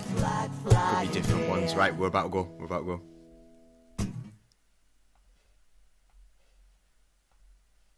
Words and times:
flag 0.00 0.50
flag. 0.64 1.06
Could 1.06 1.14
be 1.14 1.20
different 1.20 1.48
ones. 1.48 1.74
Right, 1.74 1.94
we're 1.96 2.06
about 2.06 2.24
to 2.24 2.28
go. 2.28 2.48
We're 2.58 2.66
about 2.66 2.78
to 2.80 2.84
go. 2.84 3.00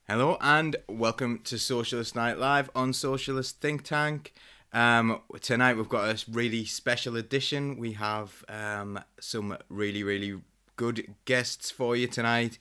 Hello 0.07 0.37
and 0.43 0.77
welcome 0.87 1.41
to 1.45 1.59
Socialist 1.59 2.15
Night 2.15 2.39
Live 2.39 2.71
on 2.75 2.93
Socialist 2.93 3.61
Think 3.61 3.85
Tank. 3.85 4.35
Um, 4.71 5.23
tonight 5.41 5.79
we've 5.79 5.89
got 5.89 6.11
a 6.11 6.31
really 6.31 6.67
special 6.67 7.17
edition. 7.17 7.79
We 7.79 7.93
have 7.93 8.45
um, 8.49 9.01
some 9.19 9.57
really, 9.71 10.03
really 10.03 10.41
good 10.77 11.15
guests 11.25 11.71
for 11.71 11.97
you 11.97 12.07
tonight. 12.07 12.59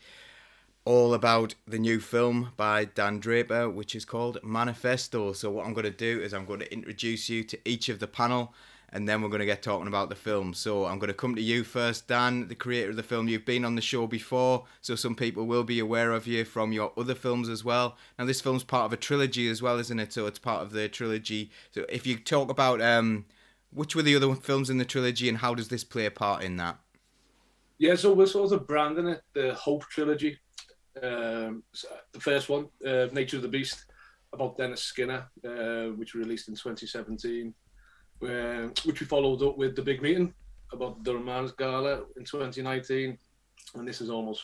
All 0.86 1.14
about 1.14 1.56
the 1.68 1.80
new 1.80 2.00
film 2.00 2.52
by 2.56 2.86
Dan 2.86 3.20
Draper, 3.20 3.70
which 3.70 3.96
is 3.96 4.06
called 4.06 4.38
Manifesto. 4.44 5.34
So, 5.34 5.52
what 5.52 5.66
I'm 5.66 5.74
going 5.74 5.84
to 5.84 5.92
do 5.92 6.22
is 6.22 6.34
I'm 6.34 6.46
going 6.46 6.60
to 6.60 6.72
introduce 6.72 7.30
you 7.30 7.44
to 7.44 7.60
each 7.66 7.90
of 7.90 8.00
the 8.00 8.08
panel 8.08 8.54
and 8.94 9.10
then 9.10 9.22
we're 9.22 9.30
going 9.30 9.40
to 9.40 9.46
get 9.46 9.64
talking 9.64 9.88
about 9.88 10.10
the 10.10 10.16
film. 10.16 10.54
So 10.54 10.86
I'm 10.86 11.00
going 11.00 11.08
to 11.08 11.16
come 11.16 11.34
to 11.36 11.42
you 11.42 11.64
first, 11.64 12.08
Dan, 12.08 12.48
the 12.48 12.56
creator 12.56 12.92
of 12.92 12.96
the 12.96 13.04
film. 13.04 13.28
You've 13.28 13.44
been 13.44 13.66
on 13.66 13.76
the 13.76 13.82
show 13.82 14.06
before, 14.06 14.66
so 14.82 14.96
some 14.96 15.16
people 15.16 15.46
will 15.46 15.64
be 15.64 15.80
aware 15.80 16.12
of 16.12 16.28
you 16.28 16.46
from 16.46 16.72
your 16.72 16.94
other 16.96 17.16
films 17.16 17.50
as 17.50 17.66
well. 17.66 17.98
Now, 18.20 18.26
this 18.26 18.40
film's 18.40 18.64
part 18.64 18.86
of 18.86 18.94
a 18.94 18.98
trilogy 18.98 19.50
as 19.50 19.62
well, 19.62 19.80
isn't 19.80 20.00
it? 20.00 20.14
So 20.14 20.28
it's 20.28 20.38
part 20.38 20.62
of 20.62 20.72
the 20.72 20.88
trilogy. 20.88 21.50
So 21.72 21.86
if 21.90 22.06
you 22.06 22.18
talk 22.18 22.52
about 22.52 22.82
um, 22.82 23.26
which 23.74 23.96
were 23.96 24.04
the 24.04 24.16
other 24.16 24.36
films 24.36 24.70
in 24.70 24.78
the 24.78 24.86
trilogy 24.86 25.28
and 25.28 25.40
how 25.40 25.56
does 25.56 25.70
this 25.70 25.84
play 25.84 26.06
a 26.06 26.12
part 26.12 26.44
in 26.44 26.58
that? 26.58 26.78
Yeah, 27.80 27.96
so 27.96 28.14
we're 28.14 28.28
sort 28.28 28.52
of 28.52 28.68
branding 28.68 29.08
it 29.08 29.24
the 29.34 29.56
Hope 29.56 29.84
trilogy. 29.86 30.38
Um, 31.02 31.64
the 32.12 32.20
first 32.20 32.48
one, 32.48 32.68
uh, 32.86 33.08
Nature 33.12 33.38
of 33.38 33.42
the 33.42 33.50
Beast, 33.50 33.86
about 34.32 34.58
Dennis 34.58 34.84
Skinner, 34.84 35.28
uh, 35.44 35.86
which 35.96 36.14
released 36.14 36.48
in 36.48 36.54
2017 36.54 37.54
uh, 38.26 38.70
which 38.86 39.00
we 39.00 39.06
followed 39.06 39.42
up 39.44 39.58
with 39.58 39.76
the 39.76 39.82
big 39.82 40.02
meeting 40.02 40.34
about 40.72 41.04
the 41.04 41.14
Miners' 41.14 41.52
Gala 41.52 42.04
in 42.18 42.26
2019. 42.26 43.18
And 43.76 43.88
this 43.88 44.02
is 44.02 44.10
almost, 44.10 44.44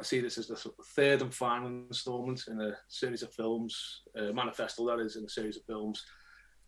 I 0.00 0.04
see 0.04 0.20
this 0.20 0.38
as 0.38 0.48
the 0.48 0.56
third 0.96 1.22
and 1.22 1.34
final 1.34 1.68
installment 1.68 2.44
in 2.48 2.60
a 2.60 2.76
series 2.88 3.22
of 3.22 3.32
films, 3.32 4.02
uh, 4.18 4.32
manifesto 4.32 4.86
that 4.86 5.00
is, 5.00 5.16
in 5.16 5.24
a 5.24 5.28
series 5.28 5.56
of 5.56 5.64
films. 5.64 6.04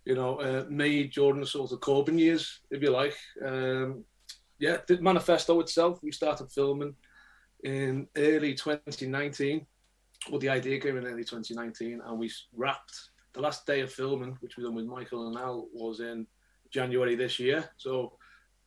You 0.05 0.15
know, 0.15 0.37
uh, 0.37 0.65
made 0.69 1.13
during 1.13 1.41
the 1.41 1.47
sort 1.47 1.73
of 1.73 1.81
Corbyn 1.81 2.19
years, 2.19 2.61
if 2.71 2.83
you 2.83 2.91
like. 2.91 3.17
Um, 3.45 4.05
yeah, 4.59 4.79
the 4.87 5.01
manifesto 5.01 5.61
itself, 5.61 6.01
we 6.03 6.13
started 6.13 6.53
filming 6.53 6.95
in 7.65 8.07
early 8.17 8.55
2019. 8.55 9.67
Well, 10.31 10.39
the 10.41 10.49
idea 10.49 10.81
came 10.81 10.99
in 10.99 11.07
early 11.07 11.25
2019, 11.25 12.01
and 12.05 12.19
we 12.19 12.31
wrapped 12.55 13.11
the 13.35 13.41
last 13.41 13.67
day 13.67 13.81
of 13.81 13.93
filming, 13.93 14.37
which 14.41 14.57
we 14.57 14.63
done 14.63 14.75
with 14.75 14.87
Michael 14.87 15.29
and 15.29 15.37
Al, 15.37 15.69
was 15.73 16.01
in 16.01 16.27
January 16.71 17.17
this 17.17 17.39
year. 17.39 17.69
So 17.77 18.17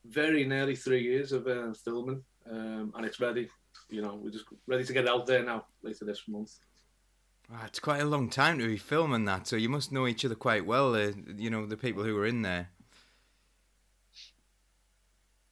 very 0.04 0.44
nearly 0.44 0.76
three 0.76 1.02
years 1.02 1.32
of 1.32 1.46
uh, 1.46 1.72
filming, 1.72 2.22
um, 2.50 2.92
and 2.96 3.04
it's 3.04 3.20
ready. 3.20 3.48
You 3.88 4.02
know, 4.02 4.18
we're 4.22 4.30
just 4.30 4.44
ready 4.66 4.84
to 4.84 4.92
get 4.92 5.08
out 5.08 5.26
there 5.26 5.42
now 5.42 5.66
later 5.82 6.04
this 6.04 6.22
month. 6.28 6.52
Wow, 7.50 7.60
it's 7.66 7.80
quite 7.80 8.02
a 8.02 8.06
long 8.06 8.28
time 8.28 8.58
to 8.58 8.66
be 8.66 8.76
filming 8.76 9.24
that, 9.24 9.46
so 9.46 9.56
you 9.56 9.70
must 9.70 9.90
know 9.90 10.06
each 10.06 10.24
other 10.24 10.34
quite 10.34 10.66
well. 10.66 10.94
Uh, 10.94 11.12
you 11.36 11.48
know, 11.48 11.66
the 11.66 11.76
people 11.76 12.04
who 12.04 12.14
were 12.14 12.26
in 12.26 12.42
there. 12.42 12.68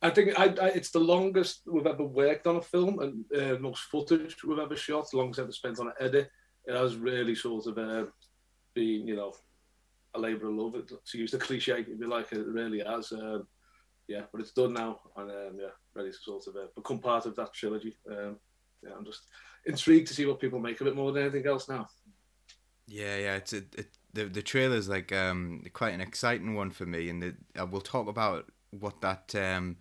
I 0.03 0.11
think 0.11 0.39
I, 0.39 0.45
I, 0.45 0.69
it's 0.69 0.91
the 0.91 1.01
longest 1.01 1.63
we've 1.67 1.87
ever 1.87 2.05
worked 2.05 2.47
on 2.47 2.57
a 2.57 2.63
film 2.63 2.99
and 3.01 3.25
uh, 3.35 3.59
most 3.59 3.81
footage 3.85 4.45
we've 4.45 4.59
ever 4.59 4.77
shot, 4.77 5.13
longest 5.15 5.41
ever 5.41 5.53
spent 5.53 5.81
on 5.81 5.89
an 5.89 5.95
edit. 5.99 6.31
It 6.67 6.75
has 6.75 6.97
really 6.97 7.35
sort 7.35 7.67
of 7.67 7.79
uh, 7.79 8.05
been, 8.77 9.09
you 9.09 9.17
know, 9.17 9.33
a 10.15 10.21
labour 10.21 10.47
of 10.47 10.55
love. 10.55 10.75
To 10.87 11.19
use 11.19 11.33
the 11.33 11.39
cliche, 11.39 11.81
if 11.81 11.89
you 11.89 12.09
like, 12.09 12.33
it 12.33 12.47
really 12.47 12.83
has. 12.87 13.11
Um, 13.11 13.49
yeah, 14.07 14.23
but 14.31 14.41
it's 14.41 14.53
done 14.53 14.75
now, 14.75 15.01
and 15.17 15.31
um, 15.31 15.59
yeah, 15.59 15.75
ready 15.95 16.13
to 16.13 16.17
sort 16.17 16.47
of 16.47 16.55
uh, 16.55 16.67
become 16.77 17.01
part 17.01 17.27
of 17.27 17.35
that 17.37 17.53
trilogy. 17.53 17.97
Um, 18.09 18.37
yeah, 18.85 18.91
I'm 18.97 19.05
just 19.05 19.23
intrigued 19.65 20.07
to 20.09 20.15
see 20.15 20.27
what 20.27 20.39
people 20.39 20.61
make 20.61 20.81
of 20.81 20.87
it 20.87 20.95
more 20.95 21.11
than 21.11 21.25
anything 21.25 21.47
else 21.47 21.69
now. 21.69 21.89
Yeah, 22.87 23.17
yeah, 23.17 23.35
it's 23.37 23.53
a, 23.53 23.63
it, 23.77 23.89
the 24.13 24.25
the 24.27 24.43
trailer's 24.43 24.89
like 24.89 25.11
um 25.11 25.65
quite 25.73 25.95
an 25.95 26.01
exciting 26.01 26.55
one 26.55 26.71
for 26.71 26.87
me, 26.87 27.09
and 27.09 27.21
the, 27.21 27.35
uh, 27.61 27.67
we'll 27.67 27.81
talk 27.81 28.07
about 28.07 28.49
what 28.71 29.01
that 29.01 29.35
um 29.35 29.77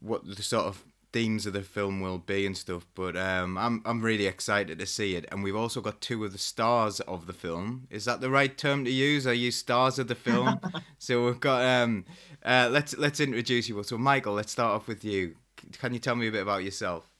what 0.00 0.24
the 0.24 0.42
sort 0.42 0.66
of 0.66 0.84
themes 1.12 1.46
of 1.46 1.52
the 1.52 1.62
film 1.62 2.00
will 2.00 2.18
be 2.18 2.46
and 2.46 2.56
stuff. 2.56 2.86
But 2.94 3.16
um, 3.16 3.56
I'm 3.56 3.82
I'm 3.84 4.02
really 4.02 4.26
excited 4.26 4.78
to 4.78 4.86
see 4.86 5.16
it, 5.16 5.26
and 5.30 5.42
we've 5.42 5.56
also 5.56 5.80
got 5.80 6.00
two 6.00 6.24
of 6.24 6.32
the 6.32 6.38
stars 6.38 7.00
of 7.00 7.26
the 7.26 7.32
film. 7.32 7.86
Is 7.90 8.04
that 8.04 8.20
the 8.20 8.30
right 8.30 8.56
term 8.56 8.84
to 8.84 8.90
use? 8.90 9.26
I 9.26 9.32
use 9.32 9.56
stars 9.56 9.98
of 9.98 10.08
the 10.08 10.14
film. 10.14 10.60
so 10.98 11.26
we've 11.26 11.40
got 11.40 11.64
um, 11.64 12.04
uh, 12.44 12.68
let's 12.70 12.96
let's 12.96 13.20
introduce 13.20 13.68
you. 13.68 13.82
So 13.82 13.98
Michael, 13.98 14.34
let's 14.34 14.52
start 14.52 14.72
off 14.72 14.88
with 14.88 15.04
you. 15.04 15.36
Can 15.72 15.92
you 15.92 15.98
tell 15.98 16.14
me 16.14 16.28
a 16.28 16.32
bit 16.32 16.42
about 16.42 16.64
yourself? 16.64 17.10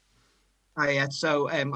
Hi, 0.76 0.90
yeah. 0.90 1.08
So 1.10 1.50
um, 1.50 1.74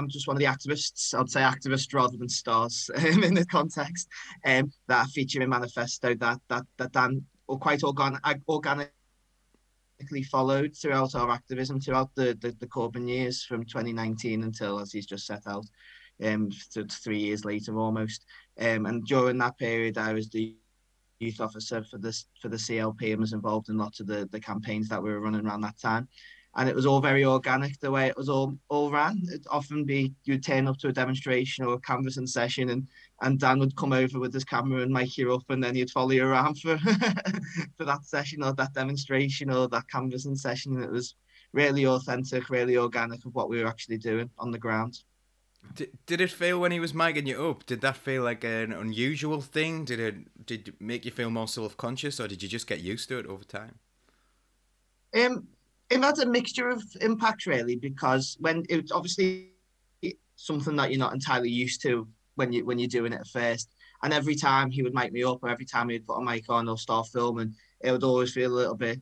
I'm 0.00 0.08
just 0.08 0.26
one 0.26 0.36
of 0.36 0.40
the 0.40 0.46
activists. 0.46 1.18
I'd 1.18 1.30
say 1.30 1.40
activist 1.40 1.92
rather 1.94 2.16
than 2.16 2.28
stars 2.28 2.90
um, 2.96 3.22
in 3.22 3.34
the 3.34 3.46
context 3.46 4.08
um, 4.44 4.72
that 4.88 5.06
feature 5.08 5.40
in 5.42 5.48
manifesto 5.50 6.14
that 6.14 6.40
that 6.48 6.64
that 6.78 6.92
Dan 6.92 7.24
or 7.46 7.58
quite 7.58 7.82
organ- 7.82 8.18
organic 8.48 8.92
followed 10.24 10.76
throughout 10.76 11.14
our 11.14 11.30
activism 11.30 11.80
throughout 11.80 12.14
the, 12.14 12.36
the, 12.40 12.54
the 12.60 12.66
Corbyn 12.66 13.08
years 13.08 13.44
from 13.44 13.64
2019 13.64 14.42
until, 14.42 14.80
as 14.80 14.92
he's 14.92 15.06
just 15.06 15.26
set 15.26 15.46
out, 15.46 15.66
um, 16.22 16.50
three 16.90 17.18
years 17.18 17.44
later 17.44 17.78
almost. 17.78 18.24
Um, 18.58 18.86
and 18.86 19.04
during 19.06 19.38
that 19.38 19.58
period, 19.58 19.98
I 19.98 20.12
was 20.12 20.28
the 20.28 20.54
youth 21.18 21.40
officer 21.40 21.84
for 21.84 21.98
this 21.98 22.26
for 22.40 22.48
the 22.48 22.56
CLP 22.56 23.12
and 23.12 23.20
was 23.20 23.34
involved 23.34 23.68
in 23.68 23.76
lots 23.76 24.00
of 24.00 24.06
the, 24.06 24.28
the 24.32 24.40
campaigns 24.40 24.88
that 24.88 25.02
we 25.02 25.10
were 25.10 25.20
running 25.20 25.46
around 25.46 25.60
that 25.60 25.78
time 25.78 26.08
and 26.56 26.68
it 26.68 26.74
was 26.74 26.86
all 26.86 27.00
very 27.00 27.24
organic 27.24 27.78
the 27.78 27.90
way 27.90 28.08
it 28.08 28.16
was 28.16 28.28
all 28.28 28.56
all 28.68 28.90
ran. 28.90 29.22
It'd 29.28 29.46
often 29.50 29.84
be 29.84 30.12
you'd 30.24 30.44
turn 30.44 30.66
up 30.66 30.78
to 30.78 30.88
a 30.88 30.92
demonstration 30.92 31.64
or 31.64 31.74
a 31.74 31.80
canvassing 31.80 32.26
session, 32.26 32.70
and 32.70 32.88
and 33.22 33.38
Dan 33.38 33.58
would 33.58 33.76
come 33.76 33.92
over 33.92 34.18
with 34.18 34.32
his 34.32 34.44
camera 34.44 34.82
and 34.82 34.92
mic 34.92 35.18
you 35.18 35.34
up, 35.34 35.44
and 35.50 35.62
then 35.62 35.74
he'd 35.74 35.90
follow 35.90 36.10
you 36.10 36.26
around 36.26 36.58
for 36.58 36.78
for 37.76 37.84
that 37.84 38.04
session 38.04 38.42
or 38.42 38.52
that 38.54 38.72
demonstration 38.74 39.50
or 39.50 39.68
that 39.68 39.88
canvassing 39.88 40.36
session. 40.36 40.74
And 40.74 40.84
it 40.84 40.90
was 40.90 41.14
really 41.52 41.86
authentic, 41.86 42.48
really 42.48 42.76
organic 42.76 43.24
of 43.24 43.34
what 43.34 43.48
we 43.48 43.60
were 43.60 43.68
actually 43.68 43.98
doing 43.98 44.30
on 44.38 44.50
the 44.50 44.58
ground. 44.58 45.02
Did, 45.74 45.90
did 46.06 46.20
it 46.22 46.30
feel 46.30 46.58
when 46.58 46.72
he 46.72 46.80
was 46.80 46.94
micing 46.94 47.26
you 47.26 47.48
up? 47.48 47.66
Did 47.66 47.82
that 47.82 47.96
feel 47.96 48.22
like 48.22 48.44
an 48.44 48.72
unusual 48.72 49.42
thing? 49.42 49.84
Did 49.84 50.00
it 50.00 50.46
did 50.46 50.68
it 50.68 50.80
make 50.80 51.04
you 51.04 51.10
feel 51.10 51.30
more 51.30 51.48
self 51.48 51.76
conscious, 51.76 52.18
or 52.20 52.28
did 52.28 52.42
you 52.42 52.48
just 52.48 52.66
get 52.66 52.80
used 52.80 53.08
to 53.10 53.18
it 53.18 53.26
over 53.26 53.44
time? 53.44 53.78
Um, 55.14 55.48
it 55.90 56.00
had 56.02 56.18
a 56.20 56.26
mixture 56.26 56.68
of 56.68 56.82
impact 57.00 57.46
really 57.46 57.76
because 57.76 58.36
when 58.40 58.64
it's 58.68 58.92
obviously 58.92 59.50
something 60.36 60.76
that 60.76 60.90
you're 60.90 60.98
not 60.98 61.12
entirely 61.12 61.50
used 61.50 61.82
to 61.82 62.08
when 62.34 62.52
you 62.52 62.64
when 62.64 62.78
you're 62.78 62.88
doing 62.88 63.12
it 63.12 63.20
at 63.20 63.26
first. 63.26 63.70
And 64.02 64.12
every 64.12 64.34
time 64.34 64.70
he 64.70 64.82
would 64.82 64.94
mic 64.94 65.12
me 65.12 65.24
up, 65.24 65.40
or 65.42 65.48
every 65.48 65.66
time 65.66 65.88
he'd 65.88 66.06
put 66.06 66.18
a 66.18 66.24
mic 66.24 66.48
on 66.48 66.68
or 66.68 66.78
start 66.78 67.08
filming, 67.08 67.54
it 67.80 67.92
would 67.92 68.04
always 68.04 68.32
feel 68.32 68.52
a 68.52 68.54
little 68.54 68.76
bit 68.76 69.00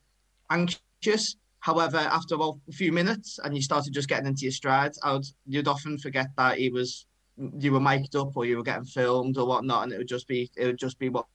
anxious. 0.50 1.37
However, 1.61 1.99
after 1.99 2.37
a 2.37 2.72
few 2.72 2.93
minutes 2.93 3.38
and 3.43 3.55
you 3.55 3.62
started 3.62 3.93
just 3.93 4.09
getting 4.09 4.27
into 4.27 4.43
your 4.43 4.53
stride, 4.53 4.93
I 5.03 5.12
would 5.12 5.27
you'd 5.47 5.69
often 5.69 5.99
forget 5.99 6.28
that 6.37 6.59
he 6.59 6.71
was 6.71 7.06
you 7.59 7.72
were 7.72 7.81
mic'd 7.81 8.17
up 8.17 8.37
or 8.37 8.44
you 8.44 8.56
were 8.56 8.62
getting 8.62 8.84
filmed 8.84 9.38
or 9.38 9.47
whatnot, 9.47 9.84
and 9.84 9.93
it 9.93 9.99
would 9.99 10.09
just 10.09 10.28
be 10.28 10.50
it 10.56 10.67
would 10.67 10.78
just 10.78 10.99
be 10.99 11.09
what 11.09 11.27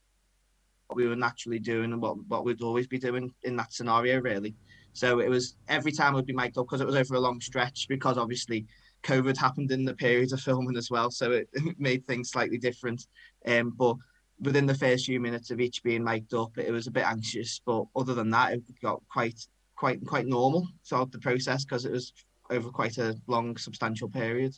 we 0.93 1.07
were 1.07 1.15
naturally 1.15 1.59
doing 1.59 1.91
and 1.91 2.01
what, 2.01 2.17
what 2.27 2.45
we'd 2.45 2.61
always 2.61 2.87
be 2.87 2.99
doing 2.99 3.33
in 3.43 3.55
that 3.55 3.73
scenario, 3.73 4.21
really. 4.21 4.55
So 4.93 5.19
it 5.19 5.29
was 5.29 5.55
every 5.67 5.91
time 5.91 6.13
would 6.13 6.25
be 6.25 6.33
mic'd 6.33 6.57
up 6.57 6.67
because 6.67 6.81
it 6.81 6.87
was 6.87 6.95
over 6.95 7.15
a 7.15 7.19
long 7.19 7.41
stretch 7.41 7.87
because 7.87 8.17
obviously 8.17 8.65
COVID 9.03 9.37
happened 9.37 9.71
in 9.71 9.85
the 9.85 9.93
period 9.93 10.33
of 10.33 10.41
filming 10.41 10.77
as 10.77 10.89
well, 10.89 11.11
so 11.11 11.31
it, 11.31 11.49
made 11.77 12.05
things 12.07 12.31
slightly 12.31 12.57
different. 12.57 13.05
Um, 13.45 13.73
but 13.77 13.95
within 14.39 14.65
the 14.65 14.75
first 14.75 15.05
few 15.05 15.19
minutes 15.19 15.51
of 15.51 15.59
each 15.59 15.83
being 15.83 16.03
mic'd 16.03 16.33
up, 16.33 16.57
it 16.57 16.71
was 16.71 16.87
a 16.87 16.91
bit 16.91 17.05
anxious. 17.05 17.61
But 17.65 17.85
other 17.95 18.13
than 18.13 18.29
that, 18.31 18.53
it 18.53 18.63
got 18.81 19.01
quite 19.11 19.39
quite 19.75 20.05
quite 20.05 20.27
normal 20.27 20.67
throughout 20.87 21.11
the 21.11 21.19
process 21.19 21.65
because 21.65 21.85
it 21.85 21.91
was 21.91 22.13
over 22.49 22.69
quite 22.69 22.97
a 22.97 23.15
long, 23.27 23.57
substantial 23.57 24.09
period. 24.09 24.57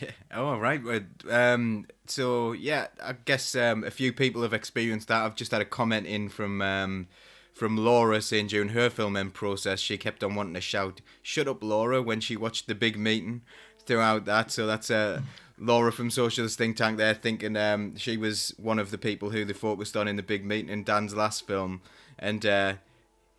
Yeah. 0.00 0.12
Oh, 0.32 0.58
right. 0.58 0.80
Um, 1.28 1.86
so 2.06 2.52
yeah, 2.52 2.86
I 3.02 3.12
guess 3.12 3.54
um, 3.54 3.84
a 3.84 3.90
few 3.90 4.12
people 4.12 4.42
have 4.42 4.54
experienced 4.54 5.08
that. 5.08 5.22
I've 5.22 5.36
just 5.36 5.52
had 5.52 5.60
a 5.60 5.66
comment 5.66 6.06
in 6.06 6.28
from 6.28 6.62
um, 6.62 7.08
from 7.54 7.76
Laura 7.76 8.20
saying 8.20 8.48
during 8.48 8.70
her 8.70 8.90
filming 8.90 9.30
process 9.30 9.78
she 9.78 9.96
kept 9.96 10.22
on 10.22 10.34
wanting 10.34 10.54
to 10.54 10.60
shout 10.60 11.00
"Shut 11.22 11.48
up, 11.48 11.62
Laura" 11.62 12.02
when 12.02 12.20
she 12.20 12.36
watched 12.36 12.66
the 12.66 12.74
big 12.74 12.98
meeting 12.98 13.42
throughout 13.86 14.24
that. 14.26 14.50
So 14.50 14.66
that's 14.66 14.90
uh, 14.90 15.22
Laura 15.58 15.92
from 15.92 16.10
Socialist 16.10 16.58
Think 16.58 16.76
Tank 16.76 16.98
there 16.98 17.14
thinking 17.14 17.56
um, 17.56 17.96
she 17.96 18.16
was 18.16 18.52
one 18.58 18.78
of 18.78 18.90
the 18.90 18.98
people 18.98 19.30
who 19.30 19.44
they 19.44 19.52
focused 19.52 19.96
on 19.96 20.08
in 20.08 20.16
the 20.16 20.22
big 20.22 20.44
meeting 20.44 20.70
in 20.70 20.84
Dan's 20.84 21.14
last 21.14 21.46
film 21.46 21.80
and 22.18 22.44
uh, 22.44 22.74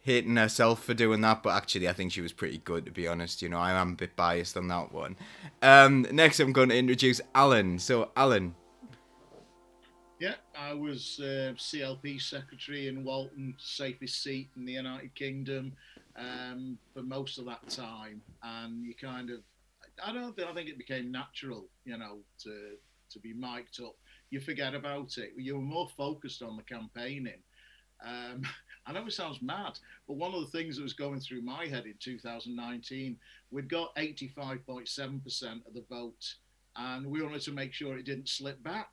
hating 0.02 0.38
herself 0.38 0.84
for 0.84 0.94
doing 0.94 1.22
that. 1.22 1.44
But 1.44 1.56
actually, 1.56 1.90
I 1.90 1.94
think 1.94 2.14
she 2.14 2.22
was 2.22 2.32
pretty 2.32 2.60
good 2.60 2.86
to 2.86 2.92
be 2.92 3.08
honest. 3.08 3.42
You 3.42 3.50
know, 3.50 3.60
I 3.60 3.72
am 3.72 3.92
a 3.92 3.96
bit 3.96 4.16
biased 4.16 4.56
on 4.56 4.70
that 4.70 4.94
one. 4.94 5.18
Um, 5.62 6.08
next, 6.12 6.40
I'm 6.40 6.54
going 6.54 6.70
to 6.70 6.78
introduce 6.78 7.20
Alan. 7.34 7.80
So, 7.80 8.12
Alan, 8.16 8.56
Yeah, 10.20 10.36
I 10.58 10.74
was 10.74 11.20
uh, 11.20 11.52
CLP 11.58 12.22
secretary 12.22 12.88
in 12.88 13.04
Walton, 13.04 13.54
safest 13.58 14.24
seat 14.24 14.50
in 14.56 14.66
the 14.66 14.72
United 14.72 15.14
Kingdom, 15.14 15.74
um, 16.16 16.78
for 16.94 17.02
most 17.02 17.38
of 17.38 17.46
that 17.46 17.68
time, 17.68 18.22
and 18.42 18.86
you 18.86 18.96
kind 18.96 19.30
of, 19.30 19.40
I 20.02 20.14
don't, 20.14 20.34
think 20.34 20.48
I 20.48 20.54
think 20.54 20.70
it 20.70 20.78
became 20.78 21.12
natural, 21.12 21.66
you 21.84 21.98
know, 21.98 22.20
to 22.44 22.78
to 23.12 23.20
be 23.20 23.34
mic'd 23.34 23.82
up. 23.82 23.96
You 24.30 24.40
forget 24.40 24.74
about 24.74 25.18
it. 25.18 25.34
You 25.38 25.56
were 25.56 25.62
more 25.62 25.90
focused 25.98 26.42
on 26.42 26.56
the 26.56 26.64
campaigning. 26.64 27.44
Um, 28.06 28.44
I 28.88 28.94
know 28.94 29.06
it 29.06 29.12
sounds 29.12 29.42
mad, 29.42 29.78
but 30.08 30.16
one 30.16 30.34
of 30.34 30.40
the 30.40 30.58
things 30.58 30.78
that 30.78 30.84
was 30.84 30.94
going 30.94 31.20
through 31.20 31.42
my 31.42 31.66
head 31.66 31.86
in 31.86 31.96
2019, 32.00 33.18
we'd 33.52 33.68
got 33.68 33.96
85.7% 33.96 35.68
of 35.68 35.74
the 35.74 35.84
vote, 35.90 36.36
and 36.78 37.06
we 37.06 37.22
wanted 37.22 37.42
to 37.42 37.52
make 37.52 37.74
sure 37.74 37.98
it 37.98 38.06
didn't 38.06 38.30
slip 38.30 38.64
back. 38.64 38.92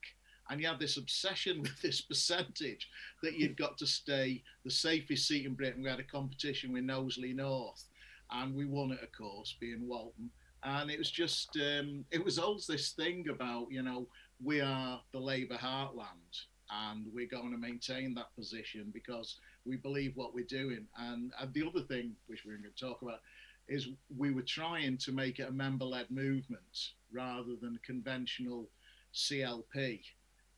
And 0.52 0.60
you 0.60 0.66
had 0.66 0.78
this 0.78 0.98
obsession 0.98 1.62
with 1.62 1.80
this 1.80 2.02
percentage 2.02 2.90
that 3.22 3.38
you've 3.38 3.56
got 3.56 3.78
to 3.78 3.86
stay 3.86 4.42
the 4.64 4.70
safest 4.70 5.26
seat 5.26 5.46
in 5.46 5.54
Britain. 5.54 5.82
We 5.82 5.88
had 5.88 5.98
a 5.98 6.04
competition 6.04 6.74
with 6.74 6.84
Knowsley 6.84 7.32
North, 7.32 7.82
and 8.30 8.54
we 8.54 8.66
won 8.66 8.92
it, 8.92 9.02
of 9.02 9.10
course, 9.12 9.56
being 9.58 9.88
Walton. 9.88 10.30
And 10.62 10.90
it 10.90 10.98
was 10.98 11.10
just, 11.10 11.56
um, 11.56 12.04
it 12.10 12.22
was 12.22 12.38
always 12.38 12.66
this 12.66 12.90
thing 12.90 13.30
about, 13.30 13.68
you 13.70 13.82
know, 13.82 14.06
we 14.44 14.60
are 14.60 15.00
the 15.12 15.18
Labour 15.18 15.56
heartland 15.56 16.44
and 16.70 17.06
we're 17.14 17.26
going 17.26 17.50
to 17.50 17.58
maintain 17.58 18.14
that 18.14 18.34
position 18.36 18.90
because 18.92 19.38
we 19.64 19.76
believe 19.76 20.12
what 20.16 20.34
we're 20.34 20.44
doing. 20.44 20.86
And, 20.98 21.32
and 21.40 21.54
the 21.54 21.66
other 21.66 21.84
thing, 21.86 22.12
which 22.26 22.44
we're 22.44 22.58
going 22.58 22.70
to 22.74 22.84
talk 22.84 23.00
about, 23.00 23.20
is 23.68 23.88
we 24.16 24.32
were 24.32 24.42
trying 24.42 24.98
to 24.98 25.12
make 25.12 25.38
it 25.38 25.48
a 25.48 25.52
member 25.52 25.86
led 25.86 26.10
movement 26.10 26.90
rather 27.10 27.56
than 27.60 27.76
a 27.76 27.86
conventional 27.86 28.68
CLP 29.14 30.00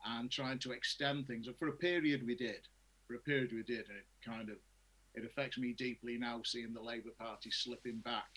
and 0.04 0.30
trying 0.30 0.58
to 0.60 0.72
extend 0.72 1.26
things. 1.26 1.46
And 1.46 1.56
for 1.56 1.68
a 1.68 1.72
period, 1.72 2.26
we 2.26 2.34
did. 2.34 2.68
For 3.06 3.14
a 3.14 3.20
period, 3.20 3.52
we 3.52 3.62
did. 3.62 3.88
And 3.88 3.98
it 3.98 4.06
kind 4.24 4.50
of 4.50 4.56
it 5.14 5.24
affects 5.24 5.58
me 5.58 5.72
deeply 5.72 6.18
now 6.18 6.42
seeing 6.44 6.72
the 6.72 6.82
Labour 6.82 7.10
Party 7.18 7.50
slipping 7.50 7.98
back 7.98 8.30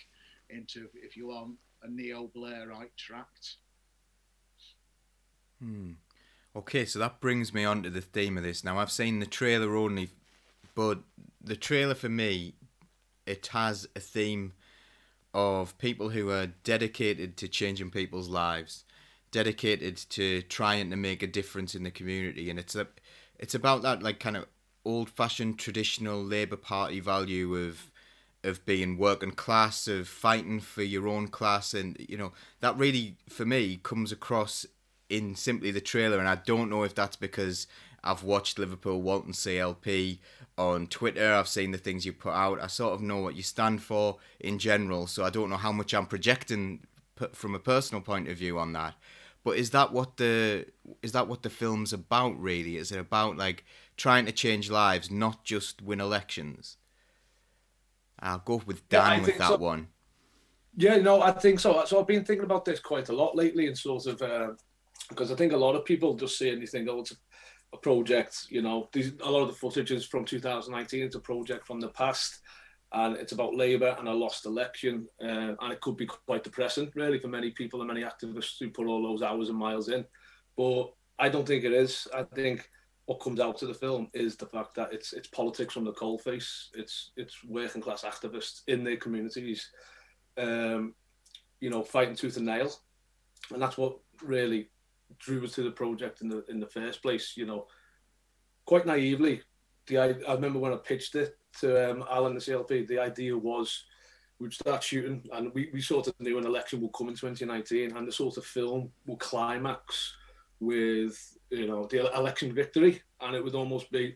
into, 0.50 0.88
if 0.94 1.18
you 1.18 1.28
want, 1.28 1.56
a 1.84 1.90
neo 1.90 2.30
Blairite 2.36 2.96
tract. 2.96 3.56
Hmm. 5.60 5.94
Okay, 6.56 6.86
so 6.86 7.00
that 7.00 7.20
brings 7.20 7.54
me 7.54 7.66
on 7.66 7.84
to 7.84 7.90
the 7.90 8.02
theme 8.02 8.38
of 8.38 8.44
this. 8.44 8.64
Now, 8.64 8.78
I've 8.78 8.92
seen 8.92 9.20
the 9.20 9.26
trailer 9.26 9.76
only, 9.76 10.10
but 10.76 11.00
the 11.44 11.56
trailer 11.56 11.96
for 11.96 12.10
me, 12.10 12.54
it 13.26 13.48
has 13.48 13.88
a 13.96 14.00
theme 14.00 14.54
of 15.34 15.78
people 15.78 16.10
who 16.10 16.30
are 16.30 16.48
dedicated 16.64 17.38
to 17.38 17.48
changing 17.48 17.92
people's 17.92 18.30
lives, 18.30 18.86
dedicated 19.38 19.96
to 20.10 20.42
trying 20.42 20.90
to 20.90 20.96
make 20.96 21.22
a 21.22 21.28
difference 21.28 21.76
in 21.76 21.84
the 21.84 21.92
community, 21.92 22.50
and 22.50 22.58
it's 22.58 22.76
a, 22.76 22.88
it's 23.38 23.54
about 23.54 23.84
that 23.84 24.02
like 24.02 24.20
kind 24.20 24.36
of 24.36 24.48
old-fashioned 24.84 25.60
traditional 25.60 26.24
Labour 26.24 26.58
Party 26.58 27.00
value 27.00 27.56
of 27.56 27.92
of 28.44 28.66
being 28.66 28.98
working 28.98 29.30
class, 29.30 29.88
of 29.88 30.08
fighting 30.08 30.60
for 30.60 30.82
your 30.82 31.08
own 31.08 31.28
class, 31.28 31.76
and 31.76 32.04
you 32.10 32.18
know 32.18 32.32
that 32.62 32.76
really 32.80 33.16
for 33.30 33.46
me 33.46 33.80
comes 33.84 34.12
across 34.12 34.66
in 35.08 35.36
simply 35.36 35.70
the 35.70 35.82
trailer, 35.82 36.18
and 36.18 36.28
I 36.28 36.38
don't 36.38 36.72
know 36.72 36.82
if 36.82 36.96
that's 36.96 37.16
because 37.16 37.68
I've 38.04 38.24
watched 38.24 38.58
Liverpool 38.58 39.04
Walton 39.04 39.34
CLP 39.34 40.18
on 40.58 40.88
Twitter. 40.88 41.32
I've 41.32 41.48
seen 41.48 41.70
the 41.70 41.78
things 41.78 42.08
you 42.08 42.12
put 42.14 42.34
out. 42.34 42.60
I 42.60 42.66
sort 42.66 42.96
of 42.96 43.04
know 43.04 43.20
what 43.20 43.36
you 43.36 43.44
stand 43.44 43.84
for 43.84 44.18
in 44.40 44.58
general, 44.58 45.06
so 45.06 45.24
I 45.24 45.30
don't 45.30 45.52
know 45.52 45.58
how 45.58 45.72
much 45.72 45.94
I'm 45.94 46.08
projecting 46.08 46.88
from 47.34 47.54
a 47.54 47.60
personal 47.60 48.02
point 48.02 48.30
of 48.30 48.38
view 48.38 48.58
on 48.58 48.74
that. 48.74 48.96
But 49.48 49.56
is 49.56 49.70
that 49.70 49.94
what 49.94 50.18
the 50.18 50.66
is 51.02 51.14
that 51.14 51.30
what 51.30 51.42
the 51.42 51.50
film's 51.50 51.94
about? 51.94 52.38
Really, 52.38 52.76
is 52.76 52.92
it 52.92 53.00
about 53.00 53.38
like 53.38 53.64
trying 53.96 54.26
to 54.26 54.34
change 54.34 54.70
lives, 54.70 55.10
not 55.10 55.46
just 55.46 55.82
win 55.82 56.02
elections? 56.02 56.76
I'll 58.20 58.40
go 58.40 58.62
with 58.66 58.90
Dan 58.90 59.20
yeah, 59.20 59.26
with 59.26 59.38
that 59.38 59.48
so. 59.48 59.56
one. 59.56 59.88
Yeah, 60.76 60.98
no, 60.98 61.22
I 61.22 61.32
think 61.32 61.62
so. 61.62 61.86
So 61.86 61.98
I've 61.98 62.08
been 62.08 62.26
thinking 62.26 62.44
about 62.44 62.66
this 62.66 62.82
quite 62.82 63.08
a 63.08 63.16
lot 63.16 63.38
lately, 63.38 63.68
and 63.68 63.78
sort 63.78 64.08
of 64.08 64.22
uh, 64.22 64.50
because 65.08 65.32
I 65.32 65.36
think 65.36 65.54
a 65.54 65.58
lot 65.58 65.76
of 65.76 65.86
people 65.86 66.14
just 66.16 66.38
see 66.38 66.52
anything. 66.52 66.86
Oh, 66.90 67.00
it's 67.00 67.16
a 67.72 67.78
project. 67.78 68.48
You 68.50 68.62
know, 68.62 68.90
these, 68.92 69.14
a 69.24 69.32
lot 69.32 69.44
of 69.44 69.48
the 69.48 69.54
footage 69.54 69.92
is 69.92 70.06
from 70.06 70.26
2019. 70.26 71.04
It's 71.04 71.16
a 71.16 71.22
project 71.22 71.66
from 71.66 71.80
the 71.80 71.88
past, 71.88 72.42
and 72.94 73.18
it's 73.18 73.34
about 73.34 73.56
Labour 73.56 73.96
and 74.00 74.08
a 74.08 74.14
lost 74.14 74.46
election. 74.46 75.08
Uh, 75.22 75.56
and 75.60 75.74
it 75.74 75.82
could 75.82 75.98
be 75.98 76.06
quite 76.06 76.44
depressing, 76.44 76.92
really, 76.96 77.20
for 77.20 77.28
many 77.28 77.52
people 77.52 77.82
and 77.82 77.88
many 77.88 78.02
activists 78.02 78.60
who 78.60 78.70
put 78.70 78.88
all 78.88 79.04
those 79.04 79.22
hours 79.22 79.50
and 79.50 79.58
miles 79.58 79.90
in. 79.90 80.06
But 80.56 80.94
I 81.20 81.30
don't 81.30 81.48
think 81.48 81.64
it 81.64 81.74
is. 81.74 82.08
I 82.16 82.24
think 82.24 82.70
what 83.06 83.22
comes 83.22 83.40
out 83.40 83.62
of 83.62 83.68
the 83.68 83.74
film 83.74 84.10
is 84.14 84.36
the 84.36 84.46
fact 84.46 84.76
that 84.76 84.94
it's 84.94 85.14
it's 85.14 85.28
politics 85.30 85.74
from 85.74 85.86
the 85.86 85.94
coalface. 85.94 86.68
It's 86.74 87.12
it's 87.18 87.44
working 87.44 87.82
class 87.82 88.04
activists 88.04 88.62
in 88.68 88.84
their 88.84 88.98
communities, 88.98 89.70
um, 90.38 90.94
you 91.60 91.70
know, 91.70 91.84
fighting 91.84 92.16
tooth 92.16 92.38
and 92.38 92.46
nail, 92.46 92.72
and 93.52 93.62
that's 93.62 93.78
what 93.78 93.98
really 94.24 94.70
drew 95.20 95.44
us 95.44 95.54
to 95.54 95.64
the 95.64 95.72
project 95.72 96.22
in 96.22 96.30
the 96.30 96.44
in 96.50 96.60
the 96.60 96.68
first 96.68 97.02
place. 97.02 97.36
You 97.36 97.46
know, 97.46 97.68
quite 98.66 98.86
naively, 98.86 99.42
the 99.88 99.98
I, 99.98 100.16
I 100.28 100.34
remember 100.34 100.60
when 100.60 100.74
I 100.74 100.78
pitched 100.78 101.16
it 101.16 101.38
to 101.62 101.92
um, 101.92 102.06
Alan 102.10 102.34
the 102.34 102.40
CLP, 102.40 102.88
the 102.88 103.00
idea 103.00 103.38
was 103.38 103.84
we'd 104.40 104.54
start 104.54 104.84
shooting, 104.84 105.24
and 105.34 105.54
we, 105.54 105.70
we 105.74 105.82
sort 105.82 106.08
of 106.08 106.14
knew 106.20 106.38
an 106.38 106.46
election 106.46 106.82
would 106.82 106.94
come 106.94 107.10
in 107.10 107.16
2019, 107.16 107.96
and 107.96 108.08
the 108.08 108.12
sort 108.12 108.38
of 108.38 108.46
film 108.46 108.92
will 109.06 109.18
climax 109.18 110.16
with 110.60 111.38
you 111.50 111.68
know 111.68 111.86
the 111.86 112.14
election 112.16 112.54
victory, 112.54 113.02
and 113.22 113.36
it 113.36 113.44
would 113.44 113.56
almost 113.56 113.92
be 113.92 114.16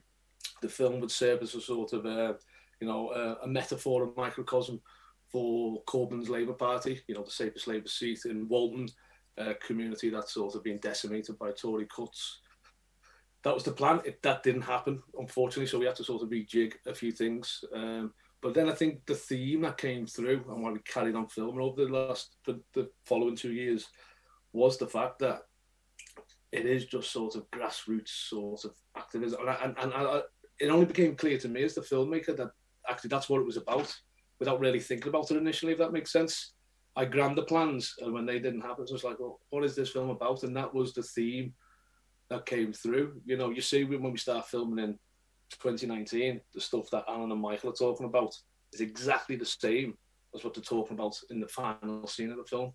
the 0.61 0.69
film 0.69 0.99
would 0.99 1.11
serve 1.11 1.41
as 1.41 1.55
a 1.55 1.61
sort 1.61 1.93
of 1.93 2.05
a 2.05 2.35
you 2.79 2.87
know 2.87 3.11
a, 3.11 3.45
a 3.45 3.47
metaphor, 3.47 4.03
a 4.03 4.19
microcosm 4.19 4.81
for 5.31 5.81
Corbyn's 5.83 6.29
Labour 6.29 6.53
Party, 6.53 7.01
you 7.07 7.15
know 7.15 7.23
the 7.23 7.31
safest 7.31 7.67
Labour 7.67 7.87
seat 7.87 8.25
in 8.25 8.47
Walton 8.47 8.87
uh, 9.37 9.53
community 9.65 10.09
that's 10.09 10.33
sort 10.33 10.55
of 10.55 10.63
been 10.63 10.79
decimated 10.79 11.37
by 11.39 11.51
Tory 11.51 11.87
cuts. 11.87 12.40
That 13.43 13.53
was 13.55 13.63
the 13.63 13.71
plan. 13.71 14.01
It, 14.05 14.21
that 14.21 14.43
didn't 14.43 14.61
happen, 14.61 15.01
unfortunately, 15.17 15.67
so 15.67 15.79
we 15.79 15.85
had 15.85 15.95
to 15.95 16.03
sort 16.03 16.23
of 16.23 16.29
rejig 16.29 16.73
a 16.85 16.93
few 16.93 17.11
things. 17.11 17.63
Um, 17.73 18.13
but 18.41 18.53
then 18.53 18.69
I 18.69 18.73
think 18.73 19.05
the 19.05 19.15
theme 19.15 19.61
that 19.61 19.77
came 19.77 20.05
through 20.05 20.45
and 20.49 20.61
why 20.61 20.71
we 20.71 20.79
carried 20.79 21.15
on 21.15 21.27
filming 21.27 21.61
over 21.61 21.83
the 21.83 21.91
last 21.91 22.37
the, 22.45 22.59
the 22.73 22.89
following 23.05 23.35
two 23.35 23.53
years 23.53 23.87
was 24.53 24.77
the 24.77 24.87
fact 24.87 25.19
that 25.19 25.41
it 26.51 26.65
is 26.65 26.85
just 26.85 27.11
sort 27.11 27.35
of 27.35 27.49
grassroots 27.51 28.29
sort 28.29 28.65
of 28.65 28.73
activism, 28.95 29.39
and, 29.47 29.75
and, 29.77 29.93
and 29.93 29.93
I, 29.93 30.21
it 30.59 30.69
only 30.69 30.85
became 30.85 31.15
clear 31.15 31.37
to 31.37 31.47
me 31.47 31.63
as 31.63 31.75
the 31.75 31.81
filmmaker 31.81 32.35
that 32.35 32.51
actually 32.89 33.07
that's 33.07 33.29
what 33.29 33.39
it 33.39 33.45
was 33.45 33.57
about, 33.57 33.95
without 34.37 34.59
really 34.59 34.79
thinking 34.79 35.09
about 35.09 35.31
it 35.31 35.37
initially. 35.37 35.71
If 35.71 35.77
that 35.77 35.93
makes 35.93 36.11
sense, 36.11 36.51
I 36.95 37.05
grabbed 37.05 37.37
the 37.37 37.43
plans, 37.43 37.95
and 38.01 38.13
when 38.13 38.25
they 38.25 38.39
didn't 38.39 38.61
happen, 38.61 38.83
it 38.83 38.91
was 38.91 39.05
like, 39.05 39.19
well, 39.19 39.39
what 39.49 39.63
is 39.63 39.75
this 39.75 39.91
film 39.91 40.09
about? 40.09 40.43
And 40.43 40.55
that 40.57 40.73
was 40.73 40.93
the 40.93 41.03
theme 41.03 41.53
that 42.31 42.45
came 42.45 42.71
through. 42.71 43.21
You 43.25 43.37
know, 43.37 43.49
you 43.51 43.61
see 43.61 43.83
when 43.83 44.11
we 44.11 44.17
start 44.17 44.47
filming 44.47 44.83
in 44.83 44.93
2019, 45.61 46.39
the 46.53 46.61
stuff 46.61 46.89
that 46.91 47.03
Alan 47.07 47.31
and 47.31 47.41
Michael 47.41 47.71
are 47.71 47.73
talking 47.73 48.05
about 48.05 48.33
is 48.71 48.79
exactly 48.79 49.35
the 49.35 49.45
same 49.45 49.95
as 50.33 50.43
what 50.43 50.53
they're 50.53 50.63
talking 50.63 50.97
about 50.97 51.13
in 51.29 51.41
the 51.41 51.47
final 51.47 52.07
scene 52.07 52.31
of 52.31 52.37
the 52.37 52.45
film. 52.45 52.71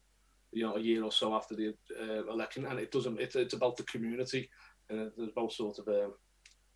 You 0.53 0.65
know, 0.65 0.77
a 0.77 0.81
year 0.81 1.03
or 1.03 1.11
so 1.11 1.35
after 1.35 1.57
the 1.57 1.75
uh, 1.99 2.31
election, 2.31 2.67
and 2.67 2.79
it 2.79 2.93
doesn't. 2.93 3.19
It, 3.19 3.35
it's 3.35 3.55
about 3.55 3.77
the 3.77 3.83
community, 3.85 4.49
and 4.91 5.11
it's 5.19 5.33
about 5.33 5.53
sort 5.53 5.79
of. 5.79 5.89
Um, 5.89 6.13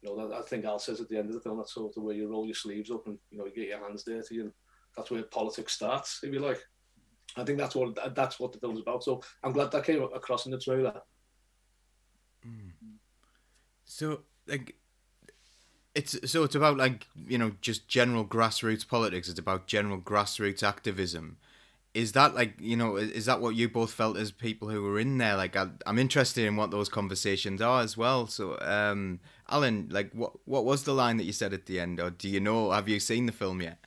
you 0.02 0.16
know, 0.16 0.28
that, 0.28 0.34
I 0.34 0.42
think 0.42 0.64
Al 0.64 0.78
says 0.78 1.02
at 1.02 1.10
the 1.10 1.18
end 1.18 1.28
of 1.28 1.34
the 1.34 1.40
film 1.42 1.58
that's 1.58 1.74
sort 1.74 1.94
of 1.94 2.02
where 2.02 2.14
you 2.14 2.30
roll 2.30 2.46
your 2.46 2.54
sleeves 2.54 2.90
up 2.90 3.06
and 3.06 3.18
you 3.30 3.36
know 3.36 3.44
you 3.44 3.54
get 3.54 3.68
your 3.68 3.86
hands 3.86 4.02
dirty, 4.02 4.40
and 4.40 4.52
that's 4.96 5.10
where 5.10 5.22
politics 5.24 5.74
starts, 5.74 6.20
if 6.22 6.32
you 6.32 6.40
like. 6.40 6.60
I 7.36 7.44
think 7.44 7.58
that's 7.58 7.74
what 7.74 8.14
that's 8.14 8.40
what 8.40 8.52
the 8.52 8.58
film's 8.58 8.80
about. 8.80 9.04
So 9.04 9.22
I'm 9.42 9.52
glad 9.52 9.70
that 9.70 9.84
came 9.84 10.02
across 10.02 10.46
in 10.46 10.52
the 10.52 10.58
trailer. 10.58 11.00
So 13.90 14.20
like, 14.46 14.76
it's 15.96 16.16
so 16.30 16.44
it's 16.44 16.54
about 16.54 16.76
like 16.76 17.08
you 17.26 17.36
know 17.36 17.52
just 17.60 17.88
general 17.88 18.24
grassroots 18.24 18.86
politics. 18.86 19.28
It's 19.28 19.38
about 19.38 19.66
general 19.66 19.98
grassroots 19.98 20.62
activism. 20.62 21.38
Is 21.92 22.12
that 22.12 22.34
like 22.36 22.54
you 22.60 22.76
know 22.76 22.96
is 22.96 23.26
that 23.26 23.40
what 23.40 23.56
you 23.56 23.68
both 23.68 23.92
felt 23.92 24.16
as 24.16 24.30
people 24.30 24.68
who 24.68 24.82
were 24.82 25.00
in 25.00 25.18
there? 25.18 25.36
Like 25.36 25.56
I, 25.56 25.70
am 25.86 25.98
interested 25.98 26.44
in 26.44 26.54
what 26.54 26.70
those 26.70 26.88
conversations 26.88 27.60
are 27.60 27.82
as 27.82 27.96
well. 27.96 28.28
So 28.28 28.56
um, 28.60 29.18
Alan, 29.48 29.88
like 29.90 30.12
what 30.12 30.34
what 30.44 30.64
was 30.64 30.84
the 30.84 30.94
line 30.94 31.16
that 31.16 31.24
you 31.24 31.32
said 31.32 31.52
at 31.52 31.66
the 31.66 31.80
end, 31.80 31.98
or 31.98 32.10
do 32.10 32.28
you 32.28 32.38
know? 32.38 32.70
Have 32.70 32.88
you 32.88 33.00
seen 33.00 33.26
the 33.26 33.32
film 33.32 33.60
yet? 33.60 33.78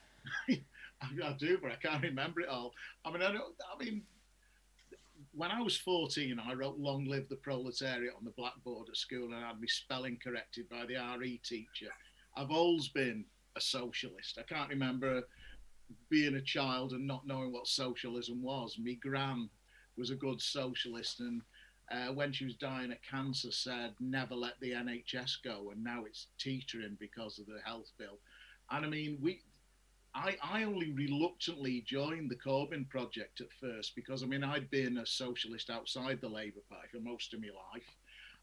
I, 0.48 1.32
do, 1.38 1.58
but 1.62 1.72
I 1.72 1.76
can't 1.76 2.02
remember 2.02 2.40
it 2.40 2.48
all. 2.48 2.72
I 3.04 3.10
mean, 3.10 3.22
I, 3.22 3.32
don't, 3.32 3.54
I 3.72 3.82
mean, 3.82 4.02
when 5.36 5.50
I 5.50 5.60
was 5.60 5.76
14, 5.76 6.38
I 6.38 6.54
wrote 6.54 6.78
"Long 6.78 7.04
Live 7.06 7.28
the 7.28 7.36
Proletariat" 7.36 8.14
on 8.16 8.24
the 8.24 8.30
blackboard 8.32 8.88
at 8.88 8.96
school, 8.96 9.26
and 9.26 9.34
I 9.34 9.48
had 9.48 9.60
my 9.60 9.66
spelling 9.66 10.18
corrected 10.22 10.68
by 10.68 10.86
the 10.86 10.96
RE 11.18 11.40
teacher. 11.44 11.90
I've 12.36 12.50
always 12.50 12.88
been 12.88 13.24
a 13.56 13.60
socialist. 13.60 14.38
I 14.38 14.42
can't 14.42 14.70
remember 14.70 15.22
being 16.08 16.36
a 16.36 16.40
child 16.40 16.92
and 16.92 17.06
not 17.06 17.26
knowing 17.26 17.52
what 17.52 17.66
socialism 17.66 18.42
was. 18.42 18.78
Me 18.78 18.94
gran 18.94 19.48
was 19.96 20.10
a 20.10 20.16
good 20.16 20.40
socialist, 20.40 21.20
and 21.20 21.42
uh, 21.90 22.12
when 22.12 22.32
she 22.32 22.44
was 22.44 22.54
dying 22.54 22.92
of 22.92 22.98
cancer, 23.08 23.50
said 23.50 23.94
never 24.00 24.34
let 24.34 24.58
the 24.60 24.70
NHS 24.70 25.42
go, 25.44 25.70
and 25.70 25.82
now 25.82 26.04
it's 26.04 26.28
teetering 26.38 26.96
because 27.00 27.38
of 27.38 27.46
the 27.46 27.60
health 27.64 27.90
bill. 27.98 28.18
And 28.70 28.84
I 28.84 28.88
mean, 28.88 29.18
we, 29.20 29.42
I, 30.14 30.36
I 30.42 30.62
only 30.62 30.92
reluctantly 30.92 31.82
joined 31.86 32.30
the 32.30 32.36
Corbyn 32.36 32.88
project 32.88 33.40
at 33.40 33.52
first 33.60 33.96
because 33.96 34.22
I 34.22 34.26
mean 34.26 34.44
I'd 34.44 34.70
been 34.70 34.98
a 34.98 35.06
socialist 35.06 35.70
outside 35.70 36.20
the 36.20 36.28
Labour 36.28 36.60
Party 36.68 36.88
for 36.92 37.00
most 37.00 37.34
of 37.34 37.40
my 37.40 37.48
life, 37.72 37.96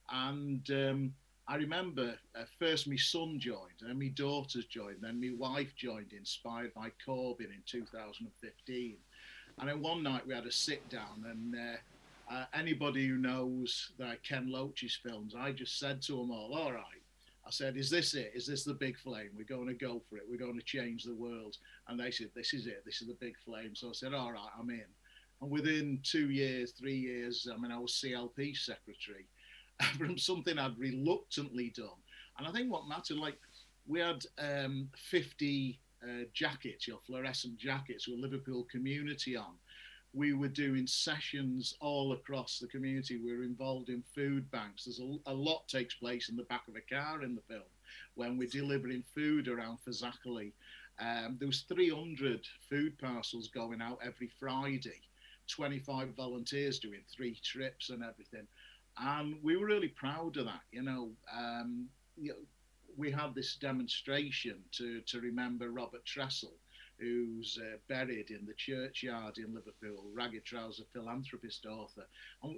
and 0.09 0.69
um, 0.71 1.13
I 1.47 1.55
remember 1.55 2.15
uh, 2.35 2.43
first 2.59 2.87
my 2.87 2.97
son 2.97 3.39
joined, 3.39 3.81
and 3.81 3.99
my 3.99 4.09
daughters 4.09 4.65
joined, 4.65 4.97
then 5.01 5.19
my 5.19 5.31
wife 5.37 5.73
joined, 5.75 6.13
inspired 6.13 6.73
by 6.73 6.91
Corbyn 7.05 7.51
in 7.51 7.63
2015. 7.65 8.97
And 9.59 9.69
then 9.69 9.81
one 9.81 10.03
night 10.03 10.25
we 10.25 10.33
had 10.33 10.45
a 10.45 10.51
sit 10.51 10.87
down, 10.89 11.25
and 11.29 11.55
uh, 11.55 12.33
uh, 12.33 12.45
anybody 12.53 13.07
who 13.07 13.17
knows 13.17 13.91
that 13.97 14.23
Ken 14.23 14.51
Loach's 14.51 14.97
films, 15.03 15.35
I 15.37 15.51
just 15.51 15.77
said 15.79 16.01
to 16.03 16.13
them 16.13 16.31
all, 16.31 16.53
"All 16.53 16.71
right." 16.71 17.00
I 17.45 17.49
said, 17.49 17.75
"Is 17.75 17.89
this 17.89 18.13
it? 18.13 18.31
Is 18.35 18.45
this 18.45 18.63
the 18.63 18.73
big 18.73 18.97
flame? 18.97 19.31
We're 19.35 19.43
going 19.43 19.67
to 19.67 19.73
go 19.73 20.01
for 20.09 20.17
it. 20.17 20.23
We're 20.29 20.37
going 20.37 20.57
to 20.57 20.65
change 20.65 21.03
the 21.03 21.15
world." 21.15 21.57
And 21.87 21.99
they 21.99 22.11
said, 22.11 22.29
"This 22.35 22.53
is 22.53 22.67
it. 22.67 22.83
This 22.85 23.01
is 23.01 23.07
the 23.07 23.17
big 23.19 23.35
flame." 23.43 23.75
So 23.75 23.89
I 23.89 23.93
said, 23.93 24.13
"All 24.13 24.31
right, 24.31 24.49
I'm 24.57 24.69
in." 24.69 24.85
And 25.41 25.49
within 25.49 25.99
two 26.03 26.29
years, 26.29 26.71
three 26.71 26.97
years, 26.97 27.47
I 27.51 27.57
mean, 27.57 27.71
I 27.71 27.79
was 27.79 27.93
CLP 27.93 28.55
secretary 28.55 29.25
from 29.97 30.17
something 30.17 30.57
I'd 30.57 30.77
reluctantly 30.77 31.73
done. 31.75 31.99
And 32.37 32.47
I 32.47 32.51
think 32.51 32.71
what 32.71 32.87
mattered, 32.87 33.17
like, 33.17 33.37
we 33.87 33.99
had 33.99 34.23
um, 34.37 34.89
50 34.95 35.79
uh, 36.03 36.23
jackets, 36.33 36.87
your 36.87 36.99
fluorescent 37.05 37.57
jackets 37.57 38.07
with 38.07 38.19
Liverpool 38.19 38.67
community 38.71 39.35
on. 39.35 39.53
We 40.13 40.33
were 40.33 40.49
doing 40.49 40.87
sessions 40.87 41.75
all 41.79 42.13
across 42.13 42.59
the 42.59 42.67
community. 42.67 43.17
We 43.17 43.35
were 43.35 43.43
involved 43.43 43.89
in 43.89 44.03
food 44.13 44.49
banks. 44.51 44.85
There's 44.85 44.99
a, 44.99 45.31
a 45.31 45.33
lot 45.33 45.67
takes 45.67 45.95
place 45.95 46.29
in 46.29 46.35
the 46.35 46.43
back 46.43 46.67
of 46.67 46.75
a 46.75 46.93
car 46.93 47.23
in 47.23 47.35
the 47.35 47.41
film 47.41 47.69
when 48.15 48.37
we're 48.37 48.49
delivering 48.49 49.03
food 49.15 49.47
around 49.47 49.77
Fazakerley. 49.87 50.51
Um, 50.99 51.37
there 51.39 51.47
was 51.47 51.61
300 51.61 52.45
food 52.69 52.97
parcels 52.99 53.47
going 53.47 53.81
out 53.81 53.99
every 54.03 54.29
Friday. 54.39 55.01
25 55.47 56.09
volunteers 56.15 56.79
doing 56.79 57.01
three 57.13 57.37
trips 57.43 57.89
and 57.89 58.03
everything 58.03 58.47
and 58.99 59.35
we 59.41 59.57
were 59.57 59.65
really 59.65 59.87
proud 59.87 60.37
of 60.37 60.45
that. 60.45 60.61
You 60.71 60.83
know, 60.83 61.09
um, 61.35 61.87
you 62.17 62.29
know, 62.29 62.35
we 62.97 63.11
had 63.11 63.33
this 63.33 63.55
demonstration 63.55 64.57
to 64.73 65.01
to 65.01 65.19
remember 65.19 65.69
Robert 65.69 66.05
Tressell, 66.05 66.53
who's 67.01 67.57
uh, 67.59 67.77
buried 67.89 68.29
in 68.29 68.45
the 68.45 68.53
churchyard 68.53 69.37
in 69.37 69.53
Liverpool, 69.53 70.05
ragged 70.13 70.45
trouser 70.45 70.83
philanthropist 70.93 71.65
author, 71.65 72.05
and 72.43 72.57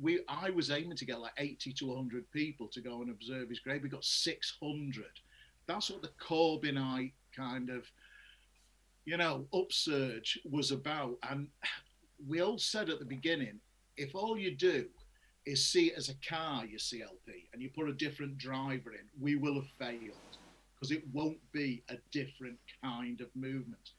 we 0.00 0.20
I 0.28 0.50
was 0.50 0.70
aiming 0.70 0.96
to 0.96 1.04
get 1.04 1.20
like 1.20 1.32
80 1.36 1.72
to 1.74 1.86
100 1.88 2.30
people 2.30 2.68
to 2.68 2.80
go 2.80 3.02
and 3.02 3.10
observe 3.10 3.48
his 3.48 3.58
grave. 3.58 3.82
We 3.82 3.88
got 3.88 4.04
600. 4.04 5.04
That's 5.66 5.90
what 5.90 6.02
the 6.02 6.10
Corbynite 6.20 7.12
kind 7.36 7.70
of, 7.70 7.84
you 9.04 9.16
know, 9.16 9.46
upsurge 9.52 10.38
was 10.48 10.70
about. 10.70 11.16
And 11.28 11.48
we 12.26 12.40
all 12.40 12.58
said 12.58 12.88
at 12.88 12.98
the 12.98 13.04
beginning, 13.04 13.60
if 13.96 14.14
all 14.14 14.38
you 14.38 14.54
do 14.54 14.86
is 15.46 15.66
see 15.66 15.88
it 15.88 15.98
as 15.98 16.08
a 16.08 16.14
car, 16.28 16.64
your 16.64 16.78
CLP, 16.78 17.48
and 17.52 17.62
you 17.62 17.70
put 17.70 17.88
a 17.88 17.92
different 17.92 18.38
driver 18.38 18.92
in, 18.92 19.06
we 19.20 19.36
will 19.36 19.54
have 19.54 19.70
failed 19.78 20.29
because 20.80 20.96
it 20.96 21.04
won't 21.12 21.38
be 21.52 21.84
a 21.90 21.96
different 22.10 22.58
kind 22.82 23.20
of 23.20 23.28
movement. 23.34 23.90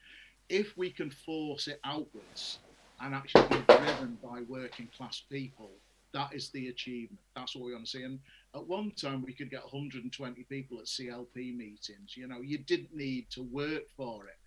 If 0.50 0.76
we 0.76 0.90
can 0.90 1.12
force 1.12 1.68
it 1.68 1.80
outwards 1.84 2.60
and 3.00 3.14
actually 3.14 3.46
be 3.50 3.64
driven 3.68 4.18
by 4.22 4.42
working 4.48 4.90
class 4.96 5.22
people, 5.30 5.72
that 6.14 6.34
is 6.34 6.50
the 6.50 6.68
achievement. 6.68 7.22
That's 7.36 7.56
what 7.56 7.66
we 7.66 7.74
want 7.74 7.86
to 7.86 7.92
see. 7.92 8.04
And 8.04 8.20
at 8.56 8.68
one 8.68 8.92
time, 8.92 9.24
we 9.24 9.34
could 9.34 9.50
get 9.50 9.64
120 9.64 10.44
people 10.44 10.80
at 10.80 10.86
CLP 10.86 11.56
meetings. 11.56 12.18
You 12.18 12.28
know, 12.28 12.42
you 12.42 12.58
didn't 12.58 12.94
need 12.94 13.30
to 13.32 13.44
work 13.44 13.84
for 13.96 14.28
it, 14.28 14.38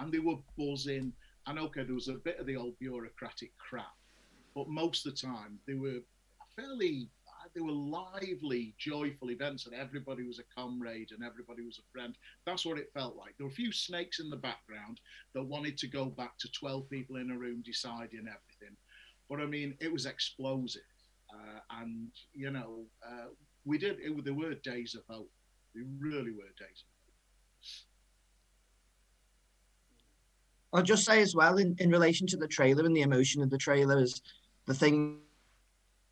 and 0.00 0.12
they 0.12 0.18
were 0.18 0.38
buzzing. 0.56 1.12
And 1.46 1.58
okay, 1.58 1.82
there 1.82 1.94
was 1.94 2.08
a 2.08 2.14
bit 2.14 2.38
of 2.38 2.46
the 2.46 2.56
old 2.56 2.78
bureaucratic 2.78 3.50
crap, 3.58 3.94
but 4.54 4.68
most 4.68 5.06
of 5.06 5.14
the 5.14 5.26
time 5.26 5.58
they 5.66 5.74
were 5.74 6.00
fairly 6.56 7.08
they 7.54 7.60
were 7.60 7.72
lively, 7.72 8.74
joyful 8.78 9.30
events, 9.30 9.66
and 9.66 9.74
everybody 9.74 10.22
was 10.22 10.38
a 10.38 10.54
comrade 10.54 11.10
and 11.10 11.24
everybody 11.24 11.62
was 11.62 11.78
a 11.78 11.90
friend. 11.92 12.16
That's 12.46 12.64
what 12.64 12.78
it 12.78 12.90
felt 12.94 13.16
like. 13.16 13.34
There 13.36 13.46
were 13.46 13.52
a 13.52 13.54
few 13.54 13.72
snakes 13.72 14.20
in 14.20 14.30
the 14.30 14.36
background 14.36 15.00
that 15.34 15.42
wanted 15.42 15.76
to 15.78 15.88
go 15.88 16.06
back 16.06 16.38
to 16.38 16.52
12 16.52 16.88
people 16.88 17.16
in 17.16 17.30
a 17.30 17.38
room 17.38 17.62
deciding 17.64 18.20
everything. 18.20 18.76
But 19.28 19.40
I 19.40 19.46
mean, 19.46 19.76
it 19.80 19.92
was 19.92 20.06
explosive. 20.06 20.82
Uh, 21.32 21.60
and, 21.80 22.08
you 22.32 22.50
know, 22.50 22.84
uh, 23.06 23.28
we 23.64 23.78
did, 23.78 23.98
it, 24.00 24.24
there 24.24 24.34
were 24.34 24.54
days 24.54 24.94
of 24.94 25.02
hope. 25.08 25.30
There 25.74 25.84
really 26.00 26.32
were 26.32 26.52
days 26.58 26.84
I'll 30.72 30.82
just 30.82 31.04
say 31.04 31.20
as 31.20 31.34
well, 31.34 31.58
in, 31.58 31.74
in 31.80 31.90
relation 31.90 32.26
to 32.28 32.36
the 32.36 32.46
trailer 32.46 32.84
and 32.84 32.94
the 32.94 33.02
emotion 33.02 33.42
of 33.42 33.50
the 33.50 33.58
trailer, 33.58 34.00
is 34.00 34.22
the 34.66 34.74
thing 34.74 35.18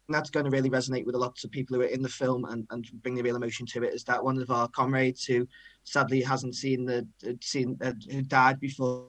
that's 0.08 0.30
going 0.30 0.44
to 0.44 0.50
really 0.50 0.70
resonate 0.70 1.04
with 1.04 1.14
a 1.14 1.18
lot 1.18 1.42
of 1.44 1.50
people 1.50 1.76
who 1.76 1.82
are 1.82 1.86
in 1.86 2.02
the 2.02 2.08
film 2.08 2.44
and, 2.46 2.66
and 2.70 2.88
bring 3.02 3.14
the 3.14 3.22
real 3.22 3.36
emotion 3.36 3.66
to 3.66 3.82
it 3.82 3.92
is 3.92 4.04
that 4.04 4.22
one 4.24 4.40
of 4.40 4.50
our 4.50 4.68
comrades 4.68 5.24
who 5.24 5.46
sadly 5.84 6.22
hasn't 6.22 6.54
seen 6.54 6.84
the 6.84 7.06
seen 7.40 7.76
uh, 7.82 7.92
who 8.10 8.22
died 8.22 8.58
before 8.58 9.06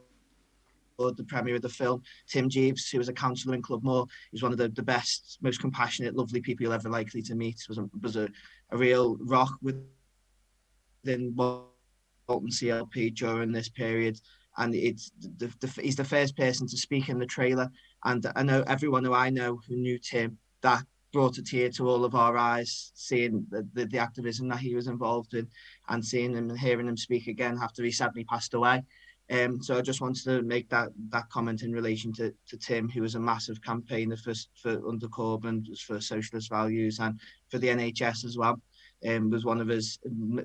the 0.98 1.24
premiere 1.24 1.56
of 1.56 1.62
the 1.62 1.70
film, 1.70 2.04
Tim 2.28 2.50
Jeeves, 2.50 2.90
who 2.90 2.98
was 2.98 3.08
a 3.08 3.14
councillor 3.14 3.56
in 3.56 3.62
Clubmoor, 3.62 4.06
he's 4.32 4.44
one 4.44 4.52
of 4.52 4.58
the, 4.58 4.68
the 4.68 4.84
best, 4.84 5.38
most 5.42 5.62
compassionate, 5.62 6.14
lovely 6.14 6.42
people 6.42 6.64
you'll 6.64 6.74
ever 6.74 6.90
likely 6.90 7.22
to 7.22 7.36
meet. 7.36 7.64
Was 7.70 7.78
a, 7.78 7.90
was 8.02 8.18
a, 8.18 8.28
a 8.72 8.78
real 8.78 9.16
rock 9.22 9.54
within 9.62 9.88
Walton 11.38 11.70
CLP 12.28 13.16
during 13.16 13.54
this 13.54 13.70
period. 13.70 14.20
And 14.58 14.76
it's 14.76 15.10
the, 15.38 15.50
the, 15.62 15.82
he's 15.82 15.96
the 15.96 16.04
first 16.04 16.36
person 16.36 16.68
to 16.68 16.76
speak 16.76 17.08
in 17.08 17.18
the 17.18 17.26
trailer. 17.26 17.70
And 18.04 18.26
I 18.36 18.44
know 18.44 18.66
everyone 18.68 19.06
who 19.06 19.14
I 19.14 19.30
know 19.30 19.62
who 19.70 19.78
knew 19.78 19.98
Tim 20.00 20.38
that 20.62 20.84
brought 21.12 21.38
a 21.38 21.44
tear 21.44 21.70
to 21.70 21.90
all 21.90 22.06
of 22.06 22.16
our 22.16 22.38
eyes, 22.38 22.92
seeing 22.94 23.46
the, 23.50 23.68
the, 23.74 23.86
the, 23.86 23.98
activism 23.98 24.48
that 24.48 24.60
he 24.60 24.76
was 24.76 24.88
involved 24.88 25.34
in 25.34 25.48
and 25.88 26.06
seeing 26.06 26.36
him 26.36 26.50
and 26.50 26.60
hearing 26.60 26.88
him 26.88 26.98
speak 26.98 27.28
again 27.28 27.58
after 27.62 27.84
he 27.84 27.92
sadly 27.92 28.24
passed 28.24 28.54
away. 28.54 28.84
Um, 29.32 29.62
so 29.62 29.78
I 29.78 29.82
just 29.82 30.02
wanted 30.02 30.24
to 30.24 30.42
make 30.42 30.70
that 30.70 30.90
that 31.10 31.30
comment 31.30 31.62
in 31.62 31.72
relation 31.72 32.12
to, 32.14 32.34
to 32.48 32.58
Tim, 32.58 32.90
who 32.90 33.02
was 33.02 33.14
a 33.14 33.20
massive 33.20 33.62
campaigner 33.62 34.18
for, 34.18 34.34
for 34.56 34.88
under 34.88 35.08
Corbyn, 35.08 35.66
for 35.80 36.02
socialist 36.02 36.50
values 36.50 37.00
and 37.00 37.20
for 37.50 37.60
the 37.60 37.68
NHS 37.68 38.26
as 38.26 38.38
well. 38.38 38.60
Um, 39.08 39.30
was 39.30 39.46
one 39.46 39.62
of 39.62 39.68
his 39.68 39.98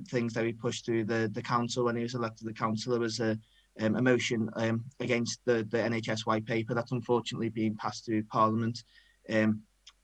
things 0.09 0.33
that 0.35 0.45
he 0.45 0.53
pushed 0.53 0.85
through 0.85 1.07
the, 1.07 1.29
the 1.33 1.43
council 1.43 1.87
when 1.87 1.97
he 1.97 2.05
was 2.05 2.15
elected 2.15 2.47
the 2.47 2.53
councillor 2.53 3.01
was 3.01 3.19
a, 3.19 3.37
um, 3.81 3.97
a 3.97 4.03
motion 4.03 4.49
um, 4.55 4.85
against 5.01 5.41
the, 5.45 5.67
the 5.71 5.79
NHS 5.79 6.25
white 6.25 6.47
paper 6.47 6.73
that's 6.73 6.93
unfortunately 6.93 7.49
being 7.49 7.75
passed 7.75 8.05
through 8.05 8.23
Parliament. 8.25 8.85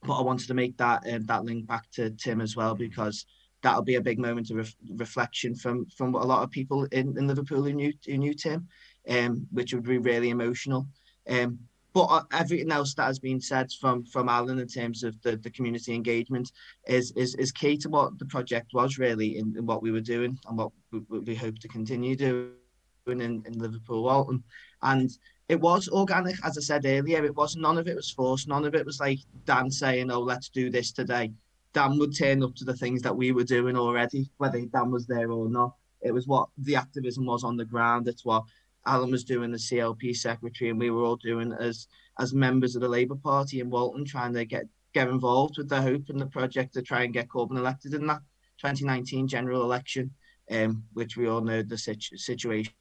Um, 0.02 0.08
but 0.08 0.18
I 0.18 0.22
wanted 0.22 0.48
to 0.48 0.54
make 0.54 0.76
that 0.78 1.06
uh, 1.06 1.18
that 1.22 1.44
link 1.44 1.66
back 1.66 1.90
to 1.92 2.10
Tim 2.10 2.40
as 2.40 2.56
well 2.56 2.74
because 2.74 3.26
that'll 3.62 3.82
be 3.82 3.96
a 3.96 4.00
big 4.00 4.18
moment 4.18 4.50
of 4.50 4.56
ref- 4.56 4.76
reflection 4.96 5.54
from 5.54 5.86
from 5.86 6.14
a 6.14 6.24
lot 6.24 6.42
of 6.42 6.50
people 6.50 6.84
in, 6.86 7.16
in 7.18 7.26
Liverpool 7.26 7.62
who 7.62 7.72
knew 7.72 7.92
who 8.06 8.18
knew 8.18 8.34
Tim, 8.34 8.68
um, 9.08 9.46
which 9.50 9.74
would 9.74 9.84
be 9.84 9.98
really 9.98 10.30
emotional. 10.30 10.86
Um, 11.28 11.58
but 11.92 12.04
uh, 12.04 12.22
everything 12.32 12.70
else 12.70 12.94
that 12.94 13.06
has 13.06 13.18
been 13.18 13.40
said 13.40 13.70
from 13.72 14.04
from 14.04 14.28
Alan 14.28 14.58
in 14.58 14.68
terms 14.68 15.02
of 15.02 15.20
the, 15.22 15.36
the 15.36 15.50
community 15.50 15.94
engagement 15.94 16.52
is, 16.86 17.12
is 17.16 17.34
is 17.34 17.52
key 17.52 17.76
to 17.78 17.88
what 17.88 18.18
the 18.18 18.26
project 18.26 18.72
was 18.72 18.98
really 18.98 19.38
in, 19.38 19.54
in 19.56 19.66
what 19.66 19.82
we 19.82 19.90
were 19.90 20.00
doing 20.00 20.38
and 20.46 20.58
what 20.58 20.70
we, 20.92 21.18
we 21.18 21.34
hope 21.34 21.58
to 21.58 21.68
continue 21.68 22.16
doing 22.16 22.52
in, 23.06 23.20
in 23.20 23.58
Liverpool 23.58 24.04
Walton. 24.04 24.42
And 24.82 25.10
it 25.50 25.60
was 25.60 25.88
organic, 25.88 26.36
as 26.44 26.56
I 26.56 26.60
said 26.60 26.86
earlier. 26.86 27.24
It 27.24 27.34
was 27.34 27.56
none 27.56 27.76
of 27.76 27.88
it 27.88 27.96
was 27.96 28.08
forced. 28.08 28.46
None 28.46 28.64
of 28.64 28.76
it 28.76 28.86
was 28.86 29.00
like 29.00 29.18
Dan 29.46 29.68
saying, 29.68 30.08
"Oh, 30.08 30.20
let's 30.20 30.48
do 30.48 30.70
this 30.70 30.92
today." 30.92 31.32
Dan 31.72 31.98
would 31.98 32.16
turn 32.16 32.44
up 32.44 32.54
to 32.54 32.64
the 32.64 32.76
things 32.76 33.02
that 33.02 33.16
we 33.16 33.32
were 33.32 33.42
doing 33.42 33.76
already, 33.76 34.30
whether 34.38 34.60
Dan 34.60 34.92
was 34.92 35.08
there 35.08 35.32
or 35.32 35.48
not. 35.48 35.74
It 36.02 36.12
was 36.12 36.28
what 36.28 36.48
the 36.56 36.76
activism 36.76 37.26
was 37.26 37.42
on 37.42 37.56
the 37.56 37.64
ground. 37.64 38.06
It's 38.06 38.24
what 38.24 38.44
Alan 38.86 39.10
was 39.10 39.24
doing 39.24 39.52
as 39.52 39.68
CLP 39.68 40.14
secretary, 40.14 40.70
and 40.70 40.78
we 40.78 40.90
were 40.90 41.02
all 41.02 41.16
doing 41.16 41.52
as 41.52 41.88
as 42.20 42.32
members 42.32 42.76
of 42.76 42.82
the 42.82 42.88
Labour 42.96 43.16
Party 43.16 43.58
in 43.58 43.70
Walton, 43.70 44.04
trying 44.04 44.34
to 44.34 44.44
get 44.44 44.66
get 44.94 45.08
involved 45.08 45.58
with 45.58 45.68
the 45.68 45.82
hope 45.82 46.10
and 46.10 46.20
the 46.20 46.26
project 46.26 46.74
to 46.74 46.82
try 46.82 47.02
and 47.02 47.12
get 47.12 47.28
Corbyn 47.28 47.58
elected 47.58 47.94
in 47.94 48.06
that 48.06 48.22
2019 48.58 49.26
general 49.26 49.62
election, 49.62 50.12
um, 50.48 50.84
which 50.92 51.16
we 51.16 51.26
all 51.26 51.40
know 51.40 51.60
the 51.60 51.76
situ- 51.76 52.16
situation 52.16 52.72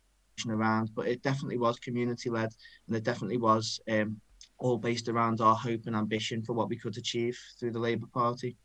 around, 0.47 0.91
but 0.95 1.07
it 1.07 1.21
definitely 1.23 1.57
was 1.57 1.77
community 1.79 2.29
led 2.29 2.49
and 2.87 2.95
it 2.95 3.03
definitely 3.03 3.37
was 3.37 3.79
um, 3.89 4.19
all 4.57 4.77
based 4.77 5.07
around 5.09 5.41
our 5.41 5.55
hope 5.55 5.81
and 5.85 5.95
ambition 5.95 6.41
for 6.43 6.53
what 6.53 6.69
we 6.69 6.77
could 6.77 6.97
achieve 6.97 7.37
through 7.59 7.71
the 7.71 7.79
Labour 7.79 8.07
Party. 8.13 8.55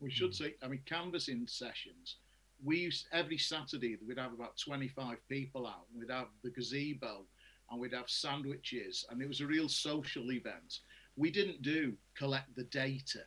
We 0.00 0.10
should 0.10 0.34
say, 0.34 0.54
I 0.62 0.68
mean, 0.68 0.80
canvassing 0.86 1.46
sessions. 1.46 2.16
We 2.62 2.78
used 2.78 3.06
every 3.12 3.38
Saturday 3.38 3.96
we'd 4.06 4.18
have 4.18 4.32
about 4.32 4.56
25 4.58 5.16
people 5.28 5.66
out. 5.66 5.86
and 5.90 6.00
We'd 6.00 6.10
have 6.10 6.28
the 6.42 6.50
gazebo 6.50 7.24
and 7.70 7.80
we'd 7.80 7.92
have 7.94 8.08
sandwiches, 8.08 9.04
and 9.10 9.20
it 9.20 9.28
was 9.28 9.40
a 9.40 9.46
real 9.46 9.68
social 9.68 10.32
event. 10.32 10.80
we 11.16 11.30
didn't 11.30 11.60
do 11.62 11.94
collect 12.16 12.54
the 12.56 12.64
data, 12.64 13.20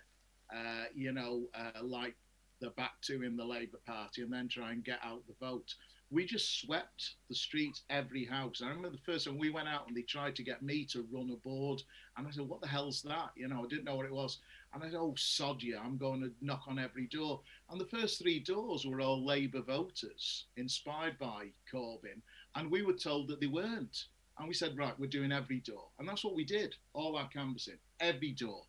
uh, 0.56 0.86
you 0.96 1.12
know, 1.12 1.44
uh, 1.54 1.84
like 1.84 2.16
the 2.62 2.70
back 2.72 2.94
two 3.02 3.24
in 3.24 3.36
the 3.36 3.44
Labour 3.46 3.80
Party, 3.86 4.22
and 4.22 4.32
then 4.32 4.48
try 4.48 4.72
and 4.72 4.84
get 4.84 5.00
out 5.04 5.22
the 5.28 5.36
vote. 5.46 5.76
We 6.12 6.26
just 6.26 6.60
swept 6.60 7.16
the 7.30 7.36
streets, 7.36 7.84
every 7.90 8.26
house. 8.26 8.62
I 8.62 8.68
remember 8.68 8.90
the 8.90 9.12
first 9.12 9.26
time 9.26 9.38
we 9.38 9.50
went 9.50 9.70
out 9.70 9.88
and 9.88 9.96
they 9.96 10.02
tried 10.02 10.36
to 10.36 10.44
get 10.44 10.62
me 10.62 10.84
to 10.92 11.08
run 11.10 11.32
a 11.32 11.38
board, 11.38 11.82
and 12.18 12.28
I 12.28 12.32
said, 12.32 12.48
"What 12.48 12.60
the 12.60 12.68
hell's 12.68 13.02
that?" 13.04 13.32
You 13.36 13.48
know, 13.48 13.64
I 13.64 13.68
didn't 13.68 13.86
know 13.86 13.96
what 13.96 14.06
it 14.06 14.14
was, 14.14 14.40
and 14.74 14.84
I 14.84 14.88
said, 14.88 15.00
"Oh, 15.00 15.16
sod 15.18 15.64
you! 15.64 15.78
I'm 15.78 15.98
going 15.98 16.22
to 16.22 16.32
knock 16.42 16.64
on 16.68 16.78
every 16.78 17.08
door." 17.08 17.42
And 17.70 17.80
the 17.80 17.86
first 17.86 18.22
three 18.22 18.40
doors 18.40 18.86
were 18.86 19.00
all 19.00 19.26
Labour 19.26 19.62
voters, 19.62 20.46
inspired 20.58 21.18
by 21.18 21.54
Corbyn, 21.72 22.22
and 22.56 22.70
we 22.70 22.82
were 22.82 22.94
told 22.94 23.30
that 23.30 23.40
they 23.40 23.48
weren't. 23.48 24.06
And 24.38 24.48
we 24.48 24.54
said, 24.54 24.78
right, 24.78 24.98
we're 25.00 25.08
doing 25.08 25.32
every 25.32 25.60
door. 25.60 25.88
And 26.00 26.08
that's 26.08 26.24
what 26.24 26.36
we 26.36 26.44
did, 26.44 26.76
all 26.94 27.16
our 27.16 27.28
canvassing, 27.28 27.78
every 28.00 28.32
door. 28.32 28.64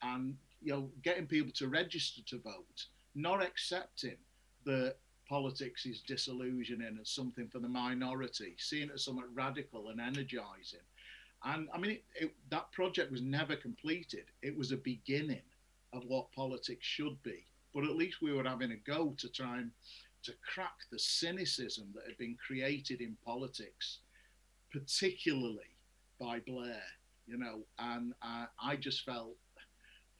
And, 0.00 0.36
you 0.62 0.72
know, 0.72 0.90
getting 1.02 1.26
people 1.26 1.52
to 1.56 1.68
register 1.68 2.22
to 2.28 2.38
vote, 2.38 2.86
not 3.14 3.42
accepting 3.42 4.16
that 4.64 4.96
politics 5.28 5.86
is 5.86 6.00
disillusioning 6.00 6.86
and 6.86 7.06
something 7.06 7.48
for 7.48 7.58
the 7.58 7.68
minority, 7.68 8.54
seeing 8.58 8.88
it 8.88 8.94
as 8.94 9.04
something 9.04 9.24
radical 9.34 9.88
and 9.88 10.00
energizing. 10.00 10.80
And 11.44 11.68
I 11.72 11.78
mean, 11.78 11.92
it, 11.92 12.04
it, 12.14 12.34
that 12.50 12.72
project 12.72 13.12
was 13.12 13.22
never 13.22 13.54
completed. 13.54 14.24
It 14.42 14.56
was 14.56 14.72
a 14.72 14.76
beginning 14.76 15.42
of 15.92 16.04
what 16.06 16.32
politics 16.32 16.86
should 16.86 17.22
be. 17.22 17.44
But 17.74 17.84
at 17.84 17.96
least 17.96 18.22
we 18.22 18.32
were 18.32 18.44
having 18.44 18.72
a 18.72 18.76
go 18.76 19.14
to 19.18 19.28
try 19.28 19.58
and 19.58 19.70
to 20.24 20.32
crack 20.52 20.78
the 20.90 20.98
cynicism 20.98 21.88
that 21.94 22.04
had 22.06 22.18
been 22.18 22.36
created 22.44 23.00
in 23.00 23.16
politics, 23.24 23.98
particularly 24.72 25.76
by 26.18 26.40
Blair, 26.40 26.82
you 27.26 27.38
know, 27.38 27.60
and 27.78 28.12
uh, 28.22 28.46
I 28.60 28.76
just 28.76 29.04
felt 29.04 29.36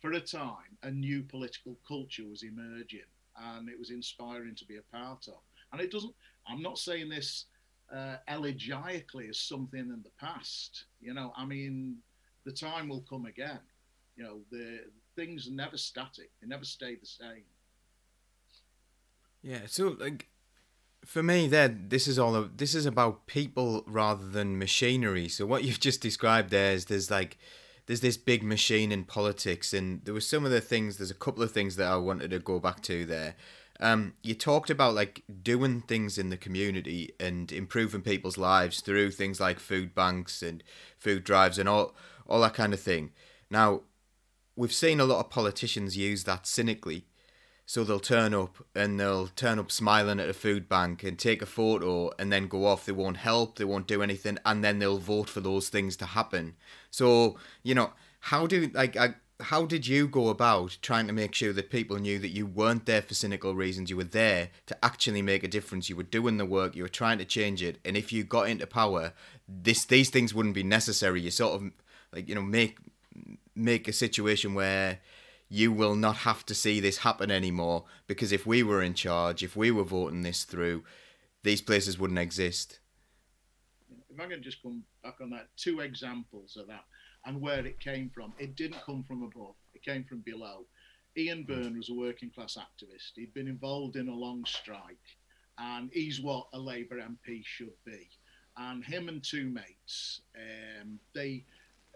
for 0.00 0.12
a 0.12 0.20
time 0.20 0.78
a 0.84 0.90
new 0.90 1.22
political 1.22 1.76
culture 1.86 2.24
was 2.28 2.44
emerging 2.44 3.00
and 3.40 3.68
it 3.68 3.78
was 3.78 3.90
inspiring 3.90 4.54
to 4.56 4.64
be 4.64 4.76
a 4.76 4.96
part 4.96 5.26
of. 5.28 5.40
And 5.72 5.80
it 5.80 5.90
doesn't, 5.90 6.14
I'm 6.46 6.62
not 6.62 6.78
saying 6.78 7.08
this 7.08 7.46
uh, 7.94 8.16
elegically 8.28 9.28
as 9.28 9.38
something 9.38 9.80
in 9.80 10.02
the 10.02 10.10
past, 10.18 10.84
you 11.00 11.14
know, 11.14 11.32
I 11.36 11.44
mean, 11.44 11.96
the 12.44 12.52
time 12.52 12.88
will 12.88 13.04
come 13.08 13.26
again. 13.26 13.60
You 14.16 14.24
know, 14.24 14.40
the 14.50 14.80
things 15.16 15.48
are 15.48 15.52
never 15.52 15.76
static, 15.76 16.30
they 16.40 16.48
never 16.48 16.64
stay 16.64 16.96
the 16.96 17.06
same. 17.06 17.44
Yeah, 19.42 19.62
so 19.66 19.96
like 19.98 20.26
for 21.04 21.22
me 21.22 21.46
there 21.46 21.68
this 21.68 22.08
is 22.08 22.18
all 22.18 22.48
this 22.56 22.74
is 22.74 22.84
about 22.84 23.26
people 23.26 23.84
rather 23.86 24.28
than 24.28 24.58
machinery. 24.58 25.28
So 25.28 25.46
what 25.46 25.64
you've 25.64 25.80
just 25.80 26.00
described 26.00 26.50
there 26.50 26.72
is 26.72 26.86
there's 26.86 27.10
like 27.10 27.38
there's 27.88 28.02
this 28.02 28.18
big 28.18 28.42
machine 28.42 28.92
in 28.92 29.02
politics 29.02 29.72
and 29.72 30.04
there 30.04 30.12
were 30.12 30.20
some 30.20 30.44
of 30.44 30.50
the 30.50 30.60
things 30.60 30.98
there's 30.98 31.10
a 31.10 31.14
couple 31.14 31.42
of 31.42 31.50
things 31.50 31.76
that 31.76 31.90
I 31.90 31.96
wanted 31.96 32.30
to 32.30 32.38
go 32.38 32.60
back 32.60 32.82
to 32.82 33.06
there. 33.06 33.34
Um, 33.80 34.12
you 34.22 34.34
talked 34.34 34.68
about 34.68 34.94
like 34.94 35.22
doing 35.42 35.80
things 35.80 36.18
in 36.18 36.28
the 36.28 36.36
community 36.36 37.12
and 37.18 37.50
improving 37.50 38.02
people's 38.02 38.36
lives 38.36 38.82
through 38.82 39.12
things 39.12 39.40
like 39.40 39.58
food 39.58 39.94
banks 39.94 40.42
and 40.42 40.62
food 40.98 41.24
drives 41.24 41.58
and 41.58 41.68
all 41.68 41.94
all 42.26 42.42
that 42.42 42.52
kind 42.52 42.74
of 42.74 42.80
thing. 42.80 43.12
Now, 43.50 43.82
we've 44.54 44.72
seen 44.72 45.00
a 45.00 45.04
lot 45.04 45.20
of 45.20 45.30
politicians 45.30 45.96
use 45.96 46.24
that 46.24 46.46
cynically 46.46 47.06
so 47.68 47.84
they'll 47.84 48.00
turn 48.00 48.32
up 48.32 48.64
and 48.74 48.98
they'll 48.98 49.26
turn 49.26 49.58
up 49.58 49.70
smiling 49.70 50.18
at 50.18 50.28
a 50.30 50.32
food 50.32 50.70
bank 50.70 51.04
and 51.04 51.18
take 51.18 51.42
a 51.42 51.46
photo 51.46 52.10
and 52.18 52.32
then 52.32 52.48
go 52.48 52.64
off. 52.64 52.86
They 52.86 52.92
won't 52.92 53.18
help, 53.18 53.58
they 53.58 53.64
won't 53.66 53.86
do 53.86 54.02
anything, 54.02 54.38
and 54.46 54.64
then 54.64 54.78
they'll 54.78 54.96
vote 54.96 55.28
for 55.28 55.40
those 55.40 55.68
things 55.68 55.94
to 55.98 56.06
happen. 56.06 56.54
So, 56.90 57.36
you 57.62 57.74
know, 57.74 57.92
how 58.20 58.46
do 58.46 58.70
like 58.72 58.96
I, 58.96 59.16
how 59.40 59.66
did 59.66 59.86
you 59.86 60.08
go 60.08 60.30
about 60.30 60.78
trying 60.80 61.08
to 61.08 61.12
make 61.12 61.34
sure 61.34 61.52
that 61.52 61.68
people 61.68 61.98
knew 61.98 62.18
that 62.18 62.30
you 62.30 62.46
weren't 62.46 62.86
there 62.86 63.02
for 63.02 63.12
cynical 63.12 63.54
reasons? 63.54 63.90
You 63.90 63.98
were 63.98 64.04
there 64.04 64.48
to 64.64 64.82
actually 64.82 65.20
make 65.20 65.44
a 65.44 65.48
difference. 65.48 65.90
You 65.90 65.96
were 65.96 66.04
doing 66.04 66.38
the 66.38 66.46
work. 66.46 66.74
You 66.74 66.84
were 66.84 66.88
trying 66.88 67.18
to 67.18 67.26
change 67.26 67.62
it. 67.62 67.76
And 67.84 67.98
if 67.98 68.14
you 68.14 68.24
got 68.24 68.48
into 68.48 68.66
power, 68.66 69.12
this 69.46 69.84
these 69.84 70.08
things 70.08 70.32
wouldn't 70.32 70.54
be 70.54 70.62
necessary. 70.62 71.20
You 71.20 71.30
sort 71.30 71.60
of 71.60 71.70
like 72.14 72.30
you 72.30 72.34
know 72.34 72.40
make 72.40 72.78
make 73.54 73.88
a 73.88 73.92
situation 73.92 74.54
where 74.54 75.00
you 75.48 75.72
will 75.72 75.94
not 75.94 76.16
have 76.16 76.44
to 76.46 76.54
see 76.54 76.78
this 76.80 76.98
happen 76.98 77.30
anymore 77.30 77.84
because 78.06 78.32
if 78.32 78.46
we 78.46 78.62
were 78.62 78.82
in 78.82 78.94
charge, 78.94 79.42
if 79.42 79.56
we 79.56 79.70
were 79.70 79.84
voting 79.84 80.22
this 80.22 80.44
through, 80.44 80.84
these 81.42 81.62
places 81.62 81.98
wouldn't 81.98 82.18
exist. 82.18 82.80
If 84.10 84.20
I 84.20 84.26
can 84.26 84.42
just 84.42 84.62
come 84.62 84.82
back 85.02 85.20
on 85.22 85.30
that, 85.30 85.48
two 85.56 85.80
examples 85.80 86.56
of 86.56 86.66
that 86.66 86.84
and 87.24 87.40
where 87.40 87.64
it 87.64 87.80
came 87.80 88.10
from. 88.14 88.32
It 88.38 88.56
didn't 88.56 88.84
come 88.84 89.04
from 89.06 89.22
above, 89.22 89.54
it 89.74 89.82
came 89.82 90.04
from 90.04 90.20
below. 90.20 90.66
Ian 91.16 91.44
hmm. 91.44 91.52
Byrne 91.52 91.76
was 91.76 91.88
a 91.88 91.94
working 91.94 92.30
class 92.30 92.56
activist. 92.58 93.12
He'd 93.16 93.34
been 93.34 93.48
involved 93.48 93.96
in 93.96 94.08
a 94.08 94.14
long 94.14 94.44
strike, 94.44 94.96
and 95.58 95.90
he's 95.92 96.20
what 96.20 96.48
a 96.52 96.58
Labour 96.58 96.96
MP 96.96 97.42
should 97.44 97.72
be. 97.84 98.08
And 98.56 98.84
him 98.84 99.08
and 99.08 99.22
two 99.22 99.48
mates, 99.48 100.20
um, 100.36 100.98
they 101.14 101.44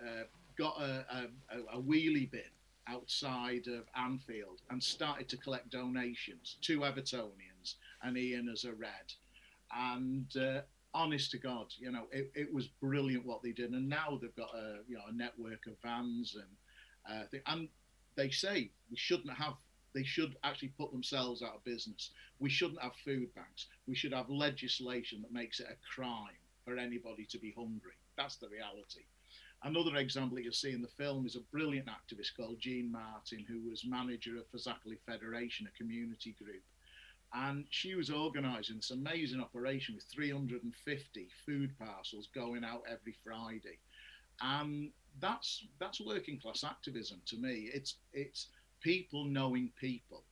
uh, 0.01 0.25
got 0.57 0.81
a, 0.81 1.05
a, 1.51 1.77
a 1.77 1.83
wheelie 1.83 2.31
bin 2.31 2.43
outside 2.89 3.67
of 3.69 3.85
Anfield 3.97 4.61
and 4.71 4.83
started 4.83 5.29
to 5.29 5.37
collect 5.37 5.71
donations, 5.71 6.57
two 6.61 6.81
Evertonians 6.81 7.75
and 8.03 8.17
Ian 8.17 8.49
as 8.49 8.65
a 8.65 8.73
red. 8.73 9.13
And 9.75 10.37
uh, 10.37 10.63
honest 10.95 11.31
to 11.33 11.39
God, 11.39 11.67
you 11.79 11.91
know, 11.91 12.05
it, 12.11 12.31
it 12.35 12.53
was 12.53 12.69
brilliant 12.69 13.27
what 13.27 13.43
they 13.43 13.53
did. 13.53 13.71
And 13.71 13.89
now 13.89 14.19
they've 14.21 14.35
got 14.37 14.55
a, 14.55 14.79
you 14.89 14.97
know, 14.97 15.05
a 15.09 15.13
network 15.13 15.67
of 15.67 15.75
vans 15.83 16.37
and, 16.37 16.45
uh, 17.09 17.25
they, 17.31 17.41
and 17.47 17.69
they 18.17 18.31
say 18.31 18.71
we 18.91 18.97
shouldn't 18.97 19.33
have 19.33 19.55
they 19.95 20.03
should 20.03 20.37
actually 20.43 20.69
put 20.69 20.91
themselves 20.91 21.43
out 21.43 21.57
of 21.57 21.65
business. 21.65 22.11
We 22.39 22.49
shouldn't 22.49 22.81
have 22.81 22.93
food 23.05 23.35
banks. 23.35 23.67
We 23.87 23.95
should 23.95 24.15
have 24.15 24.31
legislation 24.31 25.21
that 25.23 25.33
makes 25.33 25.61
it 25.61 25.67
a 25.71 25.95
crime 25.95 26.39
for 26.65 26.79
anybody 26.79 27.27
to 27.27 27.39
be 27.39 27.53
hungry. 27.57 27.93
That's 28.17 28.37
the 28.37 28.49
reality. 28.49 29.05
Another 29.65 29.97
example 29.97 30.37
that 30.37 30.43
you'll 30.43 30.53
see 30.53 30.73
in 30.73 30.83
the 30.83 30.89
film 30.89 31.25
is 31.25 31.37
a 31.37 31.41
brilliant 31.53 31.87
activist 31.87 32.37
called 32.37 32.59
Jean 32.59 32.91
Martin, 32.91 33.45
who 33.47 33.69
was 33.69 33.85
manager 33.85 34.37
of 34.37 34.51
Fazakerley 34.51 34.99
Federation, 35.07 35.69
a 35.69 35.79
community 35.79 36.35
group. 36.43 36.63
And 37.33 37.65
she 37.71 37.95
was 37.95 38.11
organising 38.11 38.77
this 38.77 38.91
amazing 38.91 39.41
operation 39.41 39.95
with 39.95 40.05
350 40.13 41.29
food 41.47 41.71
parcels 41.79 42.29
going 42.35 42.65
out 42.65 42.83
every 42.91 43.15
Friday. 43.25 43.79
And 44.41 44.91
that's 45.21 45.65
that's 45.79 46.01
working 46.01 46.41
class 46.41 46.65
activism 46.65 47.21
to 47.27 47.37
me. 47.37 47.71
It's 47.73 47.97
it's 48.13 48.49
people 48.81 49.25
knowing 49.25 49.71
people. 49.81 50.25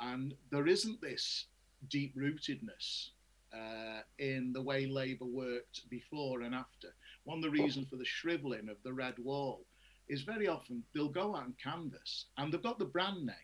And 0.00 0.34
there 0.50 0.66
isn't 0.66 1.00
this 1.00 1.46
deep 1.88 2.16
rootedness 2.16 3.10
uh, 3.54 4.00
in 4.18 4.52
the 4.52 4.62
way 4.62 4.86
Labour 4.86 5.26
worked 5.26 5.88
before 5.88 6.42
and 6.42 6.54
after 6.54 6.88
one 7.24 7.38
of 7.38 7.44
the 7.44 7.50
reasons 7.50 7.86
for 7.88 7.96
the 7.96 8.04
shriveling 8.04 8.68
of 8.68 8.76
the 8.82 8.92
red 8.92 9.18
wall 9.18 9.64
is 10.08 10.22
very 10.22 10.48
often 10.48 10.82
they'll 10.94 11.08
go 11.08 11.36
out 11.36 11.46
and 11.46 11.58
canvass 11.58 12.26
and 12.36 12.52
they've 12.52 12.62
got 12.62 12.78
the 12.78 12.84
brand 12.84 13.24
name. 13.24 13.36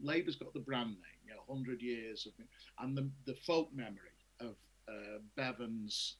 Labour's 0.00 0.36
got 0.36 0.52
the 0.52 0.60
brand 0.60 0.90
name, 0.90 1.20
you 1.24 1.30
know, 1.30 1.42
100 1.46 1.80
years 1.80 2.26
of, 2.26 2.32
and 2.80 2.96
the, 2.96 3.08
the 3.24 3.38
folk 3.46 3.68
memory 3.72 3.98
of 4.40 4.56
uh, 4.88 5.18
Bevan's 5.36 6.16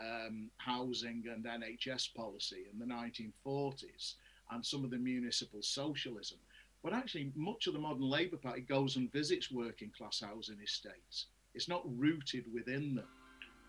um, 0.00 0.50
housing 0.58 1.24
and 1.32 1.44
NHS 1.44 2.14
policy 2.14 2.66
in 2.72 2.78
the 2.78 2.86
1940s 2.86 4.14
and 4.52 4.64
some 4.64 4.84
of 4.84 4.90
the 4.90 4.96
municipal 4.96 5.62
socialism. 5.62 6.38
But 6.82 6.92
actually, 6.92 7.32
much 7.34 7.66
of 7.66 7.72
the 7.72 7.78
modern 7.80 8.02
Labour 8.02 8.36
Party 8.36 8.60
goes 8.60 8.96
and 8.96 9.10
visits 9.10 9.50
working 9.50 9.90
class 9.96 10.22
housing 10.24 10.58
estates. 10.62 11.26
It's 11.54 11.68
not 11.68 11.82
rooted 11.98 12.44
within 12.52 12.94
them 12.94 13.08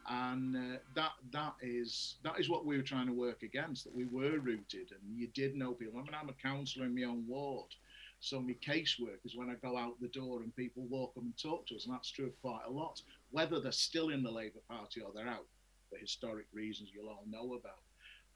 and 0.08 0.56
uh, 0.56 0.78
that 0.94 1.14
that 1.32 1.54
is 1.62 2.16
that 2.24 2.40
is 2.40 2.50
what 2.50 2.66
we 2.66 2.78
were 2.78 2.84
trying 2.84 3.08
to 3.08 3.14
work 3.14 3.42
against 3.44 3.84
that 3.84 3.96
we 3.96 4.06
were 4.06 4.40
rooted. 4.40 4.92
And 4.92 5.18
you 5.18 5.28
did 5.28 5.56
know 5.56 5.72
people. 5.72 6.00
I 6.00 6.04
mean 6.04 6.16
I'm 6.20 6.30
a 6.30 6.34
counsellor 6.34 6.86
in 6.86 6.96
my 6.96 7.04
own 7.04 7.26
ward? 7.28 7.74
So 8.20 8.40
my 8.40 8.56
casework 8.66 9.20
is 9.24 9.36
when 9.36 9.50
I 9.50 9.56
go 9.56 9.78
out 9.78 10.00
the 10.00 10.08
door 10.08 10.42
and 10.42 10.56
people 10.56 10.84
walk 10.84 11.14
up 11.18 11.24
and 11.24 11.38
talk 11.38 11.68
to 11.68 11.76
us 11.76 11.86
and 11.86 11.94
that's 11.94 12.12
true 12.12 12.28
of 12.28 12.42
quite 12.42 12.62
a 12.68 12.72
lot 12.72 13.02
whether 13.32 13.60
they're 13.60 13.72
still 13.72 14.10
in 14.10 14.24
the 14.24 14.32
Labour 14.32 14.62
Party 14.70 15.02
or 15.02 15.12
they're 15.14 15.28
out 15.28 15.46
for 15.90 15.98
historic 15.98 16.46
reasons 16.54 16.90
you'll 16.94 17.10
all 17.10 17.26
know 17.30 17.56
about. 17.56 17.82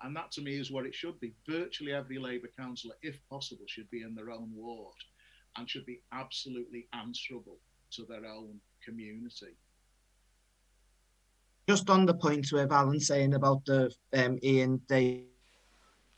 And 0.01 0.15
that 0.15 0.31
to 0.33 0.41
me 0.41 0.57
is 0.57 0.71
what 0.71 0.85
it 0.85 0.95
should 0.95 1.19
be. 1.19 1.33
Virtually 1.47 1.93
every 1.93 2.19
Labour 2.19 2.49
councillor 2.57 2.95
if 3.01 3.17
possible 3.29 3.65
should 3.67 3.89
be 3.89 4.01
in 4.01 4.15
their 4.15 4.31
own 4.31 4.51
ward 4.55 4.95
and 5.57 5.69
should 5.69 5.85
be 5.85 6.01
absolutely 6.11 6.87
answerable 6.93 7.57
to 7.91 8.05
their 8.05 8.25
own 8.25 8.59
community 8.83 9.55
just 11.69 11.91
on 11.91 12.03
the 12.03 12.13
point 12.15 12.51
with 12.51 12.71
Alan 12.71 12.99
saying 12.99 13.35
about 13.35 13.63
the 13.63 13.93
um, 14.15 14.39
Ian, 14.41 14.81
Dave, 14.87 15.27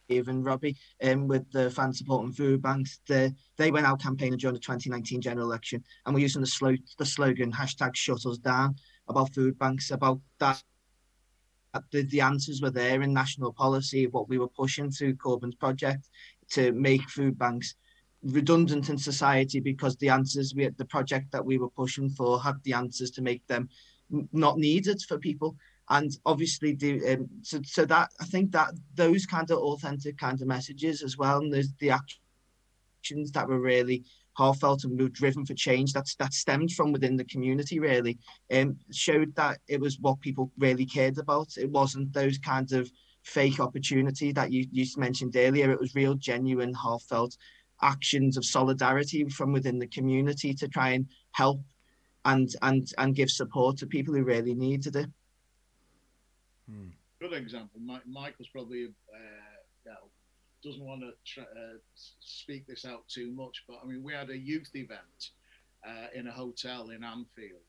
and 0.10 0.46
Robbie 0.46 0.78
um, 1.04 1.28
with 1.28 1.52
the 1.52 1.70
fan 1.70 1.92
support 1.92 2.24
and 2.24 2.34
food 2.34 2.62
banks, 2.62 3.02
the, 3.06 3.36
they 3.58 3.70
went 3.70 3.86
out 3.86 4.02
campaigning 4.02 4.38
during 4.40 4.54
the 4.54 4.62
2019 4.62 5.20
general 5.20 5.46
election 5.46 5.84
and 6.06 6.16
we're 6.16 6.22
using 6.22 6.42
the, 6.42 6.78
the 6.98 7.06
slogan 7.06 7.52
hashtag 7.52 7.98
shut 7.98 8.26
us 8.26 8.38
down 8.38 8.78
about 9.10 9.34
food 9.34 9.60
banks, 9.60 9.92
about 9.92 10.22
that. 10.40 10.64
The, 11.92 12.04
the 12.04 12.22
answers 12.22 12.62
were 12.62 12.72
there 12.72 13.02
in 13.02 13.14
national 13.14 13.52
policy, 13.52 14.08
what 14.08 14.30
we 14.30 14.38
were 14.38 14.48
pushing 14.48 14.90
through 14.90 15.16
Corbyn's 15.16 15.56
project 15.56 16.08
to 16.52 16.72
make 16.72 17.10
food 17.10 17.38
banks 17.38 17.76
redundant 18.24 18.88
in 18.88 18.98
society 18.98 19.60
because 19.60 19.98
the 19.98 20.10
answers 20.10 20.54
we 20.56 20.64
had 20.64 20.78
the 20.78 20.86
project 20.86 21.30
that 21.32 21.44
we 21.44 21.58
were 21.58 21.72
pushing 21.72 22.10
for 22.10 22.42
had 22.42 22.56
the 22.64 22.74
answers 22.74 23.12
to 23.12 23.22
make 23.22 23.46
them 23.48 23.68
not 24.32 24.58
needed 24.58 25.02
for 25.08 25.18
people. 25.18 25.56
And 25.90 26.12
obviously 26.26 26.74
do 26.74 27.02
um, 27.10 27.28
so, 27.42 27.60
so 27.66 27.84
that 27.86 28.12
i 28.22 28.26
think 28.26 28.54
that 28.54 28.70
those 28.96 29.26
kind 29.26 29.52
of 29.52 29.58
authentic 29.58 30.18
kind 30.18 30.40
of 30.42 30.48
messages 30.48 31.04
as 31.04 31.18
well 31.18 31.40
and 31.40 31.52
there's 31.52 31.74
the 31.80 31.90
actions 31.90 33.32
that 33.34 33.50
were 33.50 33.60
really 33.60 34.06
heartfelt 34.34 34.84
and 34.84 35.00
were 35.00 35.10
driven 35.10 35.46
for 35.46 35.54
change 35.54 35.94
that's 35.94 36.16
that 36.16 36.34
stemmed 36.34 36.72
from 36.72 36.92
within 36.92 37.18
the 37.18 37.26
community 37.26 37.80
really. 37.80 38.18
Um, 38.52 38.78
showed 38.92 39.36
that 39.36 39.60
it 39.68 39.80
was 39.80 40.00
what 40.00 40.22
people 40.22 40.52
really 40.58 40.86
cared 40.86 41.18
about. 41.18 41.58
It 41.58 41.70
wasn't 41.70 42.14
those 42.14 42.38
kinds 42.38 42.74
of 42.74 42.92
fake 43.24 43.60
opportunity 43.60 44.32
that 44.32 44.52
you, 44.52 44.66
you 44.72 44.86
mentioned 44.98 45.36
earlier. 45.36 45.72
It 45.72 45.80
was 45.80 45.96
real 45.96 46.16
genuine 46.16 46.74
heartfelt 46.74 47.38
actions 47.84 48.38
of 48.38 48.46
solidarity 48.46 49.28
from 49.30 49.52
within 49.52 49.80
the 49.80 49.88
community 49.88 50.54
to 50.54 50.68
try 50.68 50.90
and 50.90 51.08
help 51.32 51.62
and 52.26 52.50
and 52.62 52.92
and 52.98 53.16
give 53.16 53.30
support 53.30 53.78
to 53.78 53.88
people 53.88 54.14
who 54.14 54.24
really 54.24 54.54
needed 54.54 54.96
it. 54.96 55.10
Hmm. 56.70 56.90
Good 57.20 57.34
example. 57.34 57.80
Mike, 57.80 58.08
Michael's 58.08 58.50
probably 58.50 58.86
uh, 58.86 58.88
you 59.86 59.92
know, 59.92 60.10
doesn't 60.64 60.84
want 60.84 61.02
to 61.02 61.12
try, 61.26 61.44
uh, 61.44 61.78
speak 62.20 62.66
this 62.68 62.86
out 62.86 63.08
too 63.08 63.32
much, 63.32 63.64
but 63.68 63.78
I 63.84 63.88
mean, 63.88 64.04
we 64.04 64.14
had 64.14 64.30
a 64.30 64.38
youth 64.38 64.72
event 64.74 65.30
uh, 65.88 66.08
in 66.14 66.28
a 66.28 66.32
hotel 66.32 66.90
in 66.90 67.04
Anfield, 67.04 67.62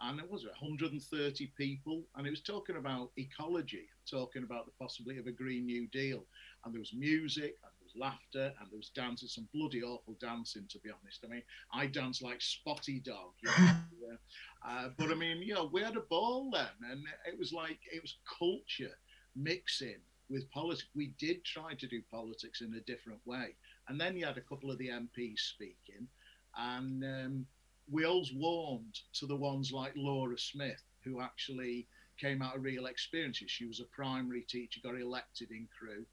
and 0.00 0.18
it 0.18 0.30
was 0.30 0.44
130 0.44 1.52
people, 1.56 2.02
and 2.16 2.26
it 2.26 2.30
was 2.30 2.40
talking 2.40 2.76
about 2.76 3.10
ecology, 3.16 3.88
talking 4.10 4.44
about 4.44 4.66
the 4.66 4.72
possibility 4.80 5.20
of 5.20 5.26
a 5.26 5.32
Green 5.32 5.66
New 5.66 5.86
Deal, 5.88 6.24
and 6.64 6.74
there 6.74 6.80
was 6.80 6.92
music, 6.94 7.56
and 7.62 7.67
was 7.67 7.67
laughter, 7.98 8.52
and 8.60 8.70
there 8.70 8.76
was 8.76 8.90
dancing, 8.94 9.28
some 9.28 9.48
bloody 9.52 9.82
awful 9.82 10.16
dancing, 10.20 10.66
to 10.70 10.78
be 10.78 10.90
honest. 10.90 11.24
I 11.24 11.28
mean, 11.28 11.42
I 11.72 11.86
danced 11.86 12.22
like 12.22 12.40
Spotty 12.40 13.00
Dog, 13.00 13.32
you 13.42 13.50
know? 13.50 14.16
uh, 14.68 14.88
but 14.96 15.10
I 15.10 15.14
mean, 15.14 15.42
you 15.42 15.54
know, 15.54 15.68
we 15.72 15.82
had 15.82 15.96
a 15.96 16.00
ball 16.00 16.50
then, 16.52 16.90
and 16.90 17.02
it 17.26 17.38
was 17.38 17.52
like 17.52 17.78
it 17.92 18.02
was 18.02 18.18
culture 18.38 18.96
mixing 19.36 20.00
with 20.30 20.50
politics. 20.50 20.88
We 20.94 21.14
did 21.18 21.44
try 21.44 21.74
to 21.74 21.86
do 21.86 22.02
politics 22.10 22.60
in 22.60 22.74
a 22.74 22.80
different 22.80 23.20
way, 23.24 23.56
and 23.88 24.00
then 24.00 24.16
you 24.16 24.26
had 24.26 24.38
a 24.38 24.42
couple 24.42 24.70
of 24.70 24.78
the 24.78 24.88
MPs 24.88 25.40
speaking, 25.40 26.06
and 26.56 27.04
um, 27.04 27.46
we 27.90 28.04
always 28.04 28.32
warmed 28.32 29.00
to 29.14 29.26
the 29.26 29.36
ones 29.36 29.72
like 29.72 29.92
Laura 29.96 30.38
Smith, 30.38 30.82
who 31.04 31.20
actually 31.20 31.86
came 32.18 32.42
out 32.42 32.56
of 32.56 32.62
real 32.62 32.86
experiences. 32.86 33.50
She 33.50 33.64
was 33.66 33.80
a 33.80 33.84
primary 33.84 34.42
teacher, 34.42 34.80
got 34.82 35.00
elected 35.00 35.50
in 35.50 35.68
Crewe, 35.76 36.04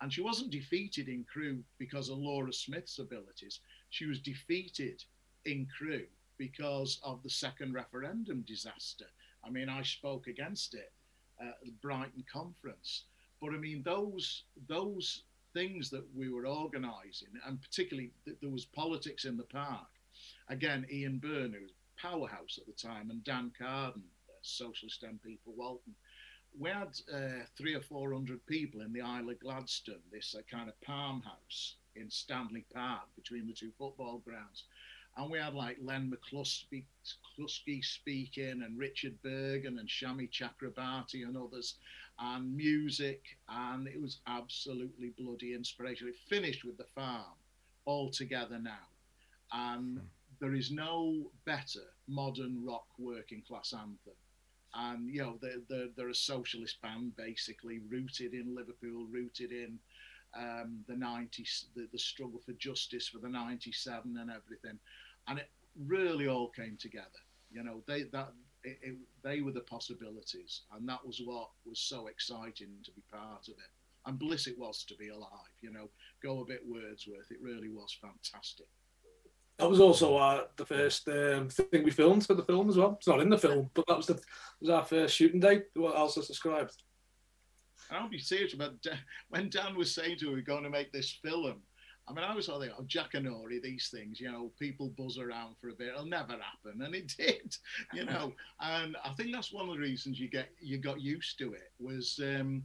and 0.00 0.12
she 0.12 0.20
wasn't 0.20 0.50
defeated 0.50 1.08
in 1.08 1.24
Crewe 1.24 1.62
because 1.78 2.08
of 2.08 2.18
Laura 2.18 2.52
Smith's 2.52 2.98
abilities. 2.98 3.60
She 3.90 4.06
was 4.06 4.20
defeated 4.20 5.02
in 5.44 5.66
Crewe 5.76 6.06
because 6.38 7.00
of 7.02 7.22
the 7.22 7.30
second 7.30 7.74
referendum 7.74 8.44
disaster. 8.46 9.06
I 9.44 9.50
mean, 9.50 9.68
I 9.68 9.82
spoke 9.82 10.26
against 10.26 10.74
it 10.74 10.92
at 11.40 11.56
the 11.64 11.72
Brighton 11.82 12.24
conference. 12.30 13.04
But 13.40 13.50
I 13.50 13.58
mean, 13.58 13.82
those 13.82 14.44
those 14.68 15.22
things 15.52 15.90
that 15.90 16.04
we 16.14 16.28
were 16.28 16.46
organising, 16.46 17.28
and 17.46 17.60
particularly 17.60 18.10
th- 18.24 18.38
there 18.40 18.50
was 18.50 18.64
politics 18.64 19.24
in 19.24 19.36
the 19.36 19.44
park. 19.44 19.86
Again, 20.48 20.86
Ian 20.90 21.18
Byrne, 21.18 21.52
who 21.52 21.62
was 21.62 21.72
powerhouse 21.96 22.58
at 22.58 22.66
the 22.66 22.72
time, 22.72 23.10
and 23.10 23.22
Dan 23.24 23.52
Carden, 23.56 24.02
Socialist 24.42 25.02
MP 25.02 25.38
for 25.44 25.52
Walton, 25.56 25.94
we 26.58 26.70
had 26.70 26.98
uh, 27.12 27.44
three 27.56 27.74
or 27.74 27.80
four 27.80 28.12
hundred 28.12 28.44
people 28.46 28.80
in 28.80 28.92
the 28.92 29.00
Isla 29.00 29.34
Gladstone, 29.34 30.02
this 30.12 30.34
uh, 30.38 30.42
kind 30.50 30.68
of 30.68 30.80
palm 30.82 31.22
house 31.22 31.76
in 31.96 32.10
Stanley 32.10 32.64
Park 32.72 33.02
between 33.16 33.46
the 33.46 33.52
two 33.52 33.70
football 33.78 34.22
grounds. 34.24 34.64
And 35.16 35.30
we 35.30 35.38
had 35.38 35.54
like 35.54 35.76
Len 35.80 36.12
McCluskey, 36.12 36.84
speaking 37.82 38.62
and 38.64 38.78
Richard 38.78 39.16
Burgon 39.24 39.78
and 39.78 39.88
Shami 39.88 40.28
Chakrabarti 40.28 41.24
and 41.24 41.36
others 41.36 41.76
and 42.18 42.56
music. 42.56 43.22
And 43.48 43.86
it 43.86 44.00
was 44.00 44.18
absolutely 44.26 45.12
bloody 45.16 45.54
inspirational. 45.54 46.12
It 46.12 46.18
finished 46.28 46.64
with 46.64 46.76
the 46.78 46.86
farm 46.96 47.36
all 47.84 48.10
together 48.10 48.58
now. 48.58 48.88
And 49.52 49.98
hmm. 49.98 50.04
there 50.40 50.54
is 50.54 50.72
no 50.72 51.30
better 51.44 51.82
modern 52.08 52.64
rock 52.64 52.86
working 52.98 53.42
class 53.46 53.72
anthem 53.72 54.14
and 54.74 55.08
you 55.08 55.22
know 55.22 55.38
they're, 55.40 55.62
they're, 55.68 55.88
they're 55.96 56.08
a 56.08 56.14
socialist 56.14 56.80
band 56.82 57.16
basically 57.16 57.80
rooted 57.88 58.34
in 58.34 58.54
Liverpool, 58.54 59.06
rooted 59.10 59.52
in 59.52 59.78
um, 60.36 60.84
the 60.88 60.94
90s, 60.94 61.66
the, 61.76 61.88
the 61.92 61.98
struggle 61.98 62.40
for 62.44 62.52
justice 62.52 63.08
for 63.08 63.18
the 63.18 63.28
97 63.28 64.16
and 64.18 64.30
everything, 64.30 64.78
and 65.28 65.38
it 65.38 65.50
really 65.86 66.28
all 66.28 66.48
came 66.48 66.76
together. 66.80 67.08
You 67.50 67.62
know, 67.62 67.82
they 67.86 68.04
that 68.12 68.32
it, 68.64 68.78
it, 68.82 68.96
they 69.22 69.40
were 69.40 69.52
the 69.52 69.60
possibilities, 69.60 70.62
and 70.72 70.88
that 70.88 71.04
was 71.06 71.20
what 71.24 71.50
was 71.64 71.80
so 71.80 72.08
exciting 72.08 72.70
to 72.84 72.90
be 72.92 73.02
part 73.12 73.48
of 73.48 73.54
it. 73.54 73.70
And 74.06 74.18
bliss 74.18 74.46
it 74.46 74.58
was 74.58 74.84
to 74.84 74.94
be 74.96 75.08
alive. 75.08 75.54
You 75.62 75.72
know, 75.72 75.88
go 76.22 76.40
a 76.40 76.44
bit 76.44 76.60
Wordsworth. 76.66 77.30
It 77.30 77.40
really 77.40 77.70
was 77.70 77.96
fantastic. 78.02 78.66
That 79.58 79.70
was 79.70 79.80
also 79.80 80.16
our, 80.16 80.46
the 80.56 80.66
first 80.66 81.08
um, 81.08 81.48
thing 81.48 81.84
we 81.84 81.90
filmed 81.90 82.26
for 82.26 82.34
the 82.34 82.42
film 82.44 82.68
as 82.68 82.76
well. 82.76 82.94
It's 82.98 83.06
not 83.06 83.20
in 83.20 83.30
the 83.30 83.38
film, 83.38 83.70
but 83.74 83.84
that 83.86 83.96
was 83.96 84.06
the 84.06 84.20
was 84.60 84.70
our 84.70 84.84
first 84.84 85.14
shooting 85.14 85.40
day. 85.40 85.62
What 85.74 85.96
else 85.96 86.16
is 86.16 86.26
described? 86.26 86.72
I'll 87.90 88.08
be 88.08 88.18
serious 88.18 88.54
about 88.54 88.72
when 89.28 89.50
Dan 89.50 89.76
was 89.76 89.94
saying 89.94 90.18
to 90.18 90.26
her, 90.26 90.32
"We're 90.32 90.42
going 90.42 90.64
to 90.64 90.70
make 90.70 90.92
this 90.92 91.10
film." 91.10 91.62
I 92.06 92.12
mean, 92.12 92.24
I 92.24 92.34
was 92.34 92.48
all 92.48 92.60
thinking, 92.60 92.76
oh, 92.78 92.84
Jackanory, 92.84 93.62
these 93.62 93.88
things, 93.88 94.20
you 94.20 94.30
know, 94.30 94.52
people 94.58 94.90
buzz 94.90 95.18
around 95.18 95.56
for 95.58 95.70
a 95.70 95.72
bit. 95.72 95.88
It'll 95.88 96.04
never 96.04 96.32
happen, 96.32 96.82
and 96.82 96.94
it 96.94 97.14
did, 97.16 97.56
you 97.92 98.04
know. 98.06 98.32
and 98.60 98.96
I 99.04 99.10
think 99.10 99.32
that's 99.32 99.52
one 99.52 99.68
of 99.68 99.74
the 99.74 99.80
reasons 99.80 100.18
you 100.18 100.28
get 100.28 100.48
you 100.60 100.78
got 100.78 101.00
used 101.00 101.38
to 101.38 101.52
it 101.52 101.72
was 101.78 102.20
um, 102.22 102.64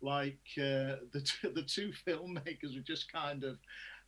like 0.00 0.38
uh, 0.58 1.02
the 1.12 1.24
t- 1.24 1.48
the 1.54 1.62
two 1.62 1.92
filmmakers 2.06 2.74
were 2.76 2.82
just 2.82 3.12
kind 3.12 3.44
of 3.44 3.58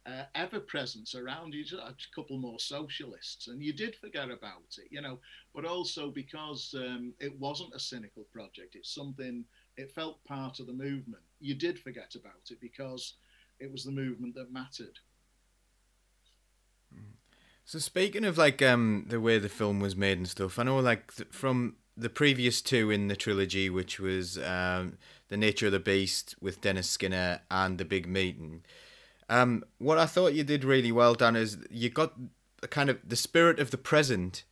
uh, 0.06 0.24
ever 0.34 0.60
presence 0.60 1.14
around 1.14 1.54
you, 1.54 1.64
a 1.78 1.94
couple 2.14 2.38
more 2.38 2.58
socialists, 2.58 3.48
and 3.48 3.62
you 3.62 3.72
did 3.72 3.94
forget 3.96 4.30
about 4.30 4.76
it, 4.78 4.88
you 4.90 5.00
know. 5.00 5.18
But 5.54 5.64
also 5.64 6.10
because 6.10 6.74
um, 6.76 7.12
it 7.20 7.38
wasn't 7.38 7.74
a 7.74 7.80
cynical 7.80 8.24
project, 8.32 8.74
it's 8.74 8.94
something. 8.94 9.44
It 9.76 9.92
felt 9.92 10.24
part 10.24 10.60
of 10.60 10.66
the 10.66 10.72
movement. 10.72 11.22
You 11.40 11.54
did 11.54 11.78
forget 11.78 12.14
about 12.14 12.50
it 12.50 12.60
because 12.60 13.14
it 13.60 13.70
was 13.70 13.84
the 13.84 13.92
movement 13.92 14.34
that 14.34 14.52
mattered. 14.52 14.98
So 17.64 17.78
speaking 17.78 18.24
of 18.24 18.36
like 18.36 18.60
um 18.62 19.06
the 19.08 19.20
way 19.20 19.38
the 19.38 19.48
film 19.48 19.78
was 19.78 19.94
made 19.94 20.18
and 20.18 20.28
stuff, 20.28 20.58
I 20.58 20.64
know 20.64 20.80
like 20.80 21.14
th- 21.14 21.28
from 21.30 21.76
the 21.96 22.08
previous 22.08 22.62
two 22.62 22.90
in 22.90 23.08
the 23.08 23.16
trilogy, 23.16 23.70
which 23.70 24.00
was 24.00 24.38
um, 24.38 24.96
the 25.28 25.36
Nature 25.36 25.66
of 25.66 25.72
the 25.72 25.78
Beast 25.78 26.34
with 26.40 26.60
Dennis 26.60 26.88
Skinner 26.88 27.42
and 27.50 27.78
the 27.78 27.84
Big 27.84 28.08
Meeting 28.08 28.64
um, 29.30 29.64
what 29.78 29.96
I 29.96 30.06
thought 30.06 30.34
you 30.34 30.44
did 30.44 30.64
really 30.64 30.92
well, 30.92 31.14
Dan, 31.14 31.36
is 31.36 31.56
you 31.70 31.88
got 31.88 32.12
kind 32.68 32.90
of 32.90 32.98
the 33.06 33.16
spirit 33.16 33.60
of 33.60 33.70
the 33.70 33.78
present, 33.78 34.44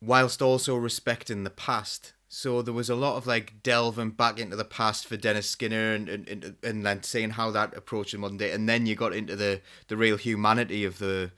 whilst 0.00 0.42
also 0.42 0.74
respecting 0.74 1.44
the 1.44 1.50
past. 1.50 2.14
So 2.26 2.62
there 2.62 2.74
was 2.74 2.90
a 2.90 2.96
lot 2.96 3.16
of 3.16 3.26
like 3.28 3.62
delving 3.62 4.10
back 4.10 4.40
into 4.40 4.56
the 4.56 4.64
past 4.64 5.06
for 5.06 5.16
Dennis 5.16 5.48
Skinner 5.48 5.92
and 5.92 6.08
and, 6.08 6.56
and 6.64 6.84
then 6.84 7.02
seeing 7.02 7.30
how 7.30 7.50
that 7.52 7.76
approached 7.76 8.12
the 8.12 8.18
modern 8.18 8.38
day, 8.38 8.52
and 8.52 8.68
then 8.68 8.86
you 8.86 8.96
got 8.96 9.14
into 9.14 9.36
the, 9.36 9.60
the 9.88 9.96
real 9.96 10.16
humanity 10.16 10.84
of 10.84 10.98
the 10.98 11.30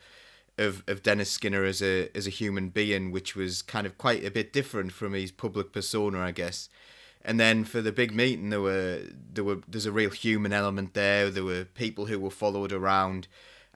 of, 0.57 0.85
of 0.87 1.03
Dennis 1.03 1.31
Skinner 1.31 1.65
as 1.65 1.83
a 1.83 2.09
as 2.17 2.29
a 2.29 2.31
human 2.31 2.69
being, 2.69 3.11
which 3.11 3.35
was 3.35 3.61
kind 3.61 3.87
of 3.89 3.99
quite 3.99 4.25
a 4.25 4.31
bit 4.31 4.53
different 4.53 4.93
from 4.93 5.15
his 5.15 5.33
public 5.33 5.73
persona, 5.73 6.21
I 6.21 6.31
guess. 6.31 6.69
And 7.27 7.41
then 7.41 7.65
for 7.65 7.83
the 7.83 7.91
big 7.91 8.15
meeting, 8.15 8.51
there 8.51 8.61
were 8.61 9.03
there 9.33 9.43
were 9.43 9.59
there's 9.67 9.85
a 9.85 9.91
real 9.91 10.11
human 10.11 10.53
element 10.53 10.95
there. 10.95 11.29
There 11.29 11.43
were 11.43 11.65
people 11.65 12.07
who 12.07 12.21
were 12.21 12.31
followed 12.31 12.73
around, 12.73 13.27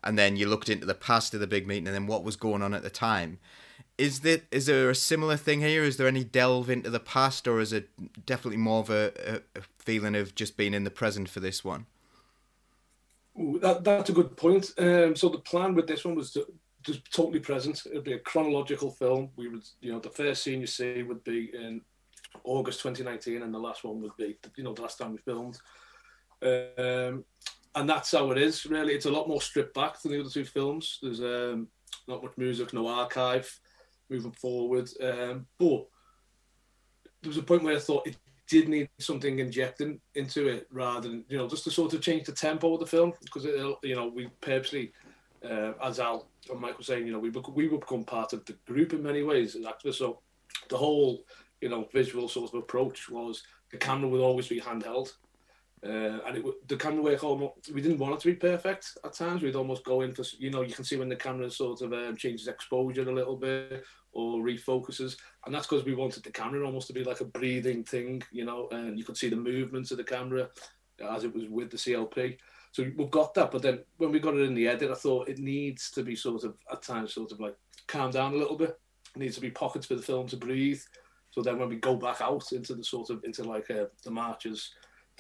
and 0.04 0.16
then 0.16 0.36
you 0.36 0.48
looked 0.48 0.68
into 0.68 0.86
the 0.86 0.94
past 0.94 1.34
of 1.34 1.40
the 1.40 1.48
big 1.48 1.66
meeting 1.66 1.88
and 1.88 1.94
then 1.94 2.06
what 2.06 2.22
was 2.22 2.36
going 2.36 2.62
on 2.62 2.74
at 2.74 2.84
the 2.84 2.90
time. 2.90 3.40
Is 3.98 4.20
that 4.20 4.44
is 4.52 4.66
there 4.66 4.88
a 4.88 4.94
similar 4.94 5.36
thing 5.36 5.62
here? 5.62 5.82
Is 5.82 5.96
there 5.96 6.06
any 6.06 6.22
delve 6.22 6.70
into 6.70 6.90
the 6.90 7.00
past, 7.00 7.48
or 7.48 7.58
is 7.58 7.72
it 7.72 7.88
definitely 8.24 8.56
more 8.56 8.80
of 8.80 8.88
a, 8.88 9.42
a, 9.56 9.62
feeling 9.78 10.14
of 10.14 10.36
just 10.36 10.56
being 10.56 10.72
in 10.72 10.84
the 10.84 10.90
present 10.90 11.28
for 11.28 11.40
this 11.40 11.64
one? 11.64 11.86
That, 13.34 13.82
that's 13.82 14.10
a 14.10 14.12
good 14.12 14.36
point. 14.36 14.72
Um, 14.78 15.16
so 15.16 15.28
the 15.28 15.38
plan 15.38 15.74
with 15.74 15.88
this 15.88 16.04
one 16.04 16.14
was 16.14 16.30
to 16.34 16.46
just 16.82 17.12
totally 17.12 17.40
present. 17.40 17.82
It'd 17.84 18.04
be 18.04 18.12
a 18.12 18.18
chronological 18.20 18.92
film. 18.92 19.30
We 19.34 19.48
would, 19.48 19.64
you 19.80 19.92
know, 19.92 19.98
the 19.98 20.08
first 20.08 20.44
scene 20.44 20.60
you 20.60 20.68
see 20.68 21.02
would 21.02 21.24
be 21.24 21.50
in 21.52 21.80
August 22.44 22.80
2019, 22.82 23.42
and 23.42 23.52
the 23.52 23.58
last 23.58 23.84
one 23.84 24.00
would 24.00 24.16
be, 24.16 24.38
you 24.56 24.64
know, 24.64 24.72
the 24.72 24.82
last 24.82 24.98
time 24.98 25.12
we 25.12 25.18
filmed. 25.18 25.58
Um, 26.42 27.24
and 27.74 27.88
that's 27.88 28.12
how 28.12 28.30
it 28.30 28.38
is, 28.38 28.66
really. 28.66 28.94
It's 28.94 29.06
a 29.06 29.10
lot 29.10 29.28
more 29.28 29.40
stripped 29.40 29.74
back 29.74 30.00
than 30.00 30.12
the 30.12 30.20
other 30.20 30.30
two 30.30 30.44
films. 30.44 30.98
There's 31.02 31.20
um, 31.20 31.68
not 32.08 32.22
much 32.22 32.36
music, 32.36 32.72
no 32.72 32.88
archive 32.88 33.60
moving 34.08 34.32
forward. 34.32 34.90
Um, 35.00 35.46
but 35.58 35.86
there 37.22 37.28
was 37.28 37.36
a 37.36 37.42
point 37.42 37.62
where 37.62 37.76
I 37.76 37.80
thought 37.80 38.06
it 38.06 38.16
did 38.48 38.68
need 38.68 38.88
something 38.98 39.38
injecting 39.38 40.00
into 40.16 40.48
it 40.48 40.66
rather 40.72 41.08
than 41.08 41.24
you 41.28 41.38
know 41.38 41.48
just 41.48 41.62
to 41.62 41.70
sort 41.70 41.94
of 41.94 42.02
change 42.02 42.26
the 42.26 42.32
tempo 42.32 42.74
of 42.74 42.80
the 42.80 42.86
film 42.86 43.12
because 43.22 43.44
you 43.44 43.94
know 43.94 44.08
we 44.08 44.28
purposely 44.40 44.90
uh, 45.44 45.72
as 45.84 46.00
Al 46.00 46.26
and 46.50 46.60
Michael 46.60 46.82
saying 46.82 47.06
you 47.06 47.12
know 47.12 47.20
we 47.20 47.30
we 47.30 47.68
would 47.68 47.80
become 47.80 48.02
part 48.02 48.32
of 48.32 48.44
the 48.46 48.54
group 48.66 48.92
in 48.92 49.04
many 49.04 49.22
ways 49.22 49.54
as 49.54 49.64
actors 49.64 49.98
so 49.98 50.20
the 50.68 50.76
whole 50.76 51.24
you 51.60 51.68
know 51.68 51.88
visual 51.92 52.28
sort 52.28 52.52
of 52.52 52.58
approach 52.58 53.08
was 53.08 53.42
the 53.70 53.78
camera 53.78 54.08
would 54.08 54.20
always 54.20 54.48
be 54.48 54.60
handheld. 54.60 55.12
Uh, 55.82 56.20
and 56.26 56.36
it 56.36 56.68
the 56.68 56.76
camera 56.76 57.02
work 57.02 57.24
almost 57.24 57.72
we 57.72 57.80
didn't 57.80 57.98
want 57.98 58.14
it 58.14 58.20
to 58.20 58.28
be 58.28 58.34
perfect 58.34 58.98
at 59.02 59.14
times. 59.14 59.42
We'd 59.42 59.56
almost 59.56 59.84
go 59.84 60.02
in 60.02 60.12
for 60.12 60.24
you 60.38 60.50
know 60.50 60.62
you 60.62 60.74
can 60.74 60.84
see 60.84 60.96
when 60.96 61.08
the 61.08 61.16
camera 61.16 61.50
sort 61.50 61.80
of 61.80 61.92
um, 61.92 62.16
changes 62.16 62.48
exposure 62.48 63.08
a 63.08 63.14
little 63.14 63.36
bit 63.36 63.84
or 64.12 64.40
refocuses. 64.40 65.16
And 65.46 65.54
that's 65.54 65.66
because 65.66 65.84
we 65.84 65.94
wanted 65.94 66.22
the 66.22 66.32
camera 66.32 66.66
almost 66.66 66.88
to 66.88 66.92
be 66.92 67.04
like 67.04 67.20
a 67.20 67.24
breathing 67.24 67.84
thing 67.84 68.22
you 68.30 68.44
know 68.44 68.68
and 68.72 68.98
you 68.98 69.04
could 69.04 69.16
see 69.16 69.30
the 69.30 69.36
movements 69.36 69.90
of 69.90 69.96
the 69.96 70.04
camera 70.04 70.48
as 71.10 71.24
it 71.24 71.34
was 71.34 71.44
with 71.48 71.70
the 71.70 71.78
CLP 71.78 72.36
so 72.72 72.84
we've 72.96 73.10
got 73.10 73.32
that 73.34 73.50
but 73.50 73.62
then 73.62 73.80
when 73.96 74.12
we 74.12 74.18
got 74.18 74.34
it 74.34 74.42
in 74.42 74.54
the 74.54 74.68
edit 74.68 74.90
I 74.90 74.94
thought 74.94 75.28
it 75.28 75.38
needs 75.38 75.90
to 75.92 76.02
be 76.02 76.14
sort 76.14 76.44
of 76.44 76.56
at 76.70 76.82
times 76.82 77.14
sort 77.14 77.32
of 77.32 77.40
like 77.40 77.56
calm 77.86 78.10
down 78.10 78.34
a 78.34 78.36
little 78.36 78.56
bit. 78.56 78.78
It 79.14 79.18
needs 79.18 79.34
to 79.36 79.40
be 79.40 79.50
pockets 79.50 79.86
for 79.86 79.94
the 79.94 80.02
film 80.02 80.26
to 80.28 80.36
breathe 80.36 80.82
so 81.30 81.42
then 81.42 81.58
when 81.58 81.68
we 81.68 81.76
go 81.76 81.96
back 81.96 82.20
out 82.20 82.52
into 82.52 82.74
the 82.74 82.84
sort 82.84 83.10
of 83.10 83.22
into 83.24 83.44
like 83.44 83.70
uh, 83.70 83.86
the 84.04 84.10
marches 84.10 84.70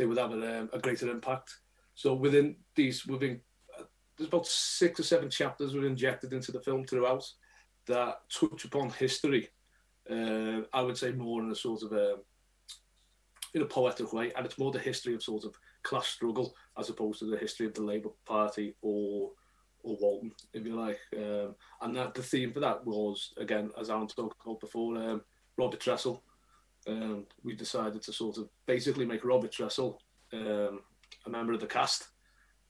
they 0.00 0.06
would 0.06 0.16
have 0.16 0.32
a, 0.32 0.60
um, 0.60 0.70
a 0.72 0.78
greater 0.78 1.10
impact. 1.10 1.58
So 1.94 2.14
within 2.14 2.56
these, 2.74 3.06
within 3.06 3.38
uh, 3.78 3.82
there's 4.16 4.28
about 4.28 4.46
six 4.46 4.98
or 4.98 5.02
seven 5.02 5.28
chapters 5.28 5.74
were 5.74 5.84
injected 5.84 6.32
into 6.32 6.52
the 6.52 6.60
film 6.62 6.86
throughout 6.86 7.30
that 7.86 8.22
touch 8.32 8.64
upon 8.64 8.88
history. 8.88 9.50
Uh, 10.10 10.62
I 10.72 10.80
would 10.80 10.96
say 10.96 11.12
more 11.12 11.42
in 11.42 11.50
a 11.50 11.54
sort 11.54 11.82
of 11.82 11.92
a 11.92 12.16
in 13.52 13.60
a 13.60 13.66
poetic 13.66 14.12
way, 14.14 14.32
and 14.34 14.46
it's 14.46 14.58
more 14.58 14.72
the 14.72 14.78
history 14.78 15.14
of 15.14 15.22
sort 15.22 15.44
of 15.44 15.54
class 15.82 16.06
struggle 16.06 16.54
as 16.78 16.88
opposed 16.88 17.18
to 17.18 17.26
the 17.26 17.36
history 17.36 17.66
of 17.66 17.74
the 17.74 17.82
Labour 17.82 18.10
Party 18.24 18.74
or 18.80 19.32
or 19.82 19.98
Walton, 20.00 20.32
if 20.54 20.64
you 20.64 20.76
like. 20.76 20.98
Um, 21.14 21.54
and 21.82 21.94
that 21.96 22.14
the 22.14 22.22
theme 22.22 22.54
for 22.54 22.60
that 22.60 22.86
was 22.86 23.34
again, 23.36 23.70
as 23.78 23.90
Alan 23.90 24.06
talked 24.06 24.40
about 24.42 24.60
before, 24.60 24.96
um, 24.96 25.20
Robert 25.60 25.80
Tressell 25.80 26.20
um, 26.86 27.26
we 27.44 27.54
decided 27.54 28.02
to 28.02 28.12
sort 28.12 28.38
of 28.38 28.48
basically 28.66 29.04
make 29.04 29.24
Robert 29.24 29.52
Tressell 29.52 29.98
um, 30.32 30.80
a 31.26 31.30
member 31.30 31.52
of 31.52 31.60
the 31.60 31.66
cast 31.66 32.08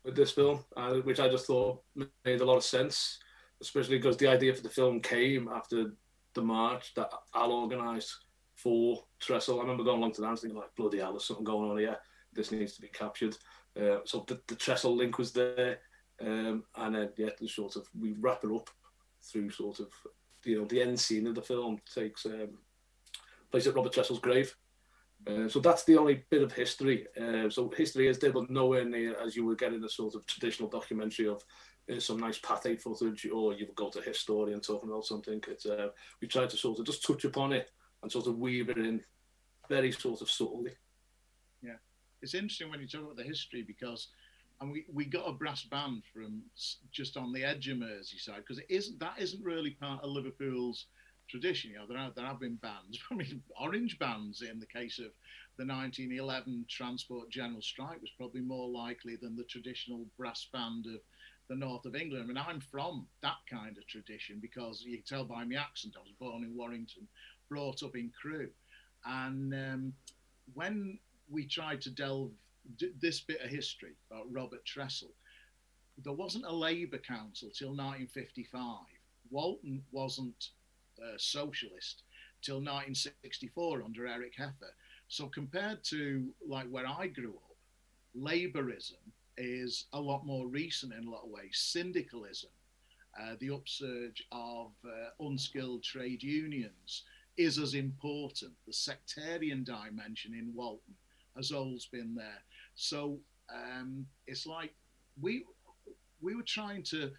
with 0.05 0.17
this 0.17 0.33
film, 0.33 0.65
uh, 0.77 0.95
which 0.95 1.21
I 1.21 1.29
just 1.29 1.47
thought 1.47 1.83
made 2.25 2.41
a 2.41 2.45
lot 2.45 2.57
of 2.57 2.65
sense, 2.65 3.19
especially 3.61 3.99
because 3.99 4.17
the 4.17 4.29
idea 4.29 4.55
for 4.55 4.63
the 4.63 4.69
film 4.69 5.01
came 5.01 5.49
after 5.49 5.93
the 6.35 6.43
march 6.43 6.95
that 6.95 7.13
Al 7.35 7.53
organised 7.53 8.17
for 8.57 9.05
Tressell. 9.21 9.59
I 9.59 9.63
remember 9.63 9.85
going 9.85 9.99
along 9.99 10.13
to 10.13 10.21
that 10.21 10.29
dance 10.29 10.41
thinking 10.41 10.59
like, 10.59 10.75
bloody 10.77 10.99
hell, 10.99 11.13
there's 11.13 11.25
something 11.25 11.45
going 11.45 11.71
on 11.71 11.79
here. 11.79 11.97
This 12.33 12.53
needs 12.53 12.75
to 12.75 12.83
be 12.83 12.89
captured. 12.89 13.37
Uh, 13.81 13.99
so 14.05 14.25
the, 14.27 14.41
the 14.47 14.57
Tressell 14.57 14.97
link 14.97 15.19
was 15.19 15.33
there. 15.33 15.79
Um, 16.21 16.65
and 16.77 16.95
then, 16.95 17.11
yeah, 17.17 17.31
the 17.39 17.49
sort 17.49 17.77
of, 17.77 17.89
we 17.99 18.15
wrap 18.21 18.45
it 18.45 18.55
up 18.55 18.69
through 19.23 19.51
sort 19.51 19.81
of, 19.81 19.89
you 20.45 20.59
know, 20.59 20.67
the 20.67 20.83
end 20.83 20.99
scene 20.99 21.27
of 21.27 21.35
the 21.35 21.43
film 21.43 21.79
takes 21.95 22.27
um, 22.27 22.59
place 23.51 23.67
at 23.67 23.75
Robert 23.75 23.93
Tressell's 23.93 24.21
grave. 24.21 24.55
Uh, 25.27 25.49
so 25.49 25.61
that's 25.61 25.85
the 25.85 25.99
only 25.99 26.25
bit 26.31 26.43
of 26.43 26.53
history. 26.53 27.07
Uh, 27.21 27.51
so 27.51 27.69
history 27.77 28.09
is 28.09 28.19
there, 28.19 28.33
but 28.33 28.51
nowhere 28.51 28.85
near 28.85 29.19
as 29.21 29.37
you 29.37 29.45
would 29.45 29.59
get 29.59 29.75
in 29.75 29.85
a 29.85 29.89
sort 29.89 30.15
of 30.15 30.25
traditional 30.27 30.69
documentary 30.69 31.29
of 31.29 31.45
uh, 31.95 32.01
some 32.01 32.19
nice 32.19 32.39
pathé 32.39 32.81
footage, 32.81 33.27
or 33.27 33.53
you 33.53 33.67
would 33.67 33.77
go 33.77 33.91
to 33.91 33.99
a 33.99 34.03
historian 34.03 34.61
talking 34.61 34.89
about 34.89 35.05
something. 35.05 35.43
It's 35.49 35.67
uh, 35.67 35.89
we 36.21 36.29
try 36.29 36.47
to 36.47 36.57
sort 36.57 36.79
of 36.79 36.87
just 36.87 37.05
touch 37.05 37.25
upon 37.25 37.53
it 37.53 37.71
and 38.03 38.11
sort 38.11 38.29
of 38.29 38.39
weave 38.39 38.71
it 38.71 38.79
in 38.79 39.03
very 39.69 39.93
sort 39.93 40.23
of 40.23 40.31
subtly. 40.31 40.73
Yeah, 41.63 41.77
it's 42.23 42.35
interesting 42.35 42.71
when 42.71 42.81
you 42.81 42.89
talk 42.89 43.03
about 43.03 43.17
the 43.17 43.25
history 43.25 43.63
because. 43.63 44.09
And 44.63 44.71
we, 44.71 44.85
we 44.93 45.07
got 45.07 45.27
a 45.27 45.33
brass 45.33 45.65
band 45.65 46.03
from 46.13 46.43
just 46.93 47.17
on 47.17 47.33
the 47.33 47.43
edge 47.43 47.69
of 47.69 47.79
Merseyside 47.79 48.37
because 48.47 48.59
it 48.59 48.67
isn't 48.69 49.01
that 49.01 49.15
isn't 49.19 49.43
really 49.43 49.71
part 49.71 50.05
of 50.05 50.11
Liverpool's 50.11 50.85
tradition. 51.31 51.71
You 51.71 51.79
know, 51.79 51.87
there, 51.89 51.99
are, 51.99 52.13
there 52.15 52.27
have 52.27 52.41
been 52.41 52.57
bands, 52.57 52.99
I 53.11 53.15
mean, 53.15 53.43
orange 53.59 53.99
bands 53.99 54.43
in 54.43 54.59
the 54.61 54.67
case 54.67 54.99
of 54.99 55.13
the 55.57 55.67
1911 55.67 56.67
Transport 56.69 57.31
General 57.31 57.63
Strike 57.63 58.01
was 58.01 58.11
probably 58.17 58.41
more 58.41 58.69
likely 58.69 59.17
than 59.17 59.37
the 59.37 59.45
traditional 59.45 60.07
brass 60.19 60.47
band 60.53 60.87
of 60.87 61.01
the 61.49 61.57
north 61.57 61.85
of 61.85 61.97
England. 61.97 62.25
I 62.25 62.27
mean, 62.27 62.39
I'm 62.39 62.61
from 62.61 63.07
that 63.23 63.37
kind 63.51 63.77
of 63.77 63.87
tradition 63.87 64.39
because 64.41 64.83
you 64.83 64.97
can 64.99 65.05
tell 65.05 65.25
by 65.25 65.45
my 65.45 65.57
accent, 65.57 65.95
I 65.97 66.01
was 66.01 66.13
born 66.19 66.45
in 66.45 66.57
Warrington, 66.57 67.07
brought 67.49 67.83
up 67.83 67.97
in 67.97 68.11
Crewe. 68.21 68.51
And 69.05 69.53
um, 69.53 69.93
when 70.55 70.99
we 71.29 71.47
tried 71.47 71.81
to 71.83 71.91
delve 71.91 72.31
d- 72.79 72.93
this 73.01 73.21
bit 73.21 73.41
of 73.41 73.51
history 73.51 73.93
about 74.11 74.33
Robert 74.33 74.65
Tressell, 74.65 75.13
there 76.03 76.13
wasn't 76.13 76.47
a 76.47 76.53
Labour 76.53 76.99
council 76.99 77.51
till 77.51 77.71
1955. 77.71 78.79
Walton 79.31 79.83
wasn't 79.93 80.51
socialist 81.17 82.03
till 82.43 82.57
1964 82.57 83.83
under 83.83 84.07
Eric 84.07 84.35
Heffer. 84.39 84.73
So 85.09 85.27
compared 85.27 85.83
to 85.85 86.29
like 86.47 86.69
where 86.69 86.87
I 86.87 87.09
grew 87.09 87.35
up, 87.35 87.57
Labourism 88.17 88.99
is 89.37 89.87
a 89.93 90.01
lot 90.01 90.27
more 90.27 90.47
recent 90.47 90.93
in 90.93 91.07
a 91.07 91.11
lot 91.11 91.25
of 91.25 91.31
ways. 91.31 91.53
Syndicalism, 91.53 92.51
uh, 93.21 93.35
the 93.41 93.51
upsurge 93.51 94.25
of 94.33 94.73
uh, 94.85 95.25
unskilled 95.25 95.83
trade 95.83 96.23
unions 96.23 97.05
is 97.37 97.59
as 97.59 97.75
important. 97.75 98.53
The 98.67 98.73
sectarian 98.73 99.65
dimension 99.65 100.35
in 100.35 100.53
Walton 100.55 100.95
has 101.37 101.53
always 101.53 101.87
been 101.87 102.15
there. 102.15 102.43
So 102.75 103.19
um, 103.53 104.07
it's 104.27 104.47
like 104.47 104.75
we 105.21 105.45
we 106.21 106.35
were 106.35 106.43
trying 106.43 106.83
to 106.83 107.11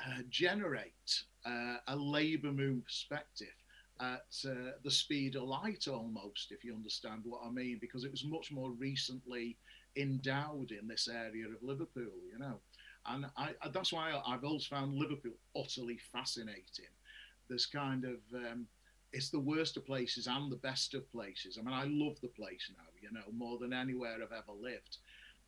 uh, 0.00 0.22
generate 0.28 1.24
uh, 1.44 1.76
a 1.88 1.96
labour 1.96 2.52
move 2.52 2.84
perspective 2.84 3.54
at 4.00 4.34
uh, 4.48 4.72
the 4.82 4.90
speed 4.90 5.36
of 5.36 5.44
light 5.44 5.86
almost, 5.88 6.50
if 6.50 6.64
you 6.64 6.74
understand 6.74 7.22
what 7.24 7.42
I 7.46 7.50
mean, 7.50 7.78
because 7.80 8.04
it 8.04 8.10
was 8.10 8.24
much 8.24 8.50
more 8.50 8.70
recently 8.70 9.56
endowed 9.96 10.72
in 10.72 10.88
this 10.88 11.08
area 11.08 11.46
of 11.46 11.62
Liverpool, 11.62 12.12
you 12.32 12.38
know. 12.38 12.58
And 13.06 13.26
I, 13.36 13.50
that's 13.72 13.92
why 13.92 14.20
I've 14.26 14.44
always 14.44 14.66
found 14.66 14.94
Liverpool 14.94 15.34
utterly 15.54 15.98
fascinating. 15.98 16.92
There's 17.48 17.66
kind 17.66 18.04
of, 18.04 18.18
um, 18.34 18.66
it's 19.12 19.28
the 19.28 19.38
worst 19.38 19.76
of 19.76 19.86
places 19.86 20.26
and 20.26 20.50
the 20.50 20.56
best 20.56 20.94
of 20.94 21.10
places. 21.12 21.58
I 21.58 21.62
mean, 21.62 21.74
I 21.74 21.84
love 21.84 22.20
the 22.20 22.28
place 22.28 22.70
now, 22.76 22.84
you 23.00 23.12
know, 23.12 23.30
more 23.32 23.58
than 23.58 23.72
anywhere 23.72 24.14
I've 24.16 24.32
ever 24.32 24.58
lived. 24.58 24.96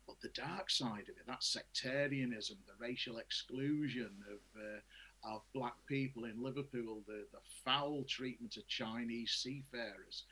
But 0.05 0.21
the 0.21 0.29
dark 0.29 0.69
side 0.69 1.09
of 1.09 1.17
it, 1.17 1.27
that 1.27 1.43
sectarianism, 1.43 2.57
the 2.65 2.85
racial 2.85 3.17
exclusion 3.17 4.11
of, 4.31 4.61
uh, 4.61 4.79
of 5.23 5.41
black 5.53 5.75
people 5.87 6.25
in 6.25 6.41
Liverpool, 6.41 7.03
the, 7.07 7.25
the 7.31 7.39
foul 7.63 8.03
treatment 8.07 8.57
of 8.57 8.67
Chinese 8.67 9.31
seafarers, 9.31 10.23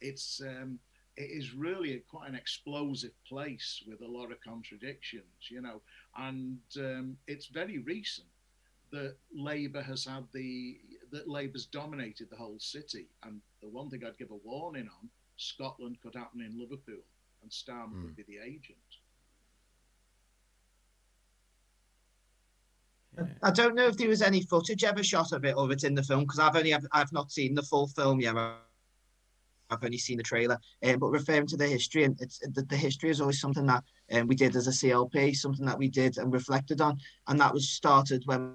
it's 0.00 0.40
um, 0.40 0.78
it 1.16 1.30
is 1.30 1.54
really 1.54 1.94
a, 1.94 1.98
quite 2.00 2.28
an 2.28 2.34
explosive 2.34 3.12
place 3.28 3.82
with 3.86 4.00
a 4.00 4.06
lot 4.06 4.32
of 4.32 4.40
contradictions, 4.40 5.48
you 5.48 5.60
know, 5.60 5.80
and 6.18 6.58
um, 6.78 7.16
it's 7.26 7.46
very 7.46 7.78
recent 7.78 8.26
that 8.90 9.16
Labour 9.34 9.82
has 9.82 10.04
had 10.04 10.24
the 10.32 10.78
that 11.10 11.28
Labour's 11.28 11.66
dominated 11.66 12.28
the 12.30 12.36
whole 12.36 12.58
city. 12.58 13.06
And 13.22 13.40
the 13.62 13.68
one 13.68 13.90
thing 13.90 14.02
I'd 14.04 14.18
give 14.18 14.30
a 14.30 14.48
warning 14.48 14.88
on: 15.00 15.08
Scotland 15.36 15.98
could 16.02 16.14
happen 16.14 16.40
in 16.40 16.58
Liverpool, 16.58 17.02
and 17.42 17.50
Starmer 17.50 17.94
mm. 17.94 18.04
would 18.04 18.16
be 18.16 18.24
the 18.24 18.38
agent. 18.44 18.78
I 23.42 23.50
don't 23.50 23.74
know 23.74 23.86
if 23.86 23.96
there 23.96 24.08
was 24.08 24.22
any 24.22 24.42
footage 24.42 24.84
ever 24.84 25.02
shot 25.02 25.32
of 25.32 25.44
it 25.44 25.54
or 25.56 25.70
it's 25.70 25.84
in 25.84 25.94
the 25.94 26.02
film 26.02 26.20
because 26.20 26.38
I've 26.38 26.56
only 26.56 26.74
I've 26.74 27.12
not 27.12 27.30
seen 27.30 27.54
the 27.54 27.62
full 27.62 27.86
film 27.88 28.20
yet. 28.20 28.36
I've 28.36 29.84
only 29.84 29.98
seen 29.98 30.18
the 30.18 30.22
trailer. 30.22 30.58
Um, 30.82 30.98
but 30.98 31.10
referring 31.10 31.46
to 31.48 31.56
the 31.56 31.66
history, 31.66 32.04
and 32.04 32.20
it's 32.20 32.38
the, 32.38 32.62
the 32.62 32.76
history 32.76 33.10
is 33.10 33.20
always 33.20 33.40
something 33.40 33.66
that 33.66 33.84
um, 34.12 34.26
we 34.26 34.34
did 34.34 34.56
as 34.56 34.66
a 34.66 34.70
CLP, 34.70 35.34
something 35.36 35.66
that 35.66 35.78
we 35.78 35.88
did 35.88 36.18
and 36.18 36.32
reflected 36.32 36.80
on, 36.80 36.98
and 37.28 37.40
that 37.40 37.54
was 37.54 37.70
started 37.70 38.22
when 38.26 38.54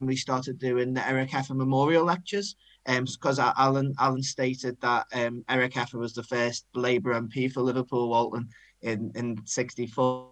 we 0.00 0.16
started 0.16 0.58
doing 0.58 0.94
the 0.94 1.06
Eric 1.06 1.30
Heffer 1.30 1.56
Memorial 1.56 2.04
Lectures. 2.04 2.56
Because 2.86 3.38
um, 3.38 3.52
Alan 3.58 3.94
Alan 3.98 4.22
stated 4.22 4.80
that 4.80 5.06
um, 5.12 5.44
Eric 5.48 5.74
Heffer 5.74 5.98
was 5.98 6.14
the 6.14 6.22
first 6.22 6.64
Labour 6.74 7.20
MP 7.20 7.52
for 7.52 7.60
Liverpool 7.60 8.08
Walton 8.08 8.48
in 8.80 9.12
in 9.14 9.38
'64 9.44 10.30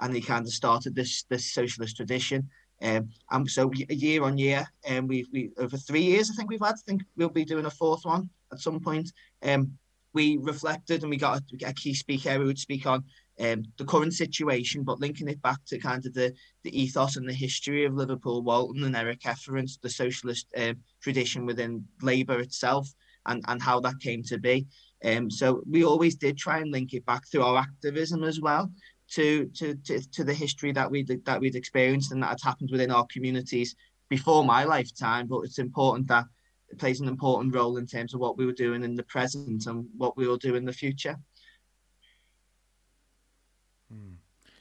and 0.00 0.14
he 0.14 0.20
kind 0.20 0.46
of 0.46 0.52
started 0.52 0.94
this 0.94 1.24
this 1.28 1.52
socialist 1.52 1.96
tradition. 1.96 2.48
Um, 2.82 3.10
and 3.30 3.48
so 3.48 3.70
year 3.88 4.24
on 4.24 4.38
year, 4.38 4.66
and 4.84 5.00
um, 5.00 5.06
we 5.06 5.26
we 5.32 5.50
over 5.58 5.76
three 5.76 6.02
years, 6.02 6.30
I 6.30 6.34
think 6.34 6.50
we've 6.50 6.60
had. 6.68 6.74
I 6.74 6.84
think 6.86 7.02
we'll 7.16 7.40
be 7.40 7.44
doing 7.44 7.66
a 7.66 7.70
fourth 7.70 8.04
one 8.04 8.28
at 8.52 8.60
some 8.60 8.80
point. 8.80 9.12
Um, 9.42 9.78
we 10.14 10.38
reflected 10.42 11.02
and 11.02 11.10
we 11.10 11.16
got 11.16 11.42
a, 11.64 11.72
key 11.72 11.94
speaker 11.94 12.32
who 12.34 12.44
would 12.44 12.58
speak 12.58 12.84
on 12.86 13.02
um, 13.40 13.64
the 13.78 13.84
current 13.84 14.12
situation, 14.12 14.82
but 14.82 15.00
linking 15.00 15.28
it 15.28 15.40
back 15.40 15.58
to 15.68 15.78
kind 15.78 16.04
of 16.04 16.12
the, 16.12 16.34
the 16.64 16.82
ethos 16.82 17.16
and 17.16 17.26
the 17.26 17.32
history 17.32 17.86
of 17.86 17.94
Liverpool, 17.94 18.42
Walton 18.42 18.84
and 18.84 18.94
Eric 18.94 19.22
Heffer 19.22 19.58
and 19.58 19.70
the 19.82 19.88
socialist 19.88 20.46
um, 20.58 20.76
tradition 21.00 21.46
within 21.46 21.86
Labour 22.02 22.40
itself. 22.40 22.92
and, 23.26 23.44
and 23.48 23.62
how 23.62 23.80
that 23.80 24.00
came 24.00 24.22
to 24.24 24.38
be. 24.38 24.66
Um, 25.04 25.30
so 25.30 25.62
we 25.68 25.84
always 25.84 26.14
did 26.14 26.36
try 26.36 26.58
and 26.58 26.70
link 26.70 26.92
it 26.92 27.04
back 27.06 27.26
through 27.26 27.42
our 27.42 27.58
activism 27.58 28.22
as 28.24 28.40
well 28.40 28.70
to 29.12 29.46
to 29.46 29.74
to, 29.74 30.00
to 30.10 30.24
the 30.24 30.34
history 30.34 30.72
that 30.72 30.90
we 30.90 31.02
that 31.02 31.40
we'd 31.40 31.56
experienced 31.56 32.12
and 32.12 32.22
that 32.22 32.30
had 32.30 32.40
happened 32.42 32.70
within 32.70 32.90
our 32.90 33.06
communities 33.12 33.76
before 34.08 34.44
my 34.44 34.64
lifetime. 34.64 35.26
But 35.26 35.40
it's 35.40 35.58
important 35.58 36.08
that 36.08 36.24
it 36.70 36.78
plays 36.78 37.00
an 37.00 37.08
important 37.08 37.54
role 37.54 37.76
in 37.76 37.86
terms 37.86 38.14
of 38.14 38.20
what 38.20 38.38
we 38.38 38.46
were 38.46 38.52
doing 38.52 38.82
in 38.82 38.94
the 38.94 39.02
present 39.04 39.66
and 39.66 39.86
what 39.96 40.16
we 40.16 40.26
will 40.26 40.38
do 40.38 40.54
in 40.54 40.64
the 40.64 40.72
future. 40.72 41.16
Hmm. 43.90 44.14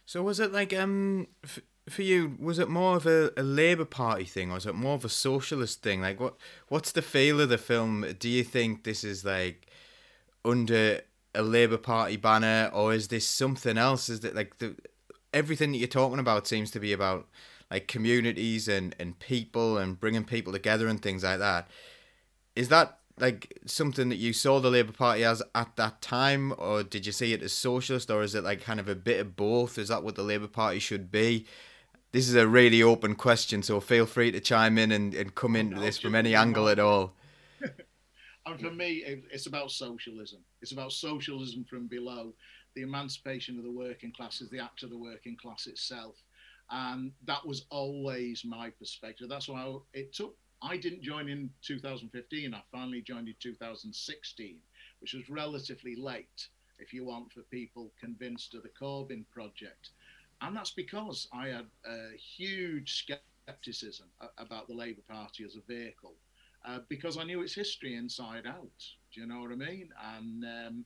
So 0.05 0.21
was 0.21 0.39
it 0.39 0.51
like 0.51 0.73
um 0.73 1.27
f- 1.43 1.61
for 1.89 2.01
you? 2.01 2.35
Was 2.39 2.59
it 2.59 2.69
more 2.69 2.97
of 2.97 3.05
a, 3.05 3.31
a 3.37 3.43
Labour 3.43 3.85
Party 3.85 4.25
thing, 4.25 4.51
or 4.51 4.55
was 4.55 4.65
it 4.65 4.75
more 4.75 4.95
of 4.95 5.05
a 5.05 5.09
socialist 5.09 5.81
thing? 5.81 6.01
Like 6.01 6.19
what 6.19 6.35
what's 6.67 6.91
the 6.91 7.01
feel 7.01 7.39
of 7.39 7.49
the 7.49 7.57
film? 7.57 8.05
Do 8.19 8.27
you 8.27 8.43
think 8.43 8.83
this 8.83 9.03
is 9.05 9.23
like 9.23 9.67
under 10.43 11.01
a 11.33 11.41
Labour 11.41 11.77
Party 11.77 12.17
banner, 12.17 12.69
or 12.73 12.93
is 12.93 13.07
this 13.07 13.27
something 13.27 13.77
else? 13.77 14.09
Is 14.09 14.21
that 14.21 14.35
like 14.35 14.57
the 14.59 14.75
everything 15.33 15.71
that 15.71 15.77
you're 15.77 15.87
talking 15.87 16.19
about 16.19 16.47
seems 16.47 16.71
to 16.71 16.79
be 16.79 16.91
about 16.93 17.27
like 17.69 17.87
communities 17.87 18.67
and 18.67 18.95
and 18.99 19.17
people 19.19 19.77
and 19.77 19.99
bringing 19.99 20.25
people 20.25 20.51
together 20.53 20.87
and 20.87 21.01
things 21.01 21.23
like 21.23 21.39
that. 21.39 21.69
Is 22.55 22.69
that 22.69 22.99
like 23.19 23.59
something 23.65 24.09
that 24.09 24.17
you 24.17 24.33
saw 24.33 24.59
the 24.59 24.69
Labour 24.69 24.91
Party 24.91 25.23
as 25.23 25.41
at 25.55 25.75
that 25.77 26.01
time, 26.01 26.53
or 26.57 26.83
did 26.83 27.05
you 27.05 27.11
see 27.11 27.33
it 27.33 27.41
as 27.41 27.53
socialist, 27.53 28.11
or 28.11 28.23
is 28.23 28.35
it 28.35 28.43
like 28.43 28.61
kind 28.61 28.79
of 28.79 28.89
a 28.89 28.95
bit 28.95 29.19
of 29.19 29.35
both? 29.35 29.77
Is 29.77 29.87
that 29.87 30.03
what 30.03 30.15
the 30.15 30.23
Labour 30.23 30.47
Party 30.47 30.79
should 30.79 31.11
be? 31.11 31.45
This 32.11 32.27
is 32.27 32.35
a 32.35 32.47
really 32.47 32.83
open 32.83 33.15
question, 33.15 33.63
so 33.63 33.79
feel 33.79 34.05
free 34.05 34.31
to 34.31 34.41
chime 34.41 34.77
in 34.77 34.91
and, 34.91 35.13
and 35.13 35.33
come 35.33 35.55
into 35.55 35.79
this 35.79 35.97
from 35.97 36.13
any 36.13 36.35
angle 36.35 36.67
at 36.67 36.79
all. 36.79 37.13
And 38.45 38.59
for 38.59 38.71
me, 38.71 39.03
it's 39.31 39.45
about 39.45 39.71
socialism. 39.71 40.39
It's 40.61 40.71
about 40.71 40.91
socialism 40.91 41.63
from 41.63 41.87
below, 41.87 42.33
the 42.75 42.81
emancipation 42.81 43.57
of 43.57 43.63
the 43.63 43.71
working 43.71 44.11
classes, 44.11 44.49
the 44.49 44.59
act 44.59 44.83
of 44.83 44.89
the 44.89 44.97
working 44.97 45.37
class 45.37 45.67
itself. 45.67 46.15
And 46.71 47.11
that 47.25 47.45
was 47.45 47.65
always 47.69 48.43
my 48.43 48.71
perspective. 48.71 49.29
That's 49.29 49.47
why 49.47 49.75
it 49.93 50.13
took, 50.13 50.35
I 50.61 50.77
didn't 50.77 51.03
join 51.03 51.29
in 51.29 51.49
2015. 51.61 52.53
I 52.53 52.61
finally 52.71 53.01
joined 53.01 53.27
in 53.27 53.35
2016, 53.39 54.55
which 55.01 55.13
was 55.13 55.29
relatively 55.29 55.95
late, 55.95 56.47
if 56.79 56.93
you 56.93 57.05
want, 57.05 57.33
for 57.33 57.41
people 57.41 57.91
convinced 57.99 58.55
of 58.55 58.63
the 58.63 58.69
Corbyn 58.69 59.25
project. 59.31 59.89
And 60.41 60.55
that's 60.55 60.71
because 60.71 61.27
I 61.31 61.49
had 61.49 61.67
a 61.85 62.17
huge 62.17 63.05
skepticism 63.47 64.07
about 64.37 64.67
the 64.67 64.73
Labour 64.73 65.01
Party 65.07 65.43
as 65.43 65.55
a 65.55 65.61
vehicle 65.71 66.15
uh, 66.65 66.79
because 66.89 67.17
I 67.17 67.23
knew 67.23 67.41
its 67.41 67.55
history 67.55 67.95
inside 67.95 68.45
out. 68.45 68.83
Do 69.13 69.21
you 69.21 69.27
know 69.27 69.41
what 69.41 69.51
I 69.51 69.55
mean? 69.55 69.89
And 70.15 70.45
um, 70.45 70.85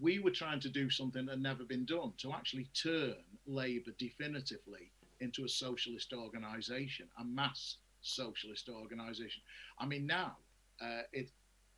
we 0.00 0.18
were 0.18 0.30
trying 0.30 0.60
to 0.60 0.68
do 0.68 0.90
something 0.90 1.26
that 1.26 1.32
had 1.32 1.42
never 1.42 1.64
been 1.64 1.84
done 1.84 2.12
to 2.18 2.32
actually 2.32 2.68
turn 2.74 3.14
Labour 3.46 3.92
definitively 3.98 4.90
into 5.20 5.44
a 5.44 5.48
socialist 5.48 6.12
organisation, 6.12 7.06
a 7.18 7.24
mass 7.24 7.76
socialist 8.02 8.68
organisation. 8.68 9.42
I 9.78 9.86
mean, 9.86 10.06
now 10.06 10.36
uh, 10.80 11.02
it 11.12 11.30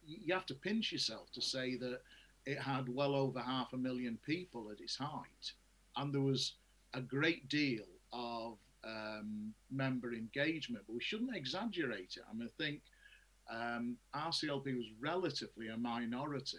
you 0.07 0.33
have 0.33 0.47
to 0.47 0.55
pinch 0.55 0.93
yourself 0.93 1.33
to 1.33 1.43
say 1.43 1.77
that 1.77 2.01
it 2.45 2.61
had 2.61 2.89
well 2.89 3.15
over 3.15 3.41
half 3.41 3.73
a 3.73 3.77
million 3.77 4.19
people 4.25 4.71
at 4.71 4.81
its 4.81 4.97
height, 4.97 5.53
and 5.97 6.15
there 6.15 6.21
was 6.21 6.55
a 6.95 7.01
great 7.01 7.49
deal 7.49 7.85
of 8.13 8.59
um, 8.85 9.53
member 9.71 10.15
engagement. 10.15 10.85
But 10.87 10.95
we 10.95 11.03
shouldn't 11.03 11.35
exaggerate 11.37 12.15
it. 12.17 12.23
I 12.31 12.35
mean, 12.35 12.49
I 12.49 12.63
think 12.63 12.83
um, 13.51 13.97
RCLP 14.15 14.77
was 14.77 14.87
relatively 15.01 15.69
a 15.69 15.77
minority. 15.77 16.59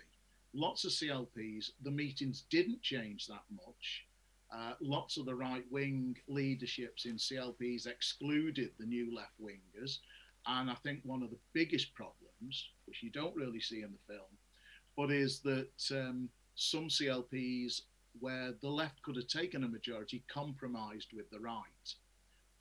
Lots 0.53 0.85
of 0.85 0.91
CLPs, 0.91 1.71
the 1.83 1.91
meetings 1.91 2.45
didn't 2.49 2.81
change 2.81 3.27
that 3.27 3.43
much. 3.51 4.05
Uh, 4.53 4.73
lots 4.79 5.17
of 5.17 5.25
the 5.25 5.35
right 5.35 5.65
wing 5.69 6.15
leaderships 6.27 7.05
in 7.05 7.15
CLPs 7.15 7.85
excluded 7.85 8.71
the 8.79 8.85
new 8.85 9.13
left 9.13 9.33
wingers. 9.41 9.99
And 10.45 10.69
I 10.69 10.75
think 10.75 11.01
one 11.03 11.21
of 11.21 11.29
the 11.29 11.39
biggest 11.53 11.93
problems, 11.93 12.69
which 12.85 13.03
you 13.03 13.09
don't 13.09 13.35
really 13.35 13.59
see 13.59 13.81
in 13.81 13.91
the 13.91 14.13
film, 14.13 14.29
but 14.95 15.11
is 15.11 15.41
that 15.41 15.69
um, 15.91 16.29
some 16.55 16.87
CLPs 16.87 17.81
where 18.19 18.53
the 18.61 18.69
left 18.69 19.01
could 19.03 19.17
have 19.17 19.27
taken 19.27 19.63
a 19.63 19.67
majority 19.67 20.23
compromised 20.27 21.09
with 21.13 21.29
the 21.29 21.39
right 21.39 21.61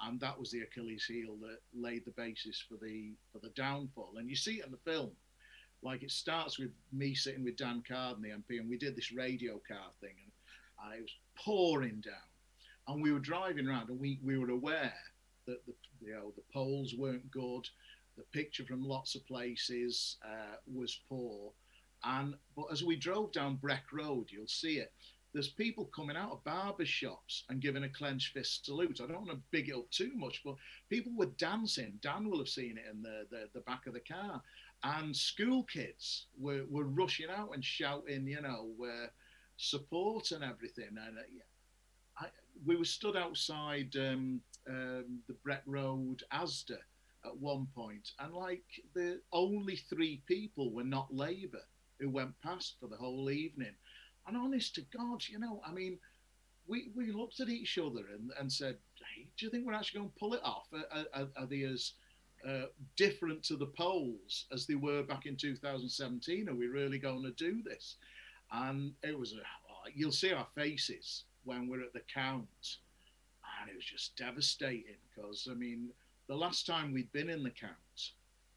and 0.02 0.20
that 0.20 0.38
was 0.38 0.50
the 0.50 0.60
Achilles 0.60 1.04
heel 1.04 1.36
that 1.42 1.58
laid 1.74 2.04
the 2.04 2.10
basis 2.12 2.62
for 2.68 2.76
the 2.82 3.12
for 3.32 3.38
the 3.38 3.50
downfall. 3.50 4.14
And 4.16 4.28
you 4.28 4.36
see 4.36 4.56
it 4.56 4.66
in 4.66 4.72
the 4.72 4.90
film, 4.90 5.10
like 5.82 6.02
it 6.02 6.10
starts 6.10 6.58
with 6.58 6.70
me 6.92 7.14
sitting 7.14 7.44
with 7.44 7.56
Dan 7.56 7.82
Carden, 7.86 8.22
the 8.22 8.30
MP, 8.30 8.60
and 8.60 8.68
we 8.68 8.76
did 8.76 8.96
this 8.96 9.12
radio 9.12 9.60
car 9.66 9.90
thing, 10.00 10.14
and, 10.22 10.92
and 10.92 10.98
it 10.98 11.02
was 11.02 11.14
pouring 11.36 12.02
down, 12.04 12.14
and 12.88 13.02
we 13.02 13.12
were 13.12 13.18
driving 13.18 13.68
around, 13.68 13.88
and 13.88 14.00
we 14.00 14.18
we 14.22 14.38
were 14.38 14.50
aware 14.50 14.94
that 15.46 15.64
the 15.66 15.74
you 16.00 16.12
know 16.12 16.32
the 16.36 16.42
polls 16.52 16.94
weren't 16.94 17.30
good, 17.30 17.68
the 18.16 18.24
picture 18.32 18.64
from 18.64 18.82
lots 18.82 19.14
of 19.14 19.26
places 19.26 20.16
uh, 20.24 20.56
was 20.72 21.00
poor, 21.08 21.52
and 22.04 22.34
but 22.54 22.66
as 22.70 22.84
we 22.84 22.96
drove 22.96 23.32
down 23.32 23.56
Breck 23.56 23.84
Road, 23.92 24.26
you'll 24.30 24.46
see 24.46 24.78
it 24.78 24.92
there's 25.32 25.48
people 25.48 25.90
coming 25.94 26.16
out 26.16 26.32
of 26.32 26.44
barber 26.44 26.86
shops 26.86 27.44
and 27.48 27.60
giving 27.60 27.84
a 27.84 27.88
clenched 27.88 28.32
fist 28.32 28.64
salute. 28.64 29.00
I 29.02 29.06
don't 29.06 29.26
want 29.26 29.30
to 29.30 29.42
big 29.50 29.68
it 29.68 29.74
up 29.76 29.90
too 29.90 30.12
much, 30.14 30.42
but 30.44 30.54
people 30.88 31.12
were 31.14 31.26
dancing. 31.38 31.98
Dan 32.00 32.28
will 32.28 32.38
have 32.38 32.48
seen 32.48 32.78
it 32.78 32.84
in 32.90 33.02
the, 33.02 33.26
the, 33.30 33.48
the 33.52 33.60
back 33.60 33.86
of 33.86 33.94
the 33.94 34.00
car. 34.00 34.42
And 34.82 35.14
school 35.14 35.64
kids 35.64 36.26
were, 36.38 36.64
were 36.70 36.84
rushing 36.84 37.28
out 37.30 37.50
and 37.54 37.64
shouting, 37.64 38.26
you 38.26 38.40
know, 38.40 38.72
uh, 38.82 39.08
support 39.56 40.30
and 40.30 40.44
everything. 40.44 40.88
And 40.88 41.18
uh, 41.18 42.24
I, 42.24 42.26
we 42.64 42.76
were 42.76 42.84
stood 42.84 43.16
outside 43.16 43.94
um, 43.96 44.40
um, 44.68 45.20
the 45.28 45.34
Breck 45.44 45.62
Road 45.66 46.22
Asda 46.32 46.78
at 47.24 47.36
one 47.36 47.66
point, 47.74 48.12
and 48.20 48.32
like 48.32 48.64
the 48.94 49.20
only 49.32 49.76
three 49.76 50.22
people 50.26 50.72
were 50.72 50.84
not 50.84 51.12
Labour 51.12 51.62
who 51.98 52.10
went 52.10 52.40
past 52.42 52.76
for 52.78 52.88
the 52.88 52.96
whole 52.96 53.30
evening. 53.30 53.74
And 54.26 54.36
honest 54.36 54.74
to 54.74 54.82
God, 54.96 55.22
you 55.28 55.38
know, 55.38 55.62
I 55.66 55.72
mean, 55.72 55.98
we, 56.66 56.90
we 56.94 57.12
looked 57.12 57.40
at 57.40 57.48
each 57.48 57.78
other 57.78 58.02
and, 58.12 58.30
and 58.38 58.52
said, 58.52 58.76
hey, 59.14 59.26
do 59.36 59.46
you 59.46 59.50
think 59.50 59.66
we're 59.66 59.74
actually 59.74 60.00
going 60.00 60.10
to 60.10 60.18
pull 60.18 60.34
it 60.34 60.44
off? 60.44 60.66
Are, 60.72 61.06
are, 61.14 61.28
are 61.36 61.46
they 61.46 61.62
as 61.62 61.92
uh, 62.46 62.66
different 62.96 63.42
to 63.44 63.56
the 63.56 63.66
polls 63.66 64.44
as 64.52 64.66
they 64.66 64.74
were 64.74 65.02
back 65.02 65.24
in 65.26 65.36
2017? 65.36 66.48
Are 66.48 66.54
we 66.54 66.66
really 66.66 66.98
going 66.98 67.22
to 67.22 67.30
do 67.32 67.62
this? 67.62 67.96
And 68.52 68.92
it 69.02 69.18
was, 69.18 69.32
a, 69.32 69.40
you'll 69.94 70.12
see 70.12 70.32
our 70.32 70.46
faces 70.54 71.24
when 71.44 71.68
we're 71.68 71.82
at 71.82 71.92
the 71.92 72.02
count. 72.12 72.78
And 73.60 73.70
it 73.70 73.76
was 73.76 73.84
just 73.84 74.16
devastating 74.16 74.96
because, 75.14 75.46
I 75.50 75.54
mean, 75.54 75.90
the 76.28 76.34
last 76.34 76.66
time 76.66 76.92
we'd 76.92 77.12
been 77.12 77.30
in 77.30 77.44
the 77.44 77.50
count 77.50 78.10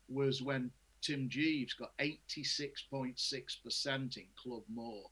was 0.07 0.41
when 0.41 0.71
Tim 1.01 1.29
Jeeves 1.29 1.73
got 1.73 1.95
86.6% 1.99 4.17
in 4.17 4.25
Club 4.35 4.63
Moor 4.67 5.03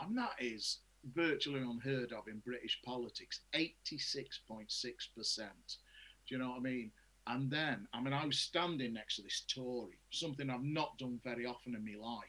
and 0.00 0.16
that 0.16 0.34
is 0.38 0.78
virtually 1.14 1.60
unheard 1.60 2.12
of 2.12 2.28
in 2.28 2.38
British 2.44 2.80
politics 2.84 3.40
86.6%. 3.54 5.38
Do 5.38 6.34
you 6.34 6.38
know 6.38 6.50
what 6.50 6.58
I 6.58 6.60
mean? 6.60 6.90
And 7.28 7.50
then, 7.50 7.88
I 7.92 8.00
mean, 8.00 8.12
I 8.12 8.24
was 8.24 8.38
standing 8.38 8.94
next 8.94 9.16
to 9.16 9.22
this 9.22 9.42
Tory, 9.52 9.98
something 10.10 10.48
I've 10.48 10.62
not 10.62 10.96
done 10.98 11.20
very 11.24 11.44
often 11.44 11.74
in 11.74 11.84
my 11.84 11.98
life. 12.00 12.24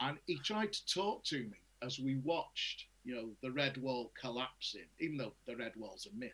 And 0.00 0.18
he 0.26 0.38
tried 0.38 0.72
to 0.72 0.86
talk 0.86 1.24
to 1.24 1.38
me 1.38 1.58
as 1.82 1.98
we 1.98 2.16
watched, 2.16 2.86
you 3.04 3.14
know, 3.14 3.30
the 3.42 3.50
Red 3.50 3.76
Wall 3.78 4.12
collapsing, 4.20 4.86
even 4.98 5.16
though 5.16 5.32
the 5.46 5.56
Red 5.56 5.72
Wall's 5.76 6.06
a 6.06 6.16
myth. 6.16 6.32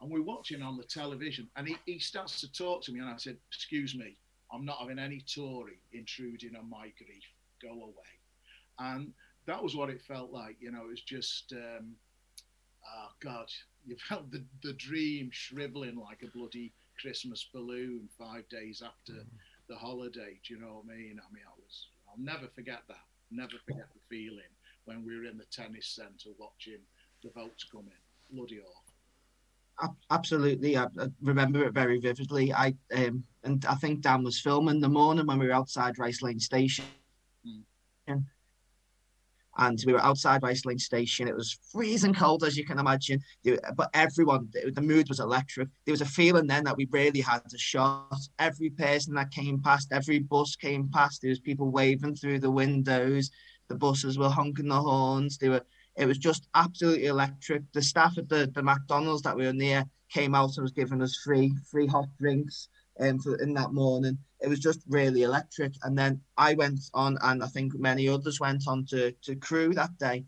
And 0.00 0.10
we're 0.10 0.22
watching 0.22 0.62
on 0.62 0.76
the 0.76 0.84
television, 0.84 1.48
and 1.56 1.68
he, 1.68 1.76
he 1.86 1.98
starts 1.98 2.40
to 2.40 2.52
talk 2.52 2.82
to 2.84 2.92
me, 2.92 3.00
and 3.00 3.08
I 3.08 3.16
said, 3.16 3.36
Excuse 3.48 3.94
me, 3.94 4.16
I'm 4.52 4.64
not 4.64 4.78
having 4.78 4.98
any 4.98 5.20
Tory 5.20 5.78
intruding 5.92 6.56
on 6.56 6.68
my 6.68 6.92
grief. 6.98 7.22
Go 7.62 7.70
away. 7.70 8.10
And 8.78 9.12
that 9.50 9.62
was 9.62 9.74
what 9.74 9.90
it 9.90 10.00
felt 10.00 10.30
like. 10.30 10.56
You 10.60 10.70
know, 10.70 10.84
it 10.84 10.90
was 10.90 11.02
just, 11.02 11.52
um, 11.52 11.96
oh 12.86 13.08
God, 13.20 13.46
you 13.84 13.96
felt 14.08 14.30
the, 14.30 14.44
the 14.62 14.74
dream 14.74 15.28
shriveling 15.32 15.96
like 15.96 16.22
a 16.22 16.36
bloody 16.36 16.72
Christmas 17.00 17.48
balloon 17.52 18.08
five 18.18 18.48
days 18.48 18.82
after 18.84 19.12
mm. 19.12 19.26
the 19.68 19.76
holiday. 19.76 20.38
Do 20.46 20.54
you 20.54 20.60
know 20.60 20.82
what 20.82 20.94
I 20.94 20.96
mean? 20.96 21.18
I 21.18 21.32
mean, 21.34 21.42
I 21.46 21.54
was, 21.58 21.88
I'll 22.08 22.22
never 22.22 22.46
forget 22.54 22.82
that. 22.88 23.04
Never 23.32 23.54
forget 23.66 23.88
the 23.92 24.00
feeling 24.08 24.50
when 24.84 25.04
we 25.04 25.16
were 25.16 25.24
in 25.24 25.38
the 25.38 25.44
tennis 25.50 25.86
centre 25.86 26.30
watching 26.38 26.80
the 27.22 27.30
votes 27.30 27.64
come 27.70 27.86
in. 27.86 28.36
Bloody 28.36 28.60
awful. 28.60 29.94
Absolutely, 30.10 30.76
I, 30.76 30.88
remember 31.22 31.64
it 31.64 31.72
very 31.72 31.98
vividly. 31.98 32.52
I 32.52 32.74
um, 32.94 33.24
and 33.44 33.64
I 33.64 33.76
think 33.76 34.02
Dan 34.02 34.22
was 34.22 34.38
filming 34.38 34.78
the 34.78 34.90
morning 34.90 35.26
when 35.26 35.38
we 35.38 35.46
were 35.46 35.54
outside 35.54 35.98
Rice 35.98 36.20
Lane 36.20 36.38
Station, 36.38 36.84
mm 37.46 37.62
and 39.58 39.82
we 39.86 39.92
were 39.92 40.02
outside 40.02 40.42
Rice 40.42 40.64
Lane 40.64 40.78
Station. 40.78 41.28
It 41.28 41.36
was 41.36 41.58
freezing 41.72 42.14
cold, 42.14 42.44
as 42.44 42.56
you 42.56 42.64
can 42.64 42.78
imagine, 42.78 43.20
but 43.74 43.90
everyone, 43.94 44.48
the 44.72 44.80
mood 44.80 45.08
was 45.08 45.20
electric. 45.20 45.68
There 45.84 45.92
was 45.92 46.00
a 46.00 46.06
feeling 46.06 46.46
then 46.46 46.64
that 46.64 46.76
we 46.76 46.86
really 46.90 47.20
had 47.20 47.42
a 47.52 47.58
shot. 47.58 48.20
Every 48.38 48.70
person 48.70 49.14
that 49.14 49.30
came 49.30 49.60
past, 49.60 49.92
every 49.92 50.20
bus 50.20 50.56
came 50.56 50.88
past, 50.88 51.22
there 51.22 51.30
was 51.30 51.40
people 51.40 51.70
waving 51.70 52.16
through 52.16 52.40
the 52.40 52.50
windows. 52.50 53.30
The 53.68 53.74
buses 53.76 54.18
were 54.18 54.28
honking 54.28 54.68
the 54.68 54.80
horns. 54.80 55.38
They 55.38 55.48
were. 55.48 55.62
It 55.96 56.06
was 56.06 56.18
just 56.18 56.48
absolutely 56.54 57.06
electric. 57.06 57.62
The 57.72 57.82
staff 57.82 58.16
at 58.16 58.28
the, 58.28 58.50
the 58.54 58.62
McDonald's 58.62 59.22
that 59.22 59.36
we 59.36 59.44
were 59.44 59.52
near 59.52 59.84
came 60.10 60.34
out 60.34 60.56
and 60.56 60.62
was 60.62 60.72
giving 60.72 61.02
us 61.02 61.16
free 61.16 61.52
free 61.70 61.86
hot 61.86 62.08
drinks 62.18 62.68
um, 63.00 63.18
for, 63.18 63.36
in 63.36 63.54
that 63.54 63.72
morning. 63.72 64.18
It 64.42 64.48
was 64.48 64.60
just 64.60 64.80
really 64.88 65.22
electric. 65.22 65.72
And 65.82 65.98
then 65.98 66.20
I 66.36 66.54
went 66.54 66.80
on, 66.94 67.18
and 67.22 67.42
I 67.42 67.46
think 67.46 67.74
many 67.78 68.08
others 68.08 68.40
went 68.40 68.66
on 68.66 68.86
to 68.86 69.12
to 69.12 69.36
Crewe 69.36 69.74
that 69.74 69.96
day, 69.98 70.24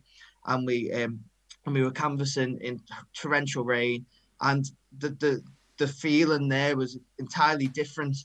and 0.47 0.67
we 0.67 0.93
um, 0.93 1.21
and 1.65 1.75
we 1.75 1.83
were 1.83 1.91
canvassing 1.91 2.59
in 2.61 2.81
torrential 3.15 3.65
rain, 3.65 4.05
and 4.41 4.71
the 4.99 5.11
the 5.11 5.43
the 5.79 5.89
feeling 5.89 6.49
there 6.49 6.77
was 6.77 6.99
entirely 7.19 7.67
different. 7.69 8.17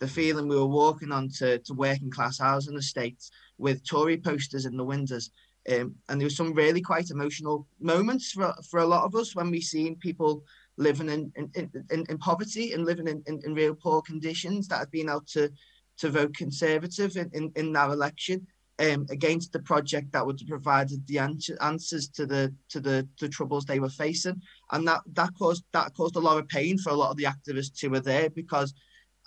The 0.00 0.08
feeling 0.08 0.48
we 0.48 0.56
were 0.56 0.66
walking 0.66 1.12
on 1.12 1.28
to, 1.38 1.60
working 1.70 2.10
class 2.10 2.38
housing 2.38 2.76
estates 2.76 3.30
with 3.58 3.86
Tory 3.86 4.16
posters 4.16 4.66
in 4.66 4.76
the 4.76 4.84
windows. 4.84 5.30
Um, 5.72 5.94
and 6.08 6.20
there 6.20 6.26
was 6.26 6.36
some 6.36 6.52
really 6.52 6.82
quite 6.82 7.10
emotional 7.10 7.66
moments 7.80 8.32
for, 8.32 8.52
for 8.68 8.80
a 8.80 8.86
lot 8.86 9.04
of 9.04 9.14
us 9.14 9.34
when 9.34 9.50
we 9.50 9.60
seen 9.60 9.96
people 9.96 10.44
living 10.76 11.08
in 11.08 11.32
in, 11.36 11.70
in, 11.90 12.04
in 12.08 12.18
poverty 12.18 12.72
and 12.72 12.84
living 12.84 13.06
in, 13.06 13.22
in, 13.26 13.40
in, 13.44 13.54
real 13.54 13.74
poor 13.74 14.02
conditions 14.02 14.66
that 14.68 14.78
had 14.78 14.90
been 14.90 15.08
out 15.08 15.26
to 15.26 15.50
to 15.96 16.10
vote 16.10 16.34
conservative 16.34 17.16
in, 17.16 17.30
in, 17.32 17.52
in 17.54 17.72
that 17.72 17.90
election 17.90 18.44
um, 18.80 19.06
against 19.10 19.52
the 19.52 19.60
project 19.60 20.10
that 20.12 20.26
would 20.26 20.40
have 20.40 20.48
provided 20.48 21.06
the 21.06 21.18
answer, 21.18 21.56
answers 21.60 22.08
to 22.08 22.26
the 22.26 22.52
to 22.70 22.80
the, 22.80 23.06
the 23.20 23.28
troubles 23.28 23.64
they 23.64 23.78
were 23.78 23.88
facing 23.88 24.40
and 24.72 24.86
that 24.88 25.02
that 25.12 25.30
caused 25.38 25.64
that 25.72 25.94
caused 25.94 26.16
a 26.16 26.20
lot 26.20 26.38
of 26.38 26.48
pain 26.48 26.76
for 26.78 26.90
a 26.90 26.94
lot 26.94 27.10
of 27.10 27.16
the 27.16 27.24
activists 27.24 27.80
who 27.80 27.90
were 27.90 28.00
there 28.00 28.30
because 28.30 28.74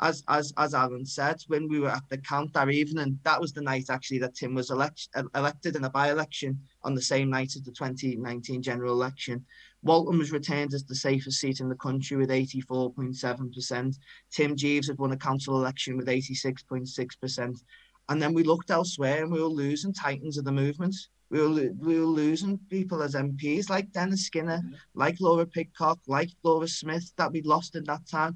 as 0.01 0.23
as 0.27 0.53
as 0.57 0.73
Alan 0.73 1.05
said, 1.05 1.41
when 1.47 1.67
we 1.67 1.79
were 1.79 1.89
at 1.89 2.03
the 2.09 2.17
count 2.19 2.53
that 2.53 2.69
evening, 2.69 3.19
that 3.23 3.41
was 3.41 3.53
the 3.53 3.61
night 3.61 3.85
actually 3.89 4.19
that 4.19 4.35
Tim 4.35 4.53
was 4.53 4.69
elect, 4.69 5.09
elected 5.35 5.75
in 5.75 5.85
a 5.85 5.89
by-election 5.89 6.59
on 6.83 6.93
the 6.93 7.01
same 7.01 7.29
night 7.29 7.55
as 7.55 7.63
the 7.63 7.71
2019 7.71 8.61
general 8.61 8.93
election. 8.93 9.45
Walton 9.83 10.17
was 10.17 10.31
retained 10.31 10.73
as 10.73 10.83
the 10.83 10.95
safest 10.95 11.39
seat 11.39 11.59
in 11.59 11.69
the 11.69 11.75
country 11.75 12.17
with 12.17 12.29
84.7%. 12.29 13.95
Tim 14.31 14.55
Jeeves 14.55 14.87
had 14.87 14.97
won 14.97 15.11
a 15.11 15.17
council 15.17 15.55
election 15.55 15.97
with 15.97 16.07
86.6%. 16.07 17.61
And 18.09 18.21
then 18.21 18.33
we 18.33 18.43
looked 18.43 18.71
elsewhere 18.71 19.23
and 19.23 19.31
we 19.31 19.41
were 19.41 19.47
losing 19.47 19.93
titans 19.93 20.37
of 20.37 20.45
the 20.45 20.51
movement. 20.51 20.95
We 21.29 21.41
were, 21.41 21.71
we 21.77 21.99
were 21.99 22.05
losing 22.05 22.57
people 22.69 23.03
as 23.03 23.15
MPs 23.15 23.69
like 23.69 23.91
Dennis 23.91 24.25
Skinner, 24.25 24.59
mm-hmm. 24.59 24.75
like 24.93 25.19
Laura 25.19 25.45
Pidcock, 25.45 25.99
like 26.07 26.29
Laura 26.43 26.67
Smith 26.67 27.11
that 27.17 27.31
we'd 27.31 27.45
lost 27.45 27.75
in 27.75 27.83
that 27.85 28.07
time 28.09 28.35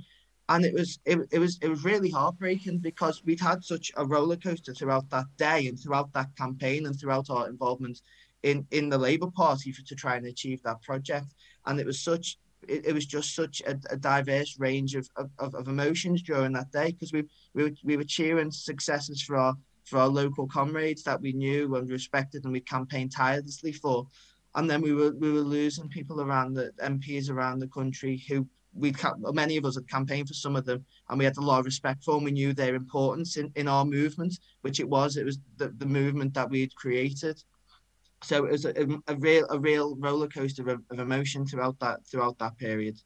and 0.52 0.66
it 0.66 0.74
was 0.74 1.00
it, 1.06 1.18
it 1.32 1.39
was 1.39 1.58
it 1.62 1.70
was 1.70 1.86
really 1.86 2.10
heartbreaking 2.10 2.80
because 2.80 3.24
we'd 3.24 3.39
had 3.39 3.64
such 3.64 3.92
a 3.96 4.06
roller 4.06 4.36
coaster 4.36 4.74
throughout 4.74 5.10
that 5.10 5.26
day 5.38 5.68
and 5.68 5.80
throughout 5.80 6.12
that 6.14 6.36
campaign 6.38 6.86
and 6.86 7.00
throughout 7.00 7.30
our 7.30 7.48
involvement 7.48 8.02
in 8.44 8.66
in 8.72 8.89
the 8.89 8.98
Labour 8.98 9.30
Party 9.32 9.72
for, 9.72 9.84
to 9.84 9.96
try 9.96 10.16
and 10.16 10.26
achieve 10.26 10.62
that 10.64 10.82
project. 10.82 11.34
And 11.66 11.80
it 11.80 11.86
was 11.86 12.00
such 12.00 12.38
it, 12.68 12.86
it 12.88 12.94
was 12.94 13.06
just 13.06 13.36
such 13.36 13.62
a, 13.66 13.78
a 13.89 13.98
diverse 13.98 14.60
range 14.60 14.96
of, 14.96 15.10
of, 15.18 15.56
of 15.56 15.68
emotions 15.68 16.22
during 16.22 16.54
that 16.54 16.72
day 16.72 16.92
because 16.92 17.14
we 17.14 17.24
we 17.54 17.64
were, 17.64 17.72
we 17.84 17.98
were 17.98 18.04
cheering 18.04 18.52
successes 18.52 19.22
for 19.22 19.38
our 19.38 19.56
for 19.84 20.00
our 20.00 20.08
local 20.08 20.48
comrades 20.48 21.04
that 21.04 21.22
we 21.22 21.34
knew 21.34 21.76
and 21.76 21.89
respected 21.89 22.44
and 22.44 22.54
we 22.54 22.62
campaigned 22.62 23.12
tirelessly 23.12 23.74
for. 23.74 24.08
And 24.56 24.70
then 24.70 24.82
we 24.82 24.94
were 24.94 25.12
we 25.12 25.32
were 25.32 25.39
losing 25.39 25.89
people 25.89 26.22
around 26.22 26.54
the 26.54 26.72
MPs 26.84 27.30
around 27.30 27.60
the 27.60 27.68
country 27.68 28.24
who 28.28 28.48
we 28.74 28.94
many 29.34 29.58
of 29.58 29.66
us 29.66 29.76
had 29.76 29.89
campaigned 29.89 30.28
for 30.28 30.34
some 30.34 30.56
of 30.56 30.66
them 30.66 30.86
and 31.10 31.20
we 31.20 31.26
had 31.26 31.38
a 31.38 31.42
lot 31.42 31.60
of 31.60 31.66
respect 31.66 32.04
for 32.04 32.16
them. 32.16 32.24
We 32.24 32.32
knew 32.32 32.54
their 32.54 32.76
importance 32.76 33.38
in, 33.38 33.52
in 33.56 33.68
our 33.68 33.86
movement, 33.86 34.39
which 34.62 34.80
it 34.80 34.88
was. 34.88 35.18
It 35.18 35.26
was 35.26 35.39
the, 35.58 35.70
the 35.78 35.86
movement 35.86 36.34
that 36.36 36.50
we 36.50 36.62
had 36.62 36.76
created. 36.76 37.44
So 38.24 38.45
it 38.45 38.51
was 38.51 38.65
a, 38.65 38.74
a 39.07 39.15
real 39.15 39.47
a 39.49 39.59
real 39.59 39.95
roller 39.97 40.28
coaster 40.28 40.69
of, 40.69 40.82
of 40.91 40.99
emotion 40.99 41.45
throughout 41.45 41.80
that 41.80 42.05
throughout 42.05 42.38
that 42.39 42.57
period. 42.57 42.97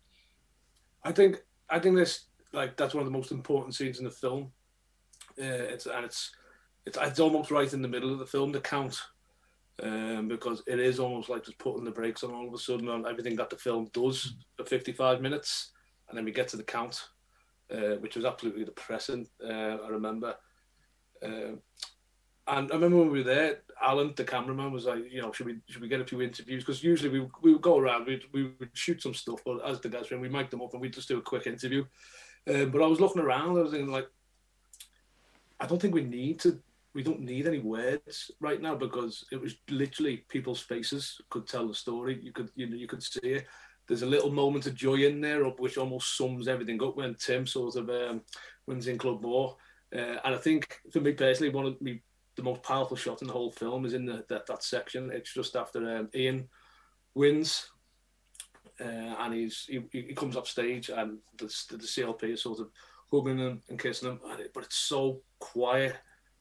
I 1.03 1.11
think 1.11 1.37
I 1.69 1.79
think 1.79 1.95
this 1.95 2.25
like 2.53 2.75
that's 2.77 2.93
one 2.93 3.05
of 3.05 3.11
the 3.11 3.17
most 3.17 3.31
important 3.31 3.75
scenes 3.75 3.99
in 3.99 4.05
the 4.05 4.11
film. 4.11 4.51
Uh, 5.39 5.71
it's 5.73 5.85
and 5.85 6.05
it's 6.05 6.31
it's 6.85 6.97
it's 7.01 7.19
almost 7.19 7.51
right 7.51 7.71
in 7.73 7.81
the 7.81 7.87
middle 7.87 8.11
of 8.11 8.19
the 8.19 8.25
film. 8.25 8.51
The 8.51 8.59
count 8.59 8.99
um, 9.83 10.27
because 10.27 10.63
it 10.67 10.79
is 10.79 10.99
almost 10.99 11.29
like 11.29 11.43
just 11.43 11.57
putting 11.57 11.83
the 11.83 11.91
brakes 11.91 12.23
on 12.23 12.33
all 12.33 12.47
of 12.47 12.53
a 12.53 12.57
sudden 12.57 12.89
on 12.89 13.07
everything 13.07 13.35
that 13.35 13.49
the 13.49 13.57
film 13.57 13.89
does 13.93 14.35
for 14.55 14.65
55 14.65 15.21
minutes, 15.21 15.71
and 16.07 16.17
then 16.17 16.25
we 16.25 16.31
get 16.31 16.47
to 16.49 16.57
the 16.57 16.63
count, 16.63 17.09
uh, 17.71 17.95
which 17.99 18.15
was 18.15 18.25
absolutely 18.25 18.63
depressing. 18.63 19.27
Uh, 19.43 19.77
I 19.83 19.87
remember, 19.89 20.35
uh, 21.23 21.57
and 22.47 22.71
I 22.71 22.75
remember 22.75 22.97
when 22.97 23.11
we 23.11 23.19
were 23.19 23.23
there, 23.23 23.59
Alan, 23.81 24.13
the 24.15 24.23
cameraman, 24.23 24.71
was 24.71 24.85
like, 24.85 25.11
you 25.11 25.21
know, 25.21 25.31
should 25.31 25.47
we 25.47 25.57
should 25.67 25.81
we 25.81 25.87
get 25.87 26.01
a 26.01 26.05
few 26.05 26.21
interviews? 26.21 26.63
Because 26.63 26.83
usually 26.83 27.19
we, 27.19 27.27
we 27.41 27.53
would 27.53 27.61
go 27.61 27.77
around, 27.77 28.05
we'd, 28.05 28.23
we 28.31 28.51
would 28.59 28.69
shoot 28.73 29.01
some 29.01 29.13
stuff, 29.13 29.41
but 29.45 29.65
as 29.67 29.79
the 29.79 29.89
guys 29.89 30.09
were, 30.09 30.19
we 30.19 30.29
mic 30.29 30.49
them 30.49 30.61
up 30.61 30.73
and 30.73 30.81
we'd 30.81 30.93
just 30.93 31.07
do 31.07 31.17
a 31.17 31.21
quick 31.21 31.47
interview. 31.47 31.83
Um, 32.47 32.69
but 32.69 32.83
I 32.83 32.87
was 32.87 32.99
looking 32.99 33.21
around, 33.21 33.57
I 33.57 33.61
was 33.61 33.71
thinking 33.71 33.91
like, 33.91 34.07
I 35.59 35.65
don't 35.65 35.81
think 35.81 35.95
we 35.95 36.03
need 36.03 36.39
to 36.41 36.59
we 36.95 37.03
don't 37.03 37.19
need 37.19 37.45
any 37.45 37.59
words 37.59 38.31
right 38.39 38.61
now 38.61 38.73
because 38.73 39.25
it 39.31 39.39
was 39.39 39.55
literally 39.69 40.23
people's 40.29 40.61
faces 40.61 41.19
could 41.29 41.45
tell 41.45 41.67
the 41.67 41.73
story. 41.73 42.19
You 42.21 42.31
could 42.31 42.49
you 42.55 42.69
know 42.69 42.77
you 42.77 42.87
could 42.87 43.03
see 43.03 43.19
it. 43.21 43.45
There's 43.87 44.01
a 44.01 44.07
little 44.07 44.31
moment 44.31 44.65
of 44.65 44.75
joy 44.75 45.05
in 45.05 45.21
there, 45.21 45.43
which 45.43 45.77
almost 45.77 46.17
sums 46.17 46.47
everything 46.47 46.81
up 46.81 46.95
when 46.95 47.15
Tim 47.15 47.45
sort 47.45 47.75
of 47.75 47.89
um, 47.89 48.21
wins 48.65 48.87
in 48.87 48.97
Club 48.97 49.21
Moor. 49.21 49.57
Uh, 49.93 50.17
and 50.23 50.33
I 50.33 50.37
think 50.37 50.79
for 50.91 51.01
me 51.01 51.11
personally, 51.11 51.53
one 51.53 51.65
of 51.65 51.79
me 51.81 52.01
the 52.35 52.43
most 52.43 52.63
powerful 52.63 52.97
shot 52.97 53.21
in 53.21 53.27
the 53.27 53.33
whole 53.33 53.51
film 53.51 53.85
is 53.85 53.93
in 53.93 54.05
the, 54.05 54.25
that 54.29 54.45
that 54.47 54.63
section. 54.63 55.11
It's 55.11 55.33
just 55.33 55.55
after 55.55 55.97
um, 55.97 56.09
Ian 56.13 56.47
wins, 57.13 57.69
uh, 58.79 59.15
and 59.19 59.33
he's 59.33 59.65
he, 59.67 59.83
he 59.91 60.13
comes 60.13 60.35
off 60.35 60.47
stage, 60.47 60.89
and 60.89 61.17
the, 61.37 61.45
the, 61.69 61.77
CLP 61.77 62.23
is 62.23 62.41
sort 62.41 62.59
of 62.59 62.69
hugging 63.11 63.37
him 63.37 63.61
and 63.69 63.79
kissing 63.79 64.09
him, 64.09 64.19
and 64.29 64.41
it, 64.41 64.51
but 64.53 64.65
it's 64.65 64.77
so 64.77 65.21
quiet 65.39 65.95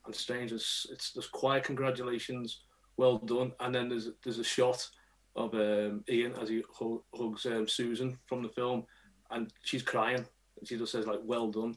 and 0.06 0.14
strange. 0.14 0.52
It's, 0.52 0.86
it's 0.90 1.12
there's 1.12 1.28
quiet 1.28 1.64
congratulations, 1.64 2.62
well 2.96 3.18
done, 3.18 3.52
and 3.60 3.74
then 3.74 3.88
there's 3.88 4.10
there's 4.22 4.38
a 4.38 4.44
shot 4.44 4.86
of 5.36 5.54
um, 5.54 6.04
Ian 6.08 6.34
as 6.40 6.48
he 6.48 6.62
hugs 6.72 7.46
um, 7.46 7.68
Susan 7.68 8.18
from 8.26 8.42
the 8.42 8.48
film, 8.48 8.84
and 9.30 9.52
she's 9.62 9.82
crying, 9.82 10.24
and 10.58 10.68
she 10.68 10.76
just 10.76 10.92
says 10.92 11.06
like 11.06 11.20
well 11.22 11.50
done, 11.50 11.76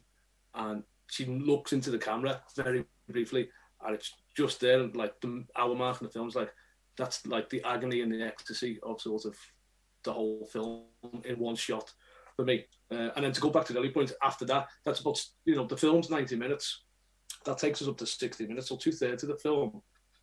and 0.54 0.82
she 1.08 1.24
looks 1.24 1.72
into 1.72 1.90
the 1.90 1.98
camera 1.98 2.42
very 2.56 2.84
briefly, 3.08 3.48
and 3.84 3.94
it's 3.94 4.14
just 4.36 4.60
there, 4.60 4.80
And 4.80 4.94
like 4.96 5.20
the 5.20 5.44
hour 5.56 5.74
mark 5.74 6.00
in 6.00 6.06
the 6.06 6.12
film's 6.12 6.34
like 6.34 6.52
that's 6.96 7.26
like 7.26 7.48
the 7.48 7.62
agony 7.64 8.02
and 8.02 8.12
the 8.12 8.22
ecstasy 8.22 8.78
of 8.82 9.00
sort 9.00 9.24
of 9.24 9.36
the 10.04 10.12
whole 10.12 10.48
film 10.52 10.84
in 11.24 11.38
one 11.38 11.54
shot 11.54 11.92
for 12.36 12.44
me. 12.44 12.64
Uh, 12.90 13.10
and 13.14 13.24
then 13.24 13.32
to 13.32 13.40
go 13.40 13.50
back 13.50 13.64
to 13.66 13.72
the 13.72 13.78
early 13.78 13.90
point 13.90 14.12
after 14.22 14.44
that, 14.46 14.68
that's 14.84 15.00
about 15.00 15.20
you 15.44 15.54
know 15.54 15.66
the 15.66 15.76
film's 15.76 16.10
90 16.10 16.36
minutes 16.36 16.84
that 17.44 17.58
takes 17.58 17.80
us 17.80 17.88
up 17.88 17.96
to 17.98 18.06
60 18.06 18.46
minutes. 18.46 18.68
So 18.68 18.76
two 18.76 18.92
thirds 18.92 19.22
of 19.22 19.28
the 19.28 19.36
film 19.36 19.80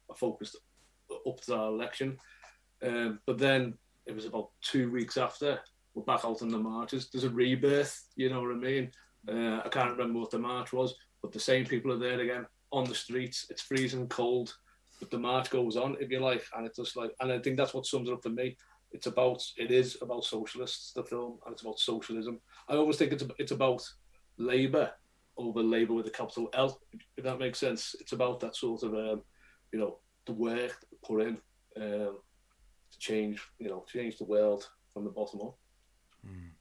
are 0.10 0.16
focused 0.16 0.58
up 1.26 1.42
to 1.42 1.52
that 1.52 1.58
election. 1.58 2.18
Um, 2.84 3.20
but 3.26 3.38
then 3.38 3.76
it 4.06 4.14
was 4.14 4.26
about 4.26 4.50
two 4.62 4.92
weeks 4.92 5.18
after 5.18 5.60
we're 5.94 6.04
back 6.04 6.26
out 6.26 6.42
on 6.42 6.50
the 6.50 6.58
marches. 6.58 7.10
There's 7.10 7.24
a 7.24 7.30
rebirth, 7.30 8.06
you 8.18 8.30
know 8.30 8.42
what 8.42 8.52
I 8.52 8.56
mean? 8.56 8.92
Uh, 9.28 9.62
I 9.66 9.70
can't 9.70 9.92
remember 9.92 10.20
what 10.20 10.30
the 10.30 10.40
march 10.40 10.74
was, 10.74 10.94
but 11.22 11.32
the 11.32 11.40
same 11.40 11.66
people 11.66 11.92
are 11.94 11.98
there 11.98 12.20
again 12.20 12.46
on 12.72 12.86
the 12.86 12.96
streets. 12.96 13.48
It's 13.50 13.62
freezing 13.62 14.08
cold, 14.08 14.56
but 15.00 15.12
the 15.12 15.18
march 15.18 15.50
goes 15.50 15.76
on, 15.78 15.98
if 16.00 16.10
you 16.10 16.20
like, 16.20 16.44
and 16.56 16.66
it's 16.66 16.78
just 16.78 16.96
like, 16.96 17.12
and 17.20 17.32
I 17.32 17.40
think 17.40 17.58
that's 17.58 17.74
what 17.74 17.86
sums 17.86 18.10
it 18.10 18.14
up 18.14 18.24
for 18.24 18.30
me. 18.30 18.58
It's 18.92 19.08
about, 19.08 19.44
it 19.58 19.72
is 19.72 19.98
about 20.02 20.24
socialists, 20.24 20.94
the 20.94 21.04
film, 21.04 21.40
and 21.46 21.54
it's 21.54 21.62
about 21.62 21.80
socialism. 21.80 22.40
I 22.70 22.76
always 22.76 22.98
think 22.98 23.12
it's 23.12 23.26
it's 23.38 23.52
about 23.52 23.84
Labour 24.38 24.92
over 25.38 25.62
Labour 25.62 25.94
with 25.94 26.08
a 26.08 26.12
capital 26.12 26.50
L, 26.54 26.80
if 27.18 27.24
that 27.24 27.40
makes 27.40 27.60
sense. 27.60 27.96
It's 28.00 28.14
about 28.14 28.40
that 28.40 28.56
sort 28.56 28.84
of, 28.84 28.94
um, 28.94 29.22
you 29.74 29.80
know, 29.80 30.00
the 30.26 30.34
work 30.34 30.78
put 31.04 31.22
in 31.22 31.38
um, 31.78 32.20
to 32.92 33.00
change, 33.00 33.42
you 33.60 33.68
know, 33.68 33.84
change 33.92 34.18
the 34.18 34.24
world 34.24 34.70
from 34.94 35.04
the 35.04 35.10
bottom 35.10 35.42
up. 35.42 35.58
Mm. 36.26 36.52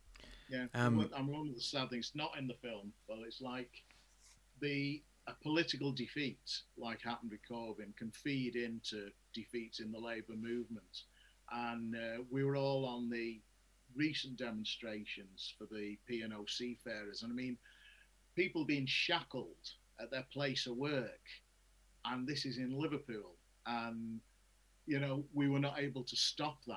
Yeah, 0.49 0.67
um, 0.75 1.09
I'm 1.17 1.29
one 1.29 1.49
of 1.49 1.55
the 1.55 1.61
sad 1.61 1.89
things, 1.89 2.13
not 2.15 2.33
in 2.39 2.47
the 2.47 2.55
film, 2.55 2.93
but 3.09 3.19
it's 3.27 3.41
like 3.41 3.71
the 4.61 5.03
a 5.27 5.35
political 5.43 5.93
defeat, 5.93 6.61
like 6.77 7.01
happened 7.03 7.31
with 7.31 7.41
Corbyn, 7.51 7.97
can 7.97 8.11
feed 8.11 8.57
into 8.57 9.09
defeats 9.33 9.81
in 9.81 9.91
the 9.91 9.99
Labour 9.99 10.35
movement. 10.39 11.03
And 11.53 11.95
uh, 11.95 12.23
we 12.31 12.45
were 12.45 12.57
all 12.57 12.85
on 12.85 13.09
the 13.11 13.41
recent 13.95 14.37
demonstrations 14.37 15.55
for 15.57 15.67
the 15.71 15.97
P&O 16.07 16.45
seafarers. 16.47 17.23
And 17.23 17.33
I 17.33 17.35
mean, 17.35 17.57
people 18.35 18.65
being 18.65 18.87
shackled 18.87 19.57
at 20.01 20.11
their 20.11 20.27
place 20.33 20.67
of 20.67 20.77
work, 20.77 21.21
and 22.05 22.27
this 22.27 22.45
is 22.45 22.59
in 22.59 22.79
Liverpool, 22.79 23.37
and 23.67 24.21
you 24.87 25.01
know, 25.01 25.25
we 25.33 25.49
were 25.49 25.61
not 25.61 25.79
able 25.79 26.03
to 26.03 26.17
stop 26.17 26.59
that. 26.67 26.77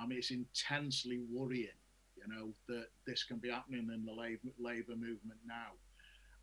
I 0.00 0.06
mean, 0.06 0.18
it's 0.18 0.30
intensely 0.30 1.20
worrying, 1.32 1.68
you 2.16 2.32
know, 2.32 2.52
that 2.68 2.86
this 3.06 3.24
can 3.24 3.38
be 3.38 3.50
happening 3.50 3.88
in 3.92 4.04
the 4.04 4.12
labor, 4.12 4.48
labor 4.58 4.92
movement 4.92 5.40
now. 5.44 5.72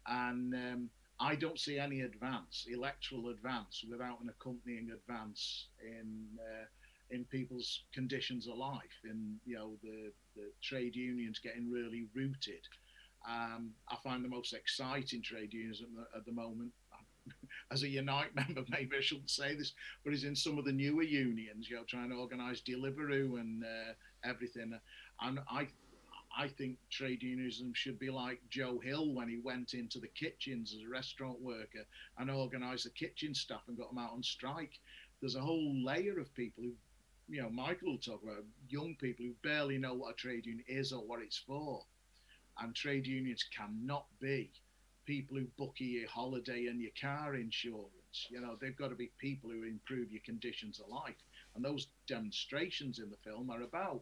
And 0.07 0.53
um, 0.53 0.89
I 1.19 1.35
don't 1.35 1.59
see 1.59 1.79
any 1.79 2.01
advance, 2.01 2.65
electoral 2.69 3.29
advance, 3.29 3.85
without 3.89 4.21
an 4.21 4.29
accompanying 4.29 4.91
advance 4.91 5.67
in 5.81 6.27
uh, 6.39 6.65
in 7.11 7.23
people's 7.25 7.83
conditions 7.93 8.47
of 8.47 8.57
life, 8.57 8.99
in 9.03 9.39
you 9.45 9.55
know 9.55 9.77
the, 9.83 10.11
the 10.35 10.51
trade 10.61 10.95
unions 10.95 11.39
getting 11.39 11.71
really 11.71 12.07
rooted. 12.13 12.61
Um, 13.27 13.71
I 13.89 13.95
find 14.03 14.23
the 14.23 14.29
most 14.29 14.53
exciting 14.53 15.21
trade 15.21 15.53
unions 15.53 15.81
at 15.81 15.87
the, 15.95 16.17
at 16.17 16.25
the 16.25 16.31
moment 16.31 16.71
as 17.71 17.83
a 17.83 17.87
Unite 17.87 18.35
member, 18.35 18.63
maybe 18.69 18.97
I 18.97 19.01
shouldn't 19.01 19.29
say 19.29 19.55
this, 19.55 19.73
but 20.03 20.13
is 20.13 20.23
in 20.23 20.35
some 20.35 20.57
of 20.57 20.65
the 20.65 20.71
newer 20.71 21.03
unions, 21.03 21.69
you 21.69 21.75
know, 21.75 21.83
trying 21.87 22.09
to 22.09 22.15
organise 22.15 22.61
Deliveroo 22.61 23.39
and 23.39 23.63
uh, 23.63 23.93
everything. 24.23 24.77
And 25.21 25.39
I, 25.49 25.67
I 26.37 26.49
think 26.49 26.77
trade 26.89 27.23
unionism 27.23 27.73
should 27.73 27.97
be 27.97 28.09
like 28.09 28.41
Joe 28.49 28.79
Hill 28.79 29.13
when 29.13 29.29
he 29.29 29.37
went 29.37 29.73
into 29.73 29.99
the 29.99 30.09
kitchens 30.09 30.73
as 30.75 30.83
a 30.83 30.89
restaurant 30.89 31.39
worker 31.39 31.85
and 32.17 32.29
organised 32.29 32.83
the 32.83 32.89
kitchen 32.89 33.33
staff 33.33 33.61
and 33.67 33.77
got 33.77 33.89
them 33.89 34.03
out 34.03 34.11
on 34.11 34.21
strike. 34.21 34.77
There's 35.21 35.35
a 35.35 35.41
whole 35.41 35.73
layer 35.83 36.19
of 36.19 36.33
people 36.33 36.63
who, 36.63 36.73
you 37.29 37.41
know, 37.41 37.49
Michael 37.49 37.91
will 37.91 37.97
talk 37.97 38.21
about 38.21 38.43
young 38.67 38.95
people 38.95 39.25
who 39.25 39.33
barely 39.43 39.77
know 39.77 39.93
what 39.93 40.11
a 40.11 40.15
trade 40.15 40.45
union 40.45 40.65
is 40.67 40.91
or 40.91 41.05
what 41.05 41.21
it's 41.21 41.37
for. 41.37 41.85
And 42.59 42.75
trade 42.75 43.07
unions 43.07 43.45
cannot 43.55 44.05
be 44.19 44.51
people 45.05 45.37
who 45.37 45.45
book 45.57 45.75
your 45.77 46.09
holiday 46.09 46.65
and 46.65 46.81
your 46.81 46.91
car 46.99 47.35
insurance. 47.35 48.27
You 48.29 48.41
know, 48.41 48.57
they've 48.59 48.75
got 48.75 48.89
to 48.89 48.95
be 48.95 49.11
people 49.19 49.49
who 49.51 49.63
improve 49.63 50.11
your 50.11 50.21
conditions 50.25 50.81
of 50.81 50.89
life. 50.89 51.15
And 51.55 51.63
those 51.63 51.87
demonstrations 52.07 52.99
in 52.99 53.09
the 53.09 53.17
film 53.17 53.49
are 53.49 53.61
about 53.61 54.01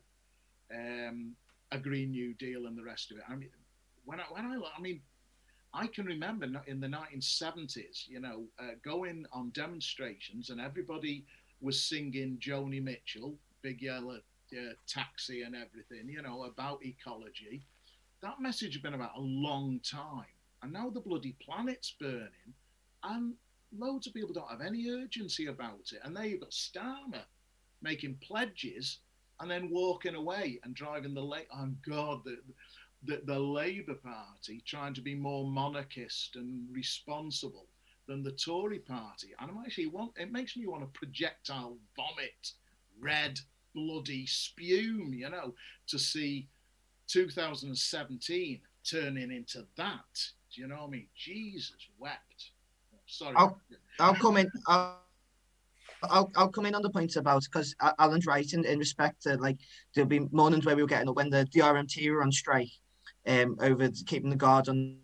um, 0.74 1.36
a 1.74 1.78
Green 1.78 2.12
New 2.12 2.34
Deal 2.36 2.68
and 2.68 2.78
the 2.78 2.84
rest 2.84 3.12
of 3.12 3.18
it. 3.18 3.24
I 3.28 3.36
mean, 3.36 3.50
when 4.06 4.20
I, 4.20 4.24
when 4.30 4.46
I, 4.46 4.58
I 4.78 4.82
mean, 4.82 5.02
I 5.74 5.88
can 5.88 6.06
remember 6.06 6.46
in 6.68 6.80
the 6.80 6.88
1970s, 6.88 8.08
you 8.08 8.20
know, 8.20 8.44
uh, 8.60 8.76
going 8.84 9.26
on 9.34 9.50
demonstrations 9.50 10.52
and 10.52 10.62
everybody 10.62 11.26
was 11.62 11.82
singing 11.82 12.38
Joni 12.40 12.82
Mitchell, 12.82 13.36
Big 13.62 13.82
Yellow 13.82 14.20
uh, 14.54 14.74
Taxi 14.88 15.42
and 15.42 15.56
everything, 15.56 16.08
you 16.10 16.22
know, 16.22 16.44
about 16.44 16.86
ecology. 16.86 17.66
That 18.22 18.40
message 18.40 18.74
has 18.74 18.82
been 18.82 18.94
about 18.94 19.18
a 19.18 19.22
long 19.22 19.80
time 19.84 20.26
and 20.62 20.72
now 20.72 20.90
the 20.90 21.02
bloody 21.02 21.36
planet's 21.46 21.94
burning, 22.00 22.54
and 23.04 23.34
loads 23.78 24.08
of 24.08 24.14
people 24.14 24.34
don't 24.34 24.50
have 24.50 24.62
any 24.62 24.90
urgency 24.90 25.48
about 25.48 25.92
it. 25.92 26.00
And 26.04 26.16
there 26.16 26.26
you've 26.26 26.40
got 26.40 26.52
Starmer 26.52 27.26
making 27.82 28.18
pledges 28.26 29.00
and 29.40 29.50
then 29.50 29.70
walking 29.70 30.16
away 30.16 30.60
and 30.64 30.76
driving 30.76 31.14
the 31.14 31.24
late. 31.24 31.48
Oh 31.56 31.70
God, 31.88 32.22
the, 32.24 32.38
the 33.06 33.22
the 33.26 33.40
Labour 33.40 33.96
Party 33.96 34.64
trying 34.66 34.94
to 34.94 35.02
be 35.02 35.16
more 35.16 35.46
monarchist 35.46 36.36
and 36.36 36.66
responsible 36.72 37.68
than 38.08 38.24
the 38.24 38.32
Tory 38.32 38.80
Party. 38.80 39.30
And 39.40 39.50
I'm 39.50 39.64
actually 39.66 39.88
want 39.88 40.12
it 40.18 40.32
makes 40.32 40.56
me 40.56 40.66
want 40.68 40.82
to 40.82 41.00
projectile 41.00 41.78
vomit, 41.96 42.52
red, 43.00 43.40
bloody 43.74 44.26
spume, 44.26 45.14
you 45.14 45.30
know, 45.30 45.54
to 45.88 46.00
see 46.00 46.48
2017 47.08 48.62
turning 48.90 49.32
into 49.32 49.66
that. 49.78 50.00
Do 50.54 50.62
you 50.62 50.68
know 50.68 50.76
what 50.76 50.88
I 50.88 50.92
mean? 50.92 51.08
Jesus 51.16 51.76
wept. 51.98 52.52
Sorry. 53.06 53.36
I'll, 53.36 53.60
I'll 54.00 54.16
come 54.16 54.38
in. 54.38 54.52
I'll, 54.68 55.00
I'll, 56.10 56.32
I'll 56.36 56.50
come 56.50 56.66
in 56.66 56.76
on 56.76 56.82
the 56.82 56.90
point 56.90 57.16
about 57.16 57.44
because 57.44 57.76
Alan's 58.00 58.26
right 58.26 58.52
in, 58.54 58.66
in 58.66 58.80
respect 58.80 59.24
to 59.24 59.36
like 59.38 59.58
there'll 59.94 60.08
be 60.08 60.22
mornings 60.32 60.66
where 60.66 60.76
we 60.76 60.82
were 60.82 60.88
getting 60.88 61.10
up 61.10 61.16
when 61.16 61.30
the, 61.30 61.48
RMT 61.56 62.12
were 62.12 62.24
on 62.24 62.32
strike 62.32 62.72
um 63.28 63.58
over 63.62 63.90
keeping 64.06 64.30
the 64.30 64.36
guard 64.36 64.68
on 64.68 64.98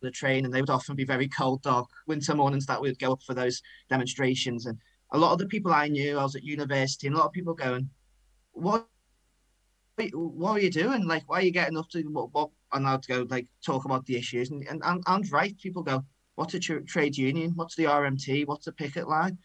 the 0.00 0.10
train 0.10 0.44
and 0.44 0.52
they 0.52 0.60
would 0.60 0.70
often 0.70 0.96
be 0.96 1.04
very 1.04 1.28
cold 1.28 1.62
dark 1.62 1.88
winter 2.06 2.34
mornings 2.34 2.66
that 2.66 2.80
we'd 2.80 2.98
go 2.98 3.12
up 3.12 3.22
for 3.22 3.34
those 3.34 3.62
demonstrations 3.88 4.66
and 4.66 4.78
a 5.12 5.18
lot 5.18 5.32
of 5.32 5.38
the 5.38 5.46
people 5.46 5.72
I 5.72 5.88
knew 5.88 6.18
I 6.18 6.22
was 6.22 6.34
at 6.34 6.42
university 6.42 7.06
and 7.06 7.14
a 7.14 7.18
lot 7.18 7.26
of 7.26 7.32
people 7.32 7.54
going 7.54 7.88
what 8.52 8.88
what 10.12 10.52
are 10.52 10.60
you 10.60 10.70
doing 10.70 11.06
like 11.06 11.22
why 11.28 11.38
are 11.38 11.42
you 11.42 11.52
getting 11.52 11.78
up 11.78 11.88
to 11.90 12.02
what, 12.02 12.32
what 12.32 12.50
and 12.72 12.86
I'd 12.86 13.06
go 13.06 13.26
like 13.28 13.46
talk 13.64 13.84
about 13.84 14.06
the 14.06 14.16
issues, 14.16 14.50
and 14.50 14.66
and, 14.68 15.02
and, 15.06 15.32
right, 15.32 15.56
people 15.58 15.82
go, 15.82 16.04
what's 16.34 16.54
a 16.54 16.58
tra- 16.58 16.84
trade 16.84 17.16
union? 17.16 17.52
What's 17.54 17.76
the 17.76 17.84
RMT? 17.84 18.46
What's 18.46 18.66
a 18.66 18.72
picket 18.72 19.08
line? 19.08 19.38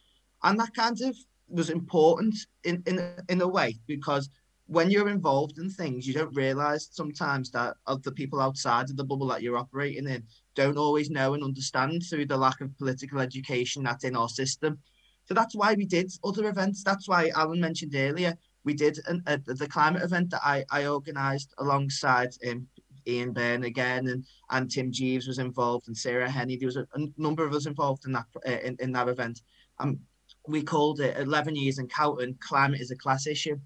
And 0.47 0.59
that 0.59 0.73
kind 0.73 0.99
of 1.01 1.15
was 1.49 1.69
important 1.69 2.35
in 2.63 2.81
in 2.87 2.95
in 3.29 3.41
a 3.41 3.47
way 3.47 3.77
because 3.85 4.29
when 4.65 4.89
you're 4.89 5.09
involved 5.09 5.59
in 5.59 5.69
things, 5.69 6.05
you 6.05 6.13
don't 6.13 6.35
realize 6.35 6.89
sometimes 6.91 7.51
that 7.51 7.75
other 7.85 8.11
people 8.11 8.41
outside 8.41 8.89
of 8.89 8.97
the 8.97 9.03
bubble 9.03 9.27
that 9.27 9.41
you're 9.41 9.57
operating 9.57 10.07
in 10.07 10.23
don't 10.55 10.77
always 10.77 11.09
know 11.09 11.33
and 11.33 11.43
understand 11.43 12.03
through 12.09 12.25
the 12.25 12.35
lack 12.45 12.59
of 12.61 12.77
political 12.77 13.19
education 13.19 13.83
that's 13.83 14.03
in 14.03 14.15
our 14.15 14.27
system. 14.27 14.77
So 15.25 15.33
that's 15.33 15.55
why 15.55 15.73
we 15.73 15.85
did 15.85 16.11
other 16.23 16.47
events. 16.49 16.83
That's 16.83 17.07
why 17.07 17.29
Alan 17.35 17.61
mentioned 17.61 17.93
earlier 17.95 18.37
we 18.67 18.73
did 18.73 18.99
an, 19.07 19.23
a, 19.27 19.37
the 19.37 19.67
climate 19.67 20.03
event 20.03 20.29
that 20.31 20.41
I, 20.43 20.65
I 20.69 20.87
organised 20.87 21.53
alongside 21.57 22.31
um, 22.49 22.67
Ian 23.07 23.31
Byrne 23.31 23.63
again, 23.63 24.09
and, 24.09 24.25
and 24.49 24.69
Tim 24.69 24.91
Jeeves 24.91 25.25
was 25.25 25.39
involved, 25.39 25.87
and 25.87 25.97
Sarah 25.97 26.29
Henny. 26.29 26.57
There 26.57 26.67
was 26.67 26.75
a, 26.75 26.85
a 26.93 27.07
number 27.17 27.45
of 27.45 27.53
us 27.53 27.65
involved 27.65 28.05
in 28.05 28.11
that 28.11 28.25
uh, 28.45 28.59
in, 28.67 28.75
in 28.81 28.91
that 28.91 29.07
event. 29.07 29.41
Um, 29.79 29.99
we 30.47 30.63
called 30.63 30.99
it 30.99 31.17
11 31.17 31.55
years 31.55 31.79
in 31.79 31.87
Cowton, 31.87 32.37
climate 32.39 32.81
is 32.81 32.91
a 32.91 32.95
class 32.95 33.27
issue. 33.27 33.57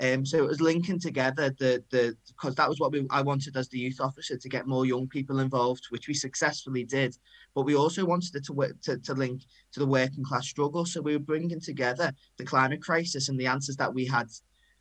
Um, 0.00 0.26
so 0.26 0.38
it 0.38 0.48
was 0.48 0.60
linking 0.60 0.98
together 0.98 1.50
the 1.50 1.84
the 1.90 2.16
because 2.26 2.56
that 2.56 2.68
was 2.68 2.80
what 2.80 2.90
we 2.90 3.06
I 3.10 3.22
wanted 3.22 3.56
as 3.56 3.68
the 3.68 3.78
youth 3.78 4.00
officer 4.00 4.36
to 4.36 4.48
get 4.48 4.66
more 4.66 4.86
young 4.86 5.06
people 5.06 5.38
involved, 5.38 5.84
which 5.90 6.08
we 6.08 6.14
successfully 6.14 6.82
did. 6.82 7.16
But 7.54 7.62
we 7.62 7.76
also 7.76 8.04
wanted 8.04 8.34
it 8.34 8.44
to 8.46 8.52
work 8.52 8.80
to, 8.82 8.98
to 8.98 9.14
link 9.14 9.42
to 9.72 9.78
the 9.78 9.86
working 9.86 10.24
class 10.24 10.48
struggle. 10.48 10.84
So 10.84 11.00
we 11.00 11.12
were 11.12 11.22
bringing 11.22 11.60
together 11.60 12.12
the 12.38 12.44
climate 12.44 12.82
crisis 12.82 13.28
and 13.28 13.38
the 13.38 13.46
answers 13.46 13.76
that 13.76 13.94
we 13.94 14.04
had 14.04 14.26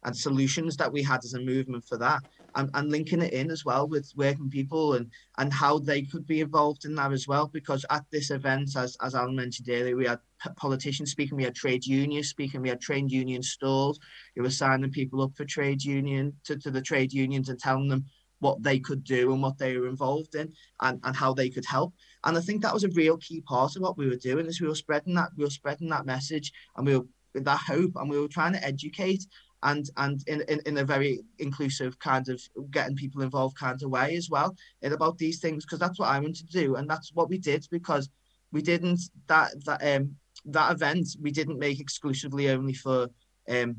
and 0.03 0.17
solutions 0.17 0.77
that 0.77 0.91
we 0.91 1.03
had 1.03 1.23
as 1.23 1.35
a 1.35 1.39
movement 1.39 1.85
for 1.85 1.97
that 1.97 2.21
and, 2.55 2.69
and 2.73 2.91
linking 2.91 3.21
it 3.21 3.33
in 3.33 3.51
as 3.51 3.65
well 3.65 3.87
with 3.87 4.11
working 4.15 4.49
people 4.49 4.93
and 4.93 5.11
and 5.37 5.51
how 5.51 5.79
they 5.79 6.01
could 6.01 6.25
be 6.27 6.41
involved 6.41 6.85
in 6.85 6.95
that 6.95 7.11
as 7.11 7.27
well 7.27 7.47
because 7.47 7.85
at 7.89 8.05
this 8.11 8.31
event 8.31 8.75
as, 8.75 8.97
as 9.01 9.15
Alan 9.15 9.35
mentioned 9.35 9.69
earlier 9.69 9.95
we 9.95 10.05
had 10.05 10.19
politicians 10.55 11.11
speaking 11.11 11.37
we 11.37 11.43
had 11.43 11.55
trade 11.55 11.85
unions 11.85 12.29
speaking 12.29 12.61
we 12.61 12.69
had 12.69 12.81
trade 12.81 13.11
union 13.11 13.41
stalls. 13.41 13.99
We 14.35 14.41
were 14.41 14.49
signing 14.49 14.91
people 14.91 15.21
up 15.21 15.35
for 15.35 15.45
trade 15.45 15.83
union 15.83 16.33
to, 16.45 16.57
to 16.57 16.71
the 16.71 16.81
trade 16.81 17.13
unions 17.13 17.49
and 17.49 17.59
telling 17.59 17.87
them 17.87 18.05
what 18.39 18.61
they 18.61 18.77
could 18.77 19.03
do 19.03 19.31
and 19.31 19.41
what 19.41 19.57
they 19.57 19.77
were 19.77 19.87
involved 19.87 20.35
in 20.35 20.51
and, 20.81 20.99
and 21.03 21.15
how 21.15 21.33
they 21.33 21.49
could 21.49 21.65
help. 21.65 21.93
And 22.25 22.37
I 22.37 22.41
think 22.41 22.61
that 22.61 22.73
was 22.73 22.83
a 22.83 22.89
real 22.89 23.17
key 23.17 23.41
part 23.41 23.75
of 23.75 23.81
what 23.81 23.97
we 23.97 24.07
were 24.07 24.17
doing 24.17 24.45
is 24.45 24.61
we 24.61 24.67
were 24.67 24.75
spreading 24.75 25.15
that 25.15 25.29
we 25.37 25.45
were 25.45 25.49
spreading 25.49 25.89
that 25.89 26.05
message 26.05 26.51
and 26.75 26.85
we 26.85 26.97
were 26.97 27.05
that 27.35 27.61
hope 27.65 27.93
and 27.95 28.09
we 28.09 28.19
were 28.19 28.27
trying 28.27 28.53
to 28.53 28.63
educate 28.63 29.25
and 29.63 29.89
and 29.97 30.23
in, 30.27 30.41
in, 30.47 30.61
in 30.65 30.77
a 30.77 30.83
very 30.83 31.21
inclusive 31.39 31.97
kind 31.99 32.29
of 32.29 32.41
getting 32.71 32.95
people 32.95 33.21
involved 33.21 33.57
kind 33.57 33.81
of 33.81 33.89
way 33.89 34.15
as 34.15 34.29
well 34.29 34.55
in 34.81 34.93
about 34.93 35.17
these 35.17 35.39
things 35.39 35.65
because 35.65 35.79
that's 35.79 35.99
what 35.99 36.09
I 36.09 36.19
want 36.19 36.35
to 36.37 36.45
do 36.45 36.75
and 36.75 36.89
that's 36.89 37.11
what 37.13 37.29
we 37.29 37.37
did 37.37 37.65
because 37.71 38.09
we 38.51 38.61
didn't 38.61 39.01
that 39.27 39.51
that 39.65 39.81
um 39.95 40.15
that 40.45 40.71
event 40.71 41.07
we 41.21 41.31
didn't 41.31 41.59
make 41.59 41.79
exclusively 41.79 42.49
only 42.49 42.73
for 42.73 43.07
um 43.49 43.75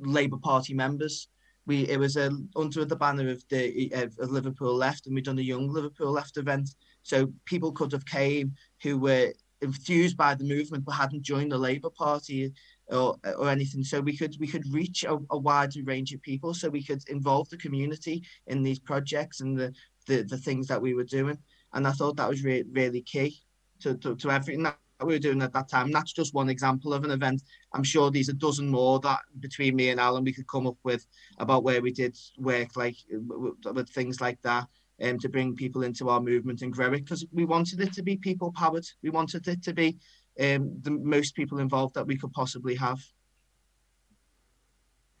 Labour 0.00 0.38
Party 0.38 0.74
members. 0.74 1.28
We 1.66 1.88
it 1.88 1.98
was 1.98 2.16
a, 2.16 2.30
under 2.56 2.84
the 2.84 2.96
banner 2.96 3.30
of 3.30 3.42
the 3.48 3.90
of 3.94 4.30
Liverpool 4.30 4.74
Left, 4.74 5.06
and 5.06 5.14
we 5.14 5.22
done 5.22 5.38
a 5.38 5.42
young 5.42 5.68
Liverpool 5.68 6.12
Left 6.12 6.36
event. 6.36 6.70
So 7.02 7.32
people 7.44 7.72
could 7.72 7.92
have 7.92 8.04
came 8.04 8.54
who 8.82 8.98
were 8.98 9.32
enthused 9.62 10.16
by 10.16 10.34
the 10.34 10.44
movement 10.44 10.84
but 10.84 10.92
hadn't 10.92 11.22
joined 11.22 11.52
the 11.52 11.58
Labour 11.58 11.90
Party 11.90 12.52
or, 12.88 13.16
or 13.36 13.48
anything. 13.48 13.84
So 13.84 14.00
we 14.00 14.16
could 14.16 14.36
we 14.38 14.46
could 14.46 14.72
reach 14.72 15.04
a, 15.04 15.18
a 15.30 15.38
wider 15.38 15.82
range 15.84 16.12
of 16.12 16.22
people. 16.22 16.54
So 16.54 16.68
we 16.68 16.82
could 16.82 17.02
involve 17.08 17.48
the 17.48 17.56
community 17.56 18.24
in 18.46 18.62
these 18.62 18.78
projects 18.78 19.40
and 19.40 19.56
the 19.56 19.72
the, 20.06 20.22
the 20.22 20.38
things 20.38 20.66
that 20.68 20.80
we 20.80 20.94
were 20.94 21.04
doing. 21.04 21.38
And 21.72 21.86
I 21.86 21.92
thought 21.92 22.16
that 22.16 22.28
was 22.28 22.44
re- 22.44 22.64
really 22.70 23.00
key 23.02 23.40
to, 23.80 23.94
to, 23.96 24.14
to 24.16 24.30
everything 24.30 24.62
that 24.64 24.78
we 25.02 25.14
were 25.14 25.18
doing 25.18 25.42
at 25.42 25.52
that 25.52 25.68
time. 25.68 25.86
And 25.86 25.94
that's 25.94 26.12
just 26.12 26.34
one 26.34 26.48
example 26.48 26.92
of 26.92 27.04
an 27.04 27.10
event. 27.10 27.42
I'm 27.72 27.82
sure 27.82 28.10
there's 28.10 28.28
a 28.28 28.34
dozen 28.34 28.68
more 28.68 29.00
that 29.00 29.20
between 29.40 29.76
me 29.76 29.90
and 29.90 29.98
Alan 29.98 30.24
we 30.24 30.32
could 30.32 30.48
come 30.48 30.66
up 30.66 30.76
with 30.84 31.06
about 31.38 31.64
where 31.64 31.82
we 31.82 31.90
did 31.90 32.16
work 32.38 32.76
like 32.76 32.96
with, 33.10 33.54
with 33.64 33.88
things 33.90 34.20
like 34.20 34.40
that. 34.42 34.66
Um, 35.02 35.18
to 35.18 35.28
bring 35.28 35.56
people 35.56 35.82
into 35.82 36.08
our 36.08 36.20
movement 36.20 36.62
and 36.62 36.72
grow 36.72 36.92
it 36.92 37.00
because 37.00 37.26
we 37.32 37.44
wanted 37.44 37.80
it 37.80 37.92
to 37.94 38.02
be 38.04 38.16
people 38.16 38.52
powered. 38.52 38.86
We 39.02 39.10
wanted 39.10 39.48
it 39.48 39.60
to 39.64 39.72
be 39.72 39.98
um, 40.40 40.80
the 40.82 40.90
most 40.90 41.34
people 41.34 41.58
involved 41.58 41.94
that 41.94 42.06
we 42.06 42.16
could 42.16 42.32
possibly 42.32 42.74
have. 42.74 43.00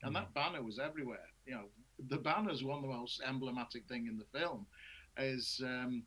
And 0.02 0.14
that 0.16 0.34
banner 0.34 0.62
was 0.62 0.78
everywhere. 0.78 1.28
You 1.46 1.54
know, 1.54 1.64
the 2.08 2.18
banner 2.18 2.50
is 2.50 2.64
one 2.64 2.76
of 2.78 2.82
the 2.82 2.88
most 2.88 3.22
emblematic 3.26 3.86
thing 3.86 4.06
in 4.06 4.18
the 4.18 4.38
film. 4.38 4.66
Is 5.16 5.60
um, 5.64 6.02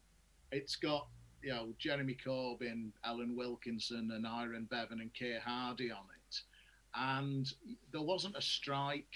it's 0.51 0.75
got 0.75 1.07
you 1.41 1.49
know 1.49 1.73
Jeremy 1.79 2.17
Corbyn, 2.25 2.91
Ellen 3.05 3.35
Wilkinson, 3.35 4.11
and 4.13 4.25
Aneurin 4.25 4.69
Bevan 4.69 4.99
and 4.99 5.13
Keir 5.13 5.39
Hardie 5.47 5.91
on 5.91 6.05
it, 6.29 6.41
and 6.95 7.51
there 7.91 8.01
wasn't 8.01 8.35
a 8.37 8.41
strike, 8.41 9.13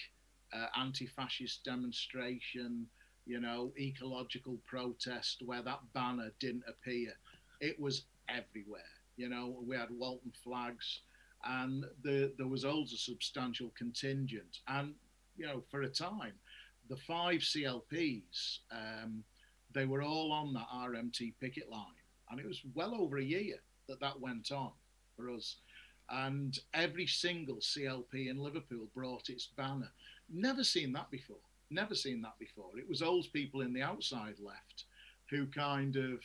uh, 0.53 0.67
anti-fascist 0.79 1.63
demonstration, 1.63 2.87
you 3.25 3.39
know, 3.39 3.71
ecological 3.77 4.57
protest 4.65 5.41
where 5.45 5.61
that 5.61 5.81
banner 5.93 6.31
didn't 6.39 6.63
appear. 6.67 7.11
It 7.59 7.79
was 7.79 8.05
everywhere. 8.29 8.81
You 9.21 9.29
know, 9.29 9.55
we 9.67 9.75
had 9.75 9.91
Walton 9.91 10.33
flags, 10.43 11.01
and 11.45 11.85
the, 12.03 12.33
there 12.39 12.47
was 12.47 12.65
always 12.65 12.91
a 12.91 12.97
substantial 12.97 13.71
contingent. 13.77 14.57
And 14.67 14.95
you 15.37 15.45
know, 15.45 15.61
for 15.69 15.83
a 15.83 15.89
time, 15.89 16.33
the 16.89 16.97
five 16.97 17.41
CLPs, 17.41 18.59
um, 18.71 19.23
they 19.73 19.85
were 19.85 20.01
all 20.01 20.31
on 20.31 20.53
that 20.53 20.67
RMT 20.73 21.35
picket 21.39 21.69
line, 21.69 21.99
and 22.31 22.39
it 22.39 22.47
was 22.47 22.61
well 22.73 22.95
over 22.95 23.19
a 23.19 23.23
year 23.23 23.57
that 23.87 23.99
that 23.99 24.19
went 24.19 24.51
on 24.51 24.71
for 25.15 25.29
us. 25.29 25.57
And 26.09 26.57
every 26.73 27.05
single 27.05 27.57
CLP 27.57 28.27
in 28.27 28.39
Liverpool 28.39 28.87
brought 28.95 29.29
its 29.29 29.49
banner. 29.55 29.91
Never 30.33 30.63
seen 30.63 30.91
that 30.93 31.11
before. 31.11 31.45
Never 31.69 31.93
seen 31.93 32.23
that 32.23 32.39
before. 32.39 32.71
It 32.75 32.89
was 32.89 33.03
old 33.03 33.27
people 33.31 33.61
in 33.61 33.71
the 33.71 33.83
outside 33.83 34.39
left 34.43 34.85
who 35.29 35.45
kind 35.45 35.95
of 35.95 36.21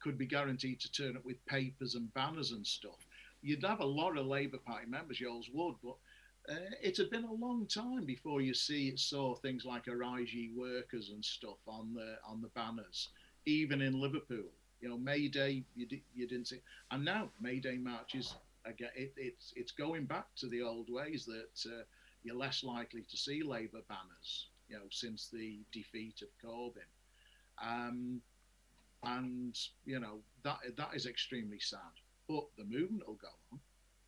could 0.00 0.18
be 0.18 0.26
guaranteed 0.26 0.80
to 0.80 0.92
turn 0.92 1.16
up 1.16 1.24
with 1.24 1.44
papers 1.46 1.94
and 1.94 2.12
banners 2.14 2.52
and 2.52 2.66
stuff. 2.66 3.06
You'd 3.42 3.64
have 3.64 3.80
a 3.80 3.84
lot 3.84 4.16
of 4.16 4.26
Labour 4.26 4.58
Party 4.58 4.86
members, 4.86 5.20
you 5.20 5.28
always 5.30 5.50
would, 5.52 5.74
but 5.82 5.96
uh, 6.48 6.56
it 6.82 6.96
had 6.96 7.10
been 7.10 7.24
a 7.24 7.32
long 7.32 7.66
time 7.66 8.04
before 8.04 8.40
you 8.40 8.52
see 8.52 8.94
saw 8.96 9.34
things 9.34 9.64
like 9.64 9.88
Arise 9.88 10.28
Workers 10.54 11.10
and 11.10 11.24
stuff 11.24 11.56
on 11.66 11.94
the 11.94 12.16
on 12.26 12.42
the 12.42 12.48
banners, 12.48 13.08
even 13.46 13.80
in 13.80 14.00
Liverpool. 14.00 14.50
You 14.80 14.90
know, 14.90 14.98
May 14.98 15.28
Day 15.28 15.64
you, 15.74 15.86
di- 15.86 16.04
you 16.14 16.26
didn't 16.26 16.48
see, 16.48 16.60
and 16.90 17.04
now 17.04 17.30
May 17.40 17.60
Day 17.60 17.78
marches 17.78 18.34
again. 18.66 18.90
It, 18.94 19.14
it's 19.16 19.54
it's 19.56 19.72
going 19.72 20.04
back 20.04 20.26
to 20.36 20.46
the 20.46 20.62
old 20.62 20.90
ways 20.90 21.24
that 21.24 21.70
uh, 21.70 21.84
you're 22.22 22.36
less 22.36 22.62
likely 22.62 23.02
to 23.10 23.16
see 23.16 23.42
Labour 23.42 23.80
banners. 23.88 24.48
You 24.68 24.76
know, 24.76 24.86
since 24.90 25.28
the 25.32 25.60
defeat 25.72 26.22
of 26.22 26.28
Corbyn, 26.46 26.88
um, 27.62 28.20
and 29.06 29.56
you 29.84 30.00
know 30.00 30.20
that 30.42 30.58
that 30.76 30.90
is 30.94 31.06
extremely 31.06 31.60
sad. 31.60 31.80
But 32.28 32.44
the 32.56 32.64
movement 32.64 33.06
will 33.06 33.14
go 33.14 33.28
on 33.52 33.60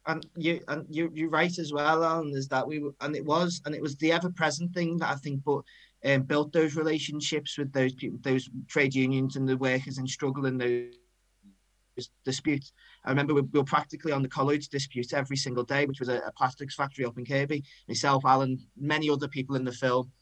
and 0.06 0.26
you 0.36 0.60
and 0.68 0.86
you 0.88 1.10
you're 1.12 1.30
right 1.30 1.58
as 1.58 1.72
well, 1.72 2.04
Alan, 2.04 2.32
is 2.34 2.48
that 2.48 2.66
we 2.66 2.82
and 3.00 3.16
it 3.16 3.24
was 3.24 3.60
and 3.64 3.74
it 3.74 3.82
was 3.82 3.96
the 3.96 4.12
ever 4.12 4.30
present 4.30 4.72
thing 4.72 4.96
that 4.98 5.10
I 5.10 5.16
think 5.16 5.42
but 5.44 5.62
um, 6.04 6.22
built 6.22 6.52
those 6.52 6.76
relationships 6.76 7.58
with 7.58 7.72
those 7.72 7.94
people, 7.94 8.18
those 8.22 8.48
trade 8.68 8.94
unions 8.94 9.36
and 9.36 9.48
the 9.48 9.56
workers 9.56 9.98
and 9.98 10.08
struggle 10.08 10.46
in 10.46 10.58
those 10.58 12.10
disputes. 12.24 12.72
I 13.04 13.10
remember 13.10 13.34
we, 13.34 13.40
we, 13.42 13.58
were 13.58 13.64
practically 13.64 14.12
on 14.12 14.22
the 14.22 14.28
college 14.28 14.68
dispute 14.68 15.12
every 15.12 15.36
single 15.36 15.64
day, 15.64 15.86
which 15.86 16.00
was 16.00 16.08
a, 16.08 16.18
a 16.18 16.32
plastics 16.32 16.74
factory 16.74 17.04
up 17.04 17.18
in 17.18 17.24
Kirkby. 17.24 17.64
Myself, 17.88 18.24
Alan, 18.24 18.58
many 18.76 19.10
other 19.10 19.28
people 19.28 19.56
in 19.56 19.64
the 19.64 19.72
film. 19.72 20.12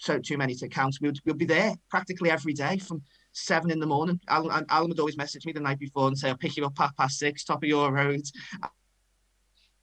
So 0.00 0.18
too 0.18 0.38
many 0.38 0.54
to 0.54 0.68
count. 0.68 0.96
We 1.02 1.08
would, 1.08 1.20
we'd 1.26 1.36
be 1.36 1.44
there 1.44 1.74
practically 1.90 2.30
every 2.30 2.54
day 2.54 2.78
from 2.78 3.02
seven 3.32 3.70
in 3.70 3.78
the 3.78 3.86
morning. 3.86 4.18
Alan, 4.28 4.64
Alan 4.70 4.88
would 4.88 4.98
always 4.98 5.18
message 5.18 5.44
me 5.44 5.52
the 5.52 5.60
night 5.60 5.78
before 5.78 6.08
and 6.08 6.16
say, 6.16 6.30
I'll 6.30 6.38
pick 6.38 6.56
you 6.56 6.64
up 6.64 6.78
half 6.78 6.96
past 6.96 7.18
six, 7.18 7.44
top 7.44 7.62
of 7.62 7.68
your 7.68 7.92
road. 7.92 8.22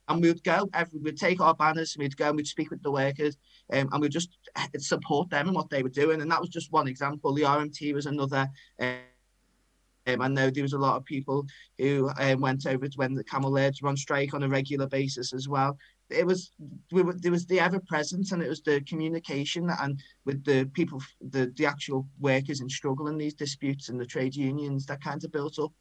And 0.08 0.20
we 0.20 0.26
would 0.26 0.42
go, 0.42 0.68
every, 0.74 0.98
we'd 0.98 1.18
take 1.18 1.40
our 1.40 1.54
banners, 1.54 1.94
we'd 1.96 2.16
go 2.16 2.28
and 2.28 2.36
we'd 2.36 2.48
speak 2.48 2.70
with 2.70 2.82
the 2.82 2.90
workers 2.90 3.36
um, 3.72 3.90
and 3.92 4.02
we'd 4.02 4.10
just 4.10 4.36
eh, 4.56 4.66
support 4.78 5.30
them 5.30 5.46
and 5.46 5.54
what 5.54 5.70
they 5.70 5.84
were 5.84 5.88
doing. 5.88 6.20
And 6.20 6.30
that 6.32 6.40
was 6.40 6.50
just 6.50 6.72
one 6.72 6.88
example. 6.88 7.32
The 7.32 7.42
RMT 7.42 7.94
was 7.94 8.06
another. 8.06 8.48
Um, 8.80 8.96
I 10.08 10.26
know 10.26 10.50
there 10.50 10.64
was 10.64 10.72
a 10.72 10.78
lot 10.78 10.96
of 10.96 11.04
people 11.04 11.46
who 11.76 12.10
um, 12.18 12.40
went 12.40 12.66
over 12.66 12.88
to 12.88 12.96
when 12.96 13.14
the 13.14 13.22
camel 13.22 13.54
herders 13.54 13.82
were 13.82 13.90
on 13.90 13.96
strike 13.96 14.34
on 14.34 14.42
a 14.42 14.48
regular 14.48 14.88
basis 14.88 15.32
as 15.32 15.46
well 15.48 15.78
it 16.10 16.26
was 16.26 16.52
we 16.92 17.02
were, 17.02 17.14
there 17.14 17.32
was 17.32 17.46
the 17.46 17.60
ever 17.60 17.80
presence 17.80 18.32
and 18.32 18.42
it 18.42 18.48
was 18.48 18.62
the 18.62 18.80
communication 18.82 19.70
and 19.80 20.00
with 20.24 20.44
the 20.44 20.64
people 20.74 21.02
the 21.30 21.52
the 21.56 21.66
actual 21.66 22.06
workers 22.18 22.60
in 22.60 22.68
struggle 22.68 23.08
in 23.08 23.18
these 23.18 23.34
disputes 23.34 23.88
and 23.88 24.00
the 24.00 24.06
trade 24.06 24.34
unions 24.34 24.86
that 24.86 25.02
kind 25.02 25.22
of 25.24 25.32
built 25.32 25.58
up 25.58 25.72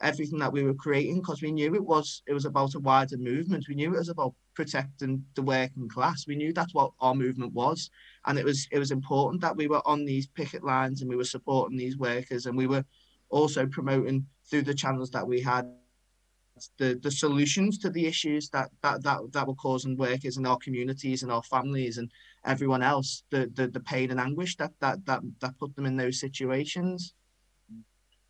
everything 0.00 0.38
that 0.38 0.52
we 0.52 0.62
were 0.62 0.74
creating 0.74 1.16
because 1.16 1.42
we 1.42 1.52
knew 1.52 1.74
it 1.74 1.84
was 1.84 2.22
it 2.26 2.32
was 2.32 2.44
about 2.44 2.74
a 2.74 2.80
wider 2.80 3.16
movement. 3.16 3.66
We 3.68 3.74
knew 3.74 3.94
it 3.94 3.98
was 3.98 4.08
about 4.08 4.34
protecting 4.54 5.24
the 5.34 5.42
working 5.42 5.88
class. 5.88 6.26
We 6.26 6.36
knew 6.36 6.52
that's 6.52 6.74
what 6.74 6.92
our 7.00 7.14
movement 7.14 7.52
was. 7.52 7.90
And 8.26 8.38
it 8.38 8.44
was 8.44 8.68
it 8.70 8.78
was 8.78 8.90
important 8.90 9.40
that 9.42 9.56
we 9.56 9.68
were 9.68 9.86
on 9.86 10.04
these 10.04 10.26
picket 10.26 10.64
lines 10.64 11.00
and 11.00 11.08
we 11.08 11.16
were 11.16 11.24
supporting 11.24 11.78
these 11.78 11.96
workers 11.96 12.46
and 12.46 12.56
we 12.56 12.66
were 12.66 12.84
also 13.30 13.66
promoting 13.66 14.26
through 14.48 14.62
the 14.62 14.74
channels 14.74 15.10
that 15.10 15.26
we 15.26 15.40
had 15.40 15.66
the 16.78 16.98
the 17.02 17.10
solutions 17.10 17.78
to 17.78 17.90
the 17.90 18.06
issues 18.06 18.48
that 18.50 18.70
that 18.82 19.02
that, 19.02 19.20
that 19.32 19.46
were 19.46 19.54
causing 19.54 19.96
workers 19.96 20.36
in 20.36 20.46
our 20.46 20.58
communities 20.58 21.22
and 21.22 21.30
our 21.30 21.42
families 21.42 21.98
and 21.98 22.10
everyone 22.44 22.82
else 22.82 23.24
the, 23.30 23.50
the 23.54 23.68
the 23.68 23.80
pain 23.80 24.10
and 24.10 24.20
anguish 24.20 24.56
that 24.56 24.72
that 24.80 25.04
that 25.06 25.20
that 25.40 25.58
put 25.58 25.74
them 25.76 25.86
in 25.86 25.96
those 25.96 26.20
situations. 26.20 27.14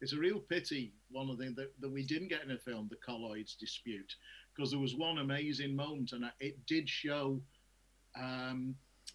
It's 0.00 0.12
a 0.12 0.18
real 0.18 0.40
pity 0.40 0.92
one 1.10 1.30
of 1.30 1.38
the 1.38 1.50
that, 1.56 1.72
that 1.80 1.90
we 1.90 2.04
didn't 2.04 2.28
get 2.28 2.44
in 2.44 2.50
a 2.50 2.58
film 2.58 2.88
the 2.90 2.96
colloids 2.96 3.54
dispute 3.54 4.14
because 4.54 4.70
there 4.70 4.80
was 4.80 4.94
one 4.94 5.18
amazing 5.18 5.74
moment 5.74 6.12
and 6.12 6.24
it 6.40 6.58
did 6.66 6.88
show 6.88 7.40
um, 8.18 8.74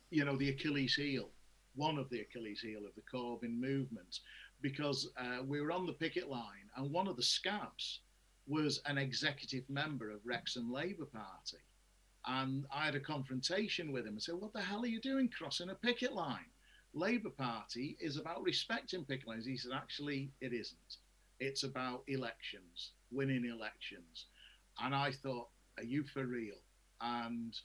you 0.10 0.24
know 0.26 0.38
the 0.38 0.50
achilles 0.50 0.96
heel 0.96 1.30
one 1.76 1.98
of 1.98 2.10
the 2.10 2.22
achilles 2.22 2.62
heel 2.62 2.86
of 2.86 2.96
the 2.96 3.02
corbyn 3.12 3.60
movement 3.60 4.20
because 4.62 5.10
uh, 5.18 5.44
we 5.46 5.60
were 5.60 5.72
on 5.72 5.86
the 5.86 5.94
picket 5.94 6.30
line 6.30 6.70
and 6.78 6.92
one 6.92 7.08
of 7.08 7.16
the 7.16 7.24
scabs 7.24 8.02
was 8.48 8.82
an 8.86 8.98
executive 8.98 9.70
member 9.70 10.10
of 10.10 10.26
Wrexham 10.26 10.72
Labour 10.72 11.06
Party. 11.06 11.58
And 12.26 12.66
I 12.74 12.86
had 12.86 12.96
a 12.96 13.00
confrontation 13.00 13.92
with 13.92 14.06
him 14.06 14.14
and 14.14 14.22
said, 14.22 14.36
What 14.36 14.54
the 14.54 14.62
hell 14.62 14.84
are 14.84 14.88
you 14.88 15.00
doing 15.00 15.30
crossing 15.30 15.70
a 15.70 15.76
picket 15.76 16.14
line? 16.14 16.46
Labour 16.94 17.30
Party 17.30 17.98
is 18.00 18.18
about 18.18 18.44
respecting 18.44 19.06
picket 19.06 19.28
lines. 19.28 19.46
He 19.46 19.58
said, 19.58 19.72
Actually, 19.74 20.32
it 20.42 20.54
isn't. 20.54 20.98
It's 21.40 21.64
about 21.64 22.04
elections, 22.08 22.92
winning 23.12 23.46
elections. 23.46 24.26
And 24.82 24.94
I 24.94 25.12
thought, 25.12 25.48
Are 25.78 25.84
you 25.84 26.04
for 26.04 26.26
real? 26.26 26.58
And 27.02 27.58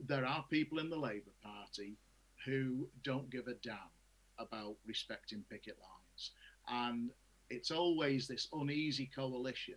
there 0.00 0.26
are 0.26 0.44
people 0.50 0.78
in 0.78 0.90
the 0.90 0.98
Labour 0.98 1.32
Party 1.42 1.96
who 2.44 2.88
don't 3.02 3.30
give 3.30 3.46
a 3.48 3.54
damn 3.62 3.78
about 4.38 4.76
respecting 4.86 5.42
picket 5.50 5.76
lines. 5.78 6.32
And 6.68 7.10
it's 7.48 7.70
always 7.70 8.28
this 8.28 8.48
uneasy 8.52 9.10
coalition 9.14 9.76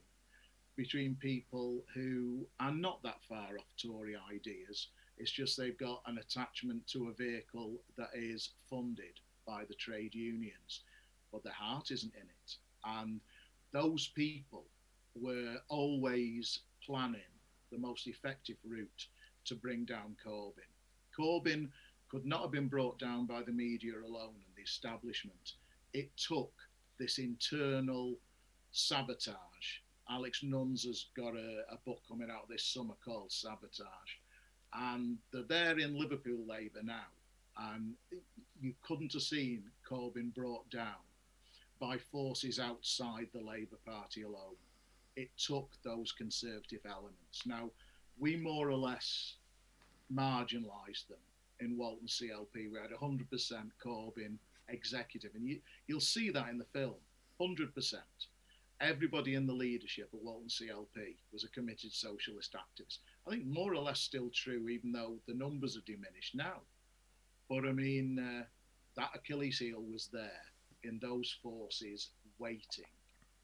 between 0.79 1.13
people 1.15 1.83
who 1.93 2.47
are 2.61 2.71
not 2.71 3.03
that 3.03 3.21
far 3.27 3.49
off 3.59 3.65
Tory 3.77 4.15
ideas. 4.33 4.87
It's 5.17 5.29
just 5.29 5.57
they've 5.57 5.77
got 5.77 6.01
an 6.05 6.19
attachment 6.19 6.87
to 6.93 7.09
a 7.09 7.13
vehicle 7.21 7.73
that 7.97 8.11
is 8.13 8.51
funded 8.69 9.19
by 9.45 9.65
the 9.67 9.73
trade 9.73 10.15
unions, 10.15 10.83
but 11.33 11.43
their 11.43 11.51
heart 11.51 11.91
isn't 11.91 12.13
in 12.15 12.21
it. 12.21 12.55
And 12.85 13.19
those 13.73 14.07
people 14.15 14.63
were 15.15 15.57
always 15.67 16.59
planning 16.81 17.33
the 17.73 17.77
most 17.77 18.07
effective 18.07 18.55
route 18.65 19.07
to 19.47 19.55
bring 19.55 19.83
down 19.83 20.15
Corbyn. 20.25 20.71
Corbyn 21.13 21.67
could 22.07 22.25
not 22.25 22.41
have 22.41 22.51
been 22.51 22.69
brought 22.69 22.97
down 22.97 23.25
by 23.25 23.41
the 23.41 23.51
media 23.51 23.95
alone 23.95 24.35
and 24.45 24.55
the 24.55 24.63
establishment. 24.63 25.55
It 25.91 26.09
took 26.15 26.53
this 26.97 27.17
internal 27.17 28.15
sabotage 28.71 29.81
Alex 30.09 30.41
Nunns 30.43 30.83
has 30.85 31.05
got 31.15 31.35
a, 31.35 31.63
a, 31.71 31.77
book 31.85 32.01
coming 32.07 32.29
out 32.31 32.49
this 32.49 32.63
summer 32.63 32.95
called 33.03 33.31
Sabotage. 33.31 33.87
And 34.73 35.17
they're 35.31 35.43
there 35.43 35.77
in 35.77 35.99
Liverpool 35.99 36.45
Labour 36.47 36.81
now. 36.83 37.07
And 37.57 37.93
you 38.59 38.73
couldn't 38.81 39.13
have 39.13 39.21
seen 39.21 39.63
Corbyn 39.87 40.33
brought 40.33 40.69
down 40.69 41.03
by 41.79 41.97
forces 41.97 42.59
outside 42.59 43.27
the 43.33 43.41
Labour 43.41 43.77
Party 43.85 44.23
alone. 44.23 44.57
It 45.15 45.29
took 45.37 45.69
those 45.83 46.11
conservative 46.11 46.81
elements. 46.85 47.43
Now, 47.45 47.69
we 48.17 48.35
more 48.35 48.69
or 48.69 48.77
less 48.77 49.35
marginalised 50.13 51.07
them 51.07 51.19
in 51.59 51.77
Walton 51.77 52.07
CLP. 52.07 52.71
We 52.71 52.79
had 52.81 52.91
100% 52.91 53.27
Corbyn 53.83 54.37
executive. 54.69 55.31
And 55.35 55.47
you, 55.47 55.59
you'll 55.87 55.99
see 55.99 56.29
that 56.31 56.49
in 56.49 56.57
the 56.57 56.65
film 56.65 56.95
100% 57.39 57.95
everybody 58.81 59.35
in 59.35 59.45
the 59.45 59.53
leadership 59.53 60.09
of 60.13 60.19
Walton 60.23 60.47
CLP 60.47 61.15
was 61.33 61.43
a 61.43 61.49
committed 61.49 61.91
socialist 61.91 62.55
activist. 62.55 62.99
I 63.27 63.31
think 63.31 63.45
more 63.45 63.73
or 63.73 63.81
less 63.81 63.99
still 63.99 64.29
true, 64.33 64.69
even 64.69 64.91
though 64.91 65.17
the 65.27 65.33
numbers 65.33 65.75
have 65.75 65.85
diminished 65.85 66.35
now. 66.35 66.61
But 67.49 67.65
I 67.65 67.71
mean, 67.71 68.19
uh, 68.19 68.43
that 68.95 69.09
Achilles 69.15 69.59
heel 69.59 69.81
was 69.81 70.09
there 70.11 70.41
in 70.83 70.99
those 71.01 71.35
forces 71.43 72.09
waiting 72.37 72.85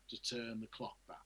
to 0.09 0.21
turn 0.21 0.61
the 0.61 0.67
clock 0.67 0.95
back. 1.07 1.17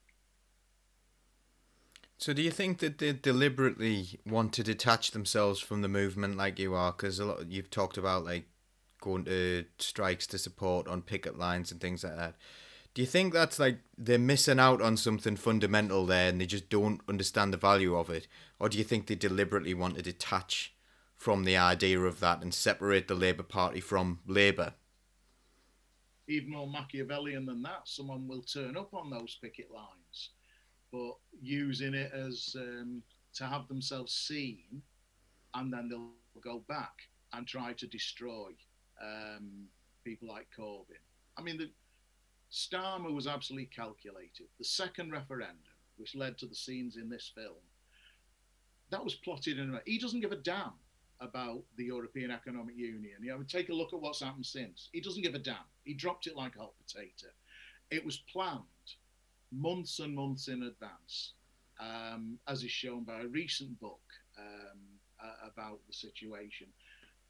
So, 2.17 2.33
do 2.33 2.41
you 2.41 2.51
think 2.51 2.79
that 2.79 2.97
they 2.97 3.13
deliberately 3.13 4.19
want 4.25 4.51
to 4.53 4.63
detach 4.63 5.11
themselves 5.11 5.59
from 5.59 5.81
the 5.81 5.87
movement 5.87 6.35
like 6.35 6.59
you 6.59 6.73
are? 6.73 6.91
Because 6.91 7.19
a 7.19 7.25
lot 7.25 7.49
you've 7.49 7.69
talked 7.69 7.97
about 7.97 8.25
like 8.25 8.45
going 8.99 9.23
to 9.25 9.65
strikes 9.77 10.27
to 10.27 10.37
support 10.37 10.87
on 10.87 11.01
picket 11.01 11.37
lines 11.37 11.71
and 11.71 11.79
things 11.79 12.03
like 12.03 12.17
that 12.17 12.35
Do 12.93 13.01
you 13.01 13.07
think 13.07 13.33
that's 13.33 13.59
like 13.59 13.79
they're 13.97 14.17
missing 14.17 14.59
out 14.59 14.81
on 14.81 14.97
something 14.97 15.35
fundamental 15.35 16.05
there 16.05 16.29
and 16.29 16.41
they 16.41 16.45
just 16.45 16.69
don't 16.69 17.01
understand 17.07 17.53
the 17.53 17.57
value 17.57 17.95
of 17.95 18.09
it? 18.09 18.27
Or 18.59 18.67
do 18.67 18.77
you 18.77 18.83
think 18.83 19.07
they 19.07 19.15
deliberately 19.15 19.73
want 19.73 19.95
to 19.95 20.01
detach 20.01 20.73
from 21.15 21.43
the 21.43 21.57
idea 21.57 21.99
of 21.99 22.19
that 22.19 22.41
and 22.41 22.53
separate 22.53 23.07
the 23.07 23.15
Labour 23.15 23.43
Party 23.43 23.79
from 23.79 24.19
Labour? 24.25 24.73
Even 26.27 26.51
more 26.51 26.67
Machiavellian 26.67 27.45
than 27.45 27.61
that, 27.63 27.81
someone 27.85 28.27
will 28.27 28.41
turn 28.41 28.77
up 28.77 28.93
on 28.93 29.09
those 29.09 29.37
picket 29.41 29.69
lines, 29.71 30.29
but 30.91 31.13
using 31.41 31.93
it 31.93 32.11
as 32.13 32.55
um, 32.57 33.01
to 33.33 33.45
have 33.45 33.67
themselves 33.67 34.13
seen, 34.13 34.81
and 35.55 35.73
then 35.73 35.89
they'll 35.89 36.11
go 36.41 36.63
back 36.67 36.93
and 37.33 37.47
try 37.47 37.73
to 37.73 37.87
destroy 37.87 38.49
um, 39.01 39.65
people 40.03 40.27
like 40.27 40.47
Corbyn. 40.57 41.01
I 41.37 41.41
mean, 41.41 41.57
the, 41.57 41.69
Starmer 42.51 43.13
was 43.13 43.27
absolutely 43.27 43.67
calculated. 43.67 44.47
The 44.57 44.65
second 44.65 45.11
referendum, 45.11 45.57
which 45.97 46.15
led 46.15 46.37
to 46.39 46.47
the 46.47 46.55
scenes 46.55 46.97
in 46.97 47.09
this 47.09 47.31
film, 47.35 47.61
that 48.89 49.03
was 49.03 49.13
plotted 49.15 49.59
in 49.59 49.73
a 49.75 49.81
He 49.85 49.99
doesn't 49.99 50.21
give 50.21 50.31
a 50.31 50.37
damn 50.37 50.73
about 51.21 51.61
the 51.75 51.85
European 51.85 52.31
Economic 52.31 52.75
Union. 52.75 53.17
You 53.21 53.31
know, 53.31 53.43
take 53.43 53.69
a 53.69 53.73
look 53.73 53.93
at 53.93 54.01
what's 54.01 54.21
happened 54.21 54.45
since. 54.45 54.89
He 54.93 55.01
doesn't 55.01 55.21
give 55.21 55.35
a 55.35 55.39
damn. 55.39 55.57
He 55.83 55.93
dropped 55.93 56.27
it 56.27 56.35
like 56.35 56.55
a 56.55 56.59
hot 56.59 56.73
potato. 56.85 57.27
It 57.91 58.03
was 58.03 58.17
planned 58.31 58.63
months 59.51 59.99
and 59.99 60.15
months 60.15 60.47
in 60.47 60.63
advance, 60.63 61.33
um, 61.79 62.39
as 62.47 62.63
is 62.63 62.71
shown 62.71 63.03
by 63.03 63.21
a 63.21 63.27
recent 63.27 63.79
book 63.79 64.01
um, 64.37 64.79
uh, 65.23 65.49
about 65.53 65.79
the 65.87 65.93
situation. 65.93 66.67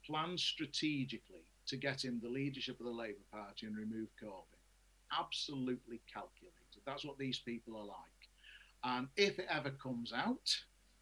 Planned 0.05 0.39
strategically 0.39 1.43
to 1.67 1.75
get 1.75 2.05
him 2.05 2.19
the 2.21 2.29
leadership 2.29 2.79
of 2.79 2.85
the 2.85 2.91
Labour 2.91 3.25
Party 3.31 3.65
and 3.65 3.75
remove 3.75 4.07
Corbyn 4.21 4.58
absolutely 5.17 6.01
calculated. 6.11 6.55
That's 6.85 7.05
what 7.05 7.17
these 7.17 7.39
people 7.39 7.77
are 7.77 7.85
like. 7.85 7.97
And 8.83 9.07
if 9.17 9.39
it 9.39 9.47
ever 9.49 9.71
comes 9.71 10.13
out, 10.13 10.55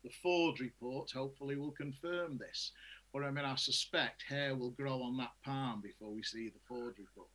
the 0.04 0.10
Forde 0.24 0.60
report 0.60 1.12
hopefully 1.12 1.56
will 1.56 1.72
confirm 1.72 2.38
this. 2.38 2.72
But 3.14 3.24
I 3.24 3.32
mean, 3.32 3.46
I 3.46 3.56
suspect 3.56 4.24
hair 4.28 4.56
will 4.56 4.72
grow 4.72 5.02
on 5.02 5.18
that 5.18 5.32
palm 5.46 5.82
before 5.82 6.12
we 6.12 6.24
see 6.24 6.50
the 6.50 6.60
Forde 6.68 6.96
report. 6.98 7.30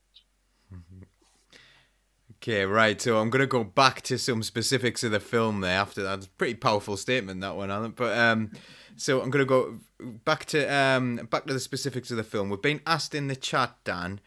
Okay, 2.38 2.64
right. 2.64 3.00
So 3.00 3.18
I'm 3.18 3.30
going 3.30 3.40
to 3.40 3.46
go 3.46 3.62
back 3.62 4.02
to 4.02 4.18
some 4.18 4.42
specifics 4.42 5.04
of 5.04 5.12
the 5.12 5.20
film 5.20 5.60
there 5.60 5.78
after 5.78 6.02
that. 6.02 6.26
Pretty 6.38 6.54
powerful 6.54 6.96
statement, 6.96 7.40
that 7.40 7.54
one, 7.54 7.70
Alan. 7.70 7.92
But 7.92 8.18
um, 8.18 8.50
so 8.96 9.20
I'm 9.20 9.30
going 9.30 9.46
to 9.46 9.48
go 9.48 9.78
back 10.24 10.46
to 10.46 10.66
um, 10.66 11.28
back 11.30 11.46
to 11.46 11.52
the 11.52 11.60
specifics 11.60 12.10
of 12.10 12.16
the 12.16 12.24
film. 12.24 12.50
We've 12.50 12.60
been 12.60 12.80
asked 12.84 13.14
in 13.14 13.28
the 13.28 13.36
chat, 13.36 13.76
Dan, 13.84 14.18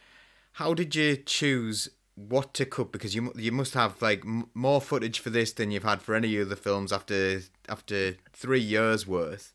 how 0.54 0.74
did 0.74 0.96
you 0.96 1.18
choose 1.18 1.90
what 2.16 2.54
to 2.56 2.66
cut 2.66 2.92
because 2.92 3.14
you 3.14 3.32
you 3.36 3.52
must 3.52 3.74
have 3.74 4.02
like 4.02 4.22
m- 4.26 4.50
more 4.54 4.82
footage 4.82 5.20
for 5.20 5.30
this 5.30 5.54
than 5.54 5.72
you've 5.72 5.84
had 5.84 6.02
for 6.02 6.16
any 6.16 6.40
other 6.40 6.56
films 6.56 6.94
after 6.94 7.42
after 7.70 8.16
three 8.34 8.62
years 8.62 9.06
worth. 9.08 9.54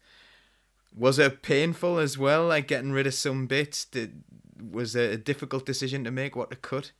Was 0.96 1.18
it 1.18 1.42
painful 1.42 1.98
as 1.98 2.18
well, 2.18 2.46
like 2.48 2.68
getting 2.68 2.92
rid 2.92 3.06
of 3.06 3.14
some 3.14 3.46
bits? 3.46 3.84
Did 3.84 4.22
was 4.60 4.94
it 4.94 5.12
a 5.12 5.16
difficult 5.16 5.64
decision 5.66 6.04
to 6.04 6.10
make 6.10 6.36
what 6.36 6.50
to 6.50 6.56
cut? 6.56 6.92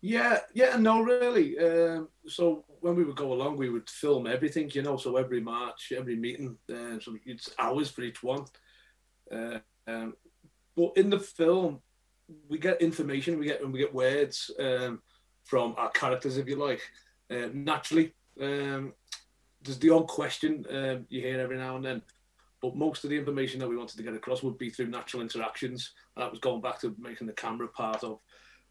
Yeah, 0.00 0.38
yeah, 0.54 0.76
no, 0.76 1.00
really. 1.02 1.58
Um, 1.58 2.08
so 2.26 2.64
when 2.80 2.94
we 2.94 3.04
would 3.04 3.16
go 3.16 3.32
along, 3.32 3.56
we 3.56 3.68
would 3.68 3.90
film 3.90 4.26
everything, 4.28 4.70
you 4.72 4.82
know. 4.82 4.96
So 4.96 5.16
every 5.16 5.40
march, 5.40 5.92
every 5.96 6.16
meeting, 6.16 6.56
uh, 6.70 7.00
so 7.00 7.16
it's 7.26 7.50
hours 7.58 7.90
for 7.90 8.02
each 8.02 8.22
one. 8.22 8.44
Uh, 9.30 9.58
um, 9.88 10.14
but 10.76 10.92
in 10.96 11.10
the 11.10 11.18
film, 11.18 11.80
we 12.48 12.58
get 12.58 12.80
information, 12.80 13.38
we 13.38 13.46
get 13.46 13.62
and 13.62 13.72
we 13.72 13.78
get 13.78 13.94
words 13.94 14.50
um, 14.58 15.00
from 15.44 15.74
our 15.76 15.90
characters, 15.90 16.36
if 16.36 16.48
you 16.48 16.56
like. 16.56 16.80
Uh, 17.30 17.48
naturally, 17.52 18.14
um, 18.40 18.92
there's 19.62 19.78
the 19.78 19.90
odd 19.90 20.06
question 20.06 20.64
um, 20.70 21.06
you 21.08 21.20
hear 21.20 21.40
every 21.40 21.56
now 21.56 21.76
and 21.76 21.84
then, 21.84 22.02
but 22.62 22.76
most 22.76 23.04
of 23.04 23.10
the 23.10 23.18
information 23.18 23.58
that 23.60 23.68
we 23.68 23.76
wanted 23.76 23.96
to 23.96 24.02
get 24.02 24.14
across 24.14 24.42
would 24.42 24.58
be 24.58 24.70
through 24.70 24.88
natural 24.88 25.22
interactions, 25.22 25.92
and 26.16 26.22
that 26.22 26.30
was 26.30 26.40
going 26.40 26.60
back 26.60 26.80
to 26.80 26.94
making 26.98 27.26
the 27.26 27.32
camera 27.32 27.68
part 27.68 28.04
of 28.04 28.20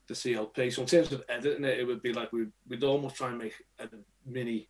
the 0.08 0.14
CLP. 0.14 0.74
So 0.74 0.84
in 0.84 0.88
terms 0.88 1.12
of 1.12 1.24
editing 1.30 1.66
it, 1.66 1.80
it 1.80 1.84
would 1.86 2.02
be 2.02 2.14
like 2.14 2.32
we'd, 2.32 2.52
we'd 2.68 2.84
almost 2.84 3.16
try 3.16 3.30
and 3.30 3.38
make 3.38 3.54
a 3.80 3.88
mini 4.26 4.70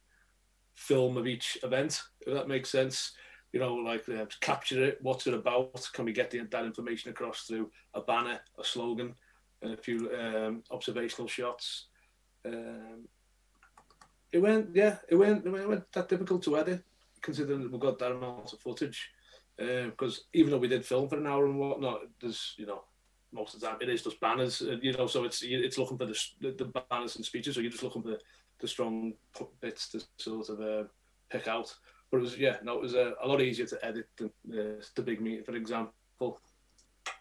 film 0.75 1.17
of 1.17 1.27
each 1.27 1.57
event, 1.63 2.01
if 2.25 2.33
that 2.33 2.47
makes 2.47 2.69
sense 2.69 3.13
you 3.53 3.59
know, 3.59 3.75
like 3.75 4.07
uh, 4.09 4.25
capture 4.41 4.83
it. 4.83 4.99
What's 5.01 5.27
it 5.27 5.33
about? 5.33 5.89
Can 5.93 6.05
we 6.05 6.13
get 6.13 6.31
the, 6.31 6.39
that 6.39 6.65
information 6.65 7.11
across 7.11 7.43
through 7.43 7.71
a 7.93 8.01
banner, 8.01 8.39
a 8.59 8.63
slogan, 8.63 9.15
and 9.61 9.73
a 9.73 9.77
few 9.77 10.11
um, 10.13 10.63
observational 10.71 11.27
shots? 11.27 11.87
Um, 12.45 13.07
it 14.31 14.39
went, 14.39 14.75
yeah, 14.75 14.97
it 15.09 15.15
went, 15.15 15.45
it 15.45 15.67
went 15.67 15.91
that 15.93 16.09
difficult 16.09 16.43
to 16.43 16.57
edit, 16.57 16.83
considering 17.21 17.71
we 17.71 17.77
got 17.79 17.99
that 17.99 18.11
amount 18.11 18.53
of 18.53 18.59
footage. 18.59 19.11
Because 19.57 20.19
uh, 20.19 20.21
even 20.33 20.51
though 20.51 20.59
we 20.59 20.67
did 20.67 20.85
film 20.85 21.09
for 21.09 21.17
an 21.17 21.25
hour 21.25 21.45
and 21.45 21.57
whatnot, 21.57 22.01
there's, 22.21 22.53
you 22.57 22.67
know, 22.67 22.83
most 23.31 23.55
of 23.55 23.59
the 23.59 23.67
time 23.67 23.77
it 23.81 23.89
is 23.89 24.03
just 24.03 24.19
banners, 24.19 24.61
uh, 24.61 24.77
you 24.81 24.93
know. 24.93 25.07
So 25.07 25.23
it's 25.23 25.43
it's 25.43 25.77
looking 25.77 25.97
for 25.97 26.05
the 26.05 26.17
the 26.41 26.71
banners 26.89 27.15
and 27.15 27.25
speeches. 27.25 27.55
So 27.55 27.61
you're 27.61 27.71
just 27.71 27.83
looking 27.83 28.03
for 28.03 28.09
the, 28.09 28.19
the 28.59 28.67
strong 28.67 29.13
bits 29.61 29.89
to 29.89 30.01
sort 30.17 30.49
of 30.49 30.61
uh, 30.61 30.83
pick 31.29 31.47
out. 31.47 31.73
But 32.11 32.17
it 32.17 32.21
was 32.21 32.37
yeah, 32.37 32.57
no, 32.63 32.75
it 32.75 32.81
was 32.81 32.93
a, 32.93 33.13
a 33.21 33.27
lot 33.27 33.41
easier 33.41 33.65
to 33.65 33.85
edit 33.85 34.07
than 34.17 34.31
uh, 34.51 34.81
the 34.95 35.01
big 35.01 35.21
meeting, 35.21 35.43
for 35.43 35.55
example. 35.55 36.39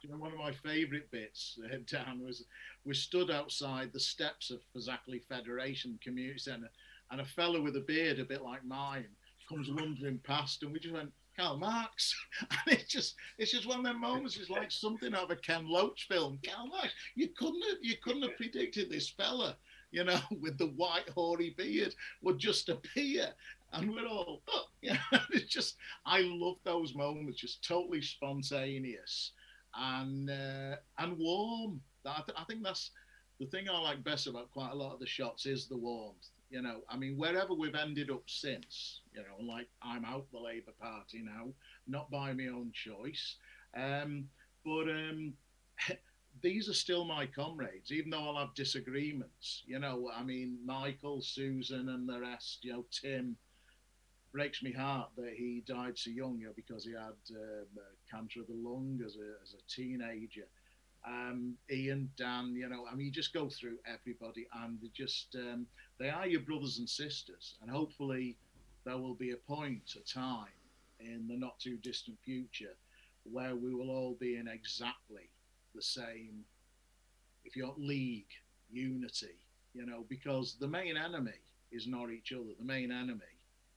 You 0.03 0.11
know, 0.11 0.17
one 0.17 0.33
of 0.33 0.39
my 0.39 0.53
favourite 0.53 1.11
bits, 1.11 1.59
uh, 1.65 1.77
Dan, 1.91 2.21
was 2.25 2.45
we 2.85 2.95
stood 2.95 3.31
outside 3.31 3.91
the 3.93 4.01
steps 4.01 4.51
of 4.51 4.61
Fazakerley 4.75 5.23
Federation 5.29 5.99
Community 6.03 6.39
Centre, 6.39 6.71
and 7.11 7.21
a 7.21 7.25
fellow 7.25 7.61
with 7.61 7.77
a 7.77 7.81
beard 7.81 8.19
a 8.19 8.25
bit 8.25 8.43
like 8.43 8.65
mine 8.65 9.07
comes 9.49 9.71
wandering 9.71 10.19
past, 10.25 10.63
and 10.63 10.73
we 10.73 10.79
just 10.79 10.95
went, 10.95 11.13
Karl 11.37 11.59
Marx. 11.59 12.15
And 12.51 12.79
it's 12.79 12.93
just 12.93 13.15
it's 13.39 13.53
just 13.53 13.67
one 13.67 13.79
of 13.79 13.85
them 13.85 14.01
moments. 14.01 14.37
It's 14.37 14.51
like 14.51 14.71
something 14.71 15.15
out 15.15 15.25
of 15.25 15.31
a 15.31 15.37
Ken 15.37 15.67
Loach 15.69 16.07
film. 16.09 16.39
Karl 16.47 16.67
Marx. 16.67 16.93
You 17.15 17.29
couldn't 17.29 17.63
have 17.63 17.79
you 17.81 17.97
couldn't 18.03 18.23
have 18.23 18.37
predicted 18.37 18.91
this 18.91 19.09
fella, 19.09 19.57
you 19.91 20.05
know, 20.05 20.21
with 20.41 20.59
the 20.59 20.69
white 20.69 21.09
hoary 21.09 21.55
beard 21.57 21.95
would 22.23 22.39
just 22.39 22.69
appear 22.69 23.29
and 23.77 23.91
we're 23.93 24.07
all, 24.07 24.43
oh, 24.49 24.65
yeah, 24.83 24.99
it's 25.31 25.53
just, 25.53 25.77
I 26.05 26.23
love 26.23 26.57
those 26.65 26.95
moments, 26.95 27.41
just 27.41 27.67
totally 27.67 28.03
spontaneous 28.03 29.33
and 29.75 30.31
uh, 30.31 30.77
and 30.99 31.19
warm. 31.19 31.81
I, 32.07 32.23
th- 32.27 32.39
I 32.39 32.45
think 32.45 32.63
that's 32.63 32.91
the 33.41 33.47
thing 33.47 33.69
I 33.69 33.79
like 33.79 34.03
best 34.05 34.27
about 34.27 34.51
quite 34.51 34.73
a 34.73 34.77
lot 34.77 34.95
of 34.95 35.01
the 35.01 35.07
shots 35.07 35.47
is 35.47 35.69
the 35.69 35.77
warmth. 35.77 36.29
You 36.51 36.63
know, 36.63 36.83
I 36.89 36.97
mean, 36.97 37.17
wherever 37.17 37.55
we've 37.55 37.75
ended 37.75 38.11
up 38.11 38.23
since, 38.27 39.01
you 39.13 39.21
know, 39.21 39.53
like 39.53 39.69
I'm 39.83 40.05
out 40.05 40.27
the 40.33 40.39
Labour 40.39 40.73
Party 40.81 41.23
now, 41.25 41.49
not 41.89 42.11
by 42.11 42.33
my 42.33 42.47
own 42.47 42.71
choice. 42.73 43.37
Um, 43.77 44.29
but 44.65 44.89
um, 44.89 45.35
these 46.43 46.69
are 46.69 46.75
still 46.75 47.05
my 47.05 47.27
comrades, 47.27 47.91
even 47.93 48.11
though 48.11 48.21
I'll 48.29 48.39
have 48.39 48.55
disagreements. 48.55 49.65
You 49.67 49.81
know, 49.81 50.11
I 50.15 50.23
mean, 50.23 50.59
Michael, 50.65 51.21
Susan, 51.21 51.89
and 51.89 52.09
the 52.09 52.21
rest, 52.21 52.61
you 52.63 52.73
know, 52.73 52.85
Tim, 52.93 53.37
breaks 54.37 54.63
my 54.63 54.71
heart 54.71 55.09
that 55.17 55.33
he 55.35 55.63
died 55.67 55.97
so 55.97 56.11
young 56.11 56.45
because 56.55 56.85
he 56.85 56.93
had 56.93 57.17
um, 57.31 57.67
cancer 58.11 58.41
of 58.41 58.47
the 58.49 58.53
lung 58.53 59.01
as 59.05 59.17
a, 59.17 59.43
as 59.43 59.55
a 59.55 59.63
teenager. 59.67 60.45
Um, 61.09 61.55
Ian, 61.71 62.11
Dan, 62.19 62.55
you 62.55 62.69
know, 62.69 62.85
I 62.91 62.95
mean, 62.95 63.07
you 63.07 63.13
just 63.13 63.33
go 63.33 63.49
through 63.49 63.79
everybody 63.91 64.47
and 64.63 64.79
they 64.83 64.89
just, 64.95 65.35
um, 65.37 65.67
they 65.99 66.11
are 66.11 66.27
your 66.27 66.43
brothers 66.43 66.77
and 66.79 66.87
sisters. 66.89 67.55
And 67.63 67.71
hopefully 67.71 68.37
there 68.85 68.99
will 68.99 69.15
be 69.15 69.31
a 69.31 69.37
point, 69.37 69.97
a 69.97 70.13
time 70.13 70.53
in 71.01 71.27
the 71.29 71.37
not 71.37 71.59
too 71.59 71.79
distant 71.79 72.19
future 72.23 72.77
where 73.33 73.57
we 73.57 73.75
will 73.75 73.91
all 73.91 74.19
be 74.21 74.37
in 74.37 74.49
exactly 74.49 75.31
the 75.75 75.81
same, 75.81 76.45
if 77.47 77.57
you 77.57 77.65
want, 77.65 77.81
league, 77.81 78.35
unity, 78.71 79.39
you 79.73 79.87
know, 79.87 80.05
because 80.11 80.57
the 80.61 80.69
main 80.69 80.99
enemy 80.99 81.41
is 81.73 81.87
not 81.87 82.11
each 82.11 82.33
other. 82.33 82.53
The 82.59 82.67
main 82.67 82.93
enemy 82.93 83.36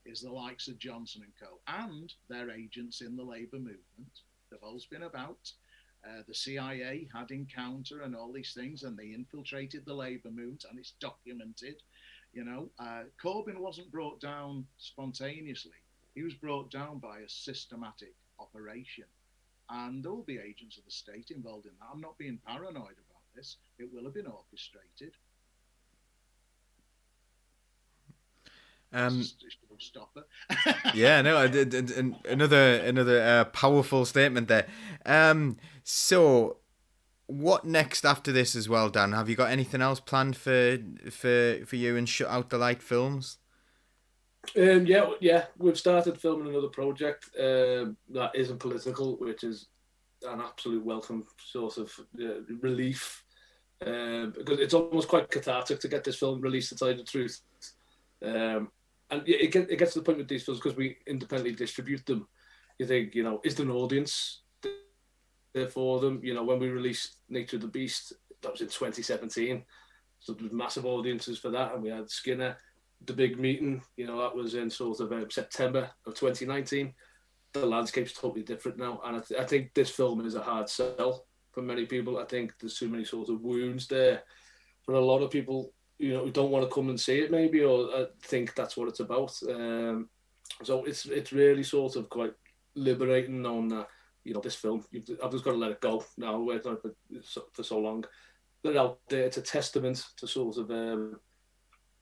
is 0.09 0.21
the 0.21 0.31
likes 0.31 0.67
of 0.67 0.79
Johnson 0.79 1.21
and 1.23 1.33
Co. 1.39 1.59
and 1.67 2.11
their 2.29 2.49
agents 2.49 3.01
in 3.01 3.15
the 3.15 3.23
labour 3.23 3.57
movement. 3.57 4.21
They've 4.49 4.63
always 4.63 4.85
been 4.85 5.03
about. 5.03 5.51
Uh, 6.03 6.23
the 6.27 6.33
CIA 6.33 7.07
had 7.13 7.29
Encounter 7.29 8.01
and 8.01 8.15
all 8.15 8.31
these 8.31 8.53
things, 8.53 8.83
and 8.83 8.97
they 8.97 9.13
infiltrated 9.13 9.85
the 9.85 9.93
labour 9.93 10.31
movement, 10.31 10.65
and 10.69 10.79
it's 10.79 10.93
documented. 10.99 11.75
You 12.33 12.45
know, 12.45 12.69
uh, 12.79 13.03
Corbyn 13.21 13.59
wasn't 13.59 13.91
brought 13.91 14.19
down 14.19 14.65
spontaneously; 14.77 15.77
he 16.15 16.23
was 16.23 16.33
brought 16.33 16.71
down 16.71 16.99
by 16.99 17.19
a 17.19 17.29
systematic 17.29 18.15
operation, 18.39 19.05
and 19.69 20.03
there 20.03 20.11
will 20.11 20.23
be 20.23 20.39
agents 20.39 20.77
of 20.77 20.85
the 20.85 20.91
state 20.91 21.31
involved 21.31 21.65
in 21.65 21.73
that. 21.79 21.89
I'm 21.93 22.01
not 22.01 22.17
being 22.17 22.39
paranoid 22.47 22.97
about 22.97 23.35
this; 23.35 23.57
it 23.77 23.91
will 23.93 24.05
have 24.05 24.13
been 24.13 24.27
orchestrated. 24.27 25.13
Um, 28.91 29.23
yeah, 30.93 31.21
no, 31.21 31.45
another 32.25 32.75
another 32.83 33.21
uh, 33.21 33.45
powerful 33.45 34.05
statement 34.05 34.47
there. 34.47 34.67
Um, 35.05 35.57
so 35.83 36.57
what 37.27 37.65
next 37.65 38.05
after 38.05 38.31
this 38.31 38.55
as 38.55 38.67
well, 38.67 38.89
Dan? 38.89 39.13
Have 39.13 39.29
you 39.29 39.35
got 39.35 39.51
anything 39.51 39.81
else 39.81 39.99
planned 39.99 40.35
for 40.35 40.79
for 41.11 41.59
for 41.65 41.75
you 41.75 41.95
and 41.95 42.09
Shut 42.09 42.29
Out 42.29 42.49
the 42.49 42.57
Light 42.57 42.81
films? 42.81 43.37
Um, 44.57 44.85
yeah, 44.85 45.11
yeah, 45.19 45.45
we've 45.57 45.77
started 45.77 46.19
filming 46.19 46.47
another 46.47 46.69
project 46.69 47.29
um, 47.39 47.97
that 48.09 48.31
isn't 48.33 48.59
political, 48.59 49.17
which 49.17 49.43
is 49.43 49.67
an 50.27 50.41
absolute 50.41 50.83
welcome 50.83 51.25
source 51.37 51.77
of 51.77 51.91
uh, 52.21 52.41
relief 52.61 53.23
um, 53.85 54.33
because 54.37 54.59
it's 54.59 54.73
almost 54.73 55.07
quite 55.07 55.29
cathartic 55.29 55.79
to 55.79 55.87
get 55.87 56.03
this 56.03 56.17
film 56.17 56.41
released 56.41 56.69
to 56.69 56.75
tell 56.75 56.89
you 56.89 56.97
the 56.97 57.03
truth. 57.03 57.41
Um, 58.23 58.71
and 59.11 59.23
it, 59.27 59.51
get, 59.51 59.71
it 59.71 59.77
gets 59.77 59.93
to 59.93 59.99
the 59.99 60.05
point 60.05 60.17
with 60.17 60.27
these 60.27 60.43
films 60.43 60.59
because 60.59 60.77
we 60.77 60.97
independently 61.07 61.55
distribute 61.55 62.05
them. 62.05 62.27
You 62.77 62.85
think, 62.85 63.15
you 63.15 63.23
know, 63.23 63.41
is 63.43 63.55
there 63.55 63.65
an 63.65 63.71
audience 63.71 64.41
there 65.53 65.69
for 65.69 65.99
them? 65.99 66.21
You 66.23 66.33
know, 66.33 66.43
when 66.43 66.59
we 66.59 66.69
released 66.69 67.17
Nature 67.27 67.57
of 67.57 67.63
the 67.63 67.67
Beast, 67.67 68.13
that 68.41 68.51
was 68.51 68.61
in 68.61 68.67
2017. 68.67 69.63
So 70.19 70.33
there 70.33 70.43
was 70.43 70.53
massive 70.53 70.85
audiences 70.85 71.39
for 71.39 71.49
that, 71.49 71.73
and 71.73 71.83
we 71.83 71.89
had 71.89 72.09
Skinner 72.09 72.57
the 73.05 73.13
big 73.13 73.39
meeting, 73.39 73.81
you 73.97 74.07
know, 74.07 74.19
that 74.19 74.35
was 74.35 74.55
in 74.55 74.69
sort 74.69 74.99
of 74.99 75.11
um, 75.11 75.29
September 75.29 75.89
of 76.05 76.15
2019. 76.15 76.93
The 77.53 77.65
landscape's 77.65 78.13
totally 78.13 78.43
different 78.43 78.77
now, 78.77 79.01
and 79.03 79.17
I, 79.17 79.19
th- 79.21 79.39
I, 79.39 79.45
think 79.45 79.73
this 79.73 79.89
film 79.89 80.25
is 80.25 80.35
a 80.35 80.41
hard 80.41 80.69
sell 80.69 81.25
for 81.51 81.61
many 81.61 81.85
people. 81.85 82.19
I 82.19 82.25
think 82.25 82.53
there's 82.59 82.77
too 82.77 82.89
many 82.89 83.05
sort 83.05 83.29
of 83.29 83.41
wounds 83.41 83.87
there 83.87 84.23
for 84.83 84.93
a 84.93 85.03
lot 85.03 85.21
of 85.21 85.31
people, 85.31 85.73
you 85.99 86.13
know, 86.13 86.29
don't 86.29 86.49
want 86.49 86.67
to 86.67 86.73
come 86.73 86.89
and 86.89 86.99
see 86.99 87.19
it 87.19 87.29
maybe 87.29 87.63
or 87.63 87.93
uh, 87.93 88.05
think 88.23 88.55
that's 88.55 88.77
what 88.77 88.87
it's 88.87 89.01
about. 89.01 89.37
Um, 89.47 90.09
so 90.63 90.85
it's 90.85 91.05
it's 91.05 91.33
really 91.33 91.63
sort 91.63 91.97
of 91.97 92.09
quite 92.09 92.33
liberating 92.75 93.41
knowing 93.41 93.67
that 93.69 93.87
you 94.23 94.33
know 94.33 94.39
this 94.39 94.55
film. 94.55 94.83
I've 95.23 95.31
just 95.31 95.43
got 95.43 95.51
to 95.51 95.57
let 95.57 95.71
it 95.71 95.81
go 95.81 96.03
now. 96.17 96.39
Worked 96.39 96.65
on 96.65 96.73
it 96.73 96.81
for 96.81 96.93
so, 97.21 97.43
for 97.53 97.63
so 97.63 97.77
long. 97.77 98.05
They're 98.63 98.79
out 98.79 98.99
there. 99.09 99.25
It's 99.25 99.37
a 99.37 99.41
testament 99.41 100.03
to 100.17 100.27
sort 100.27 100.57
of 100.57 100.71
um, 100.71 101.19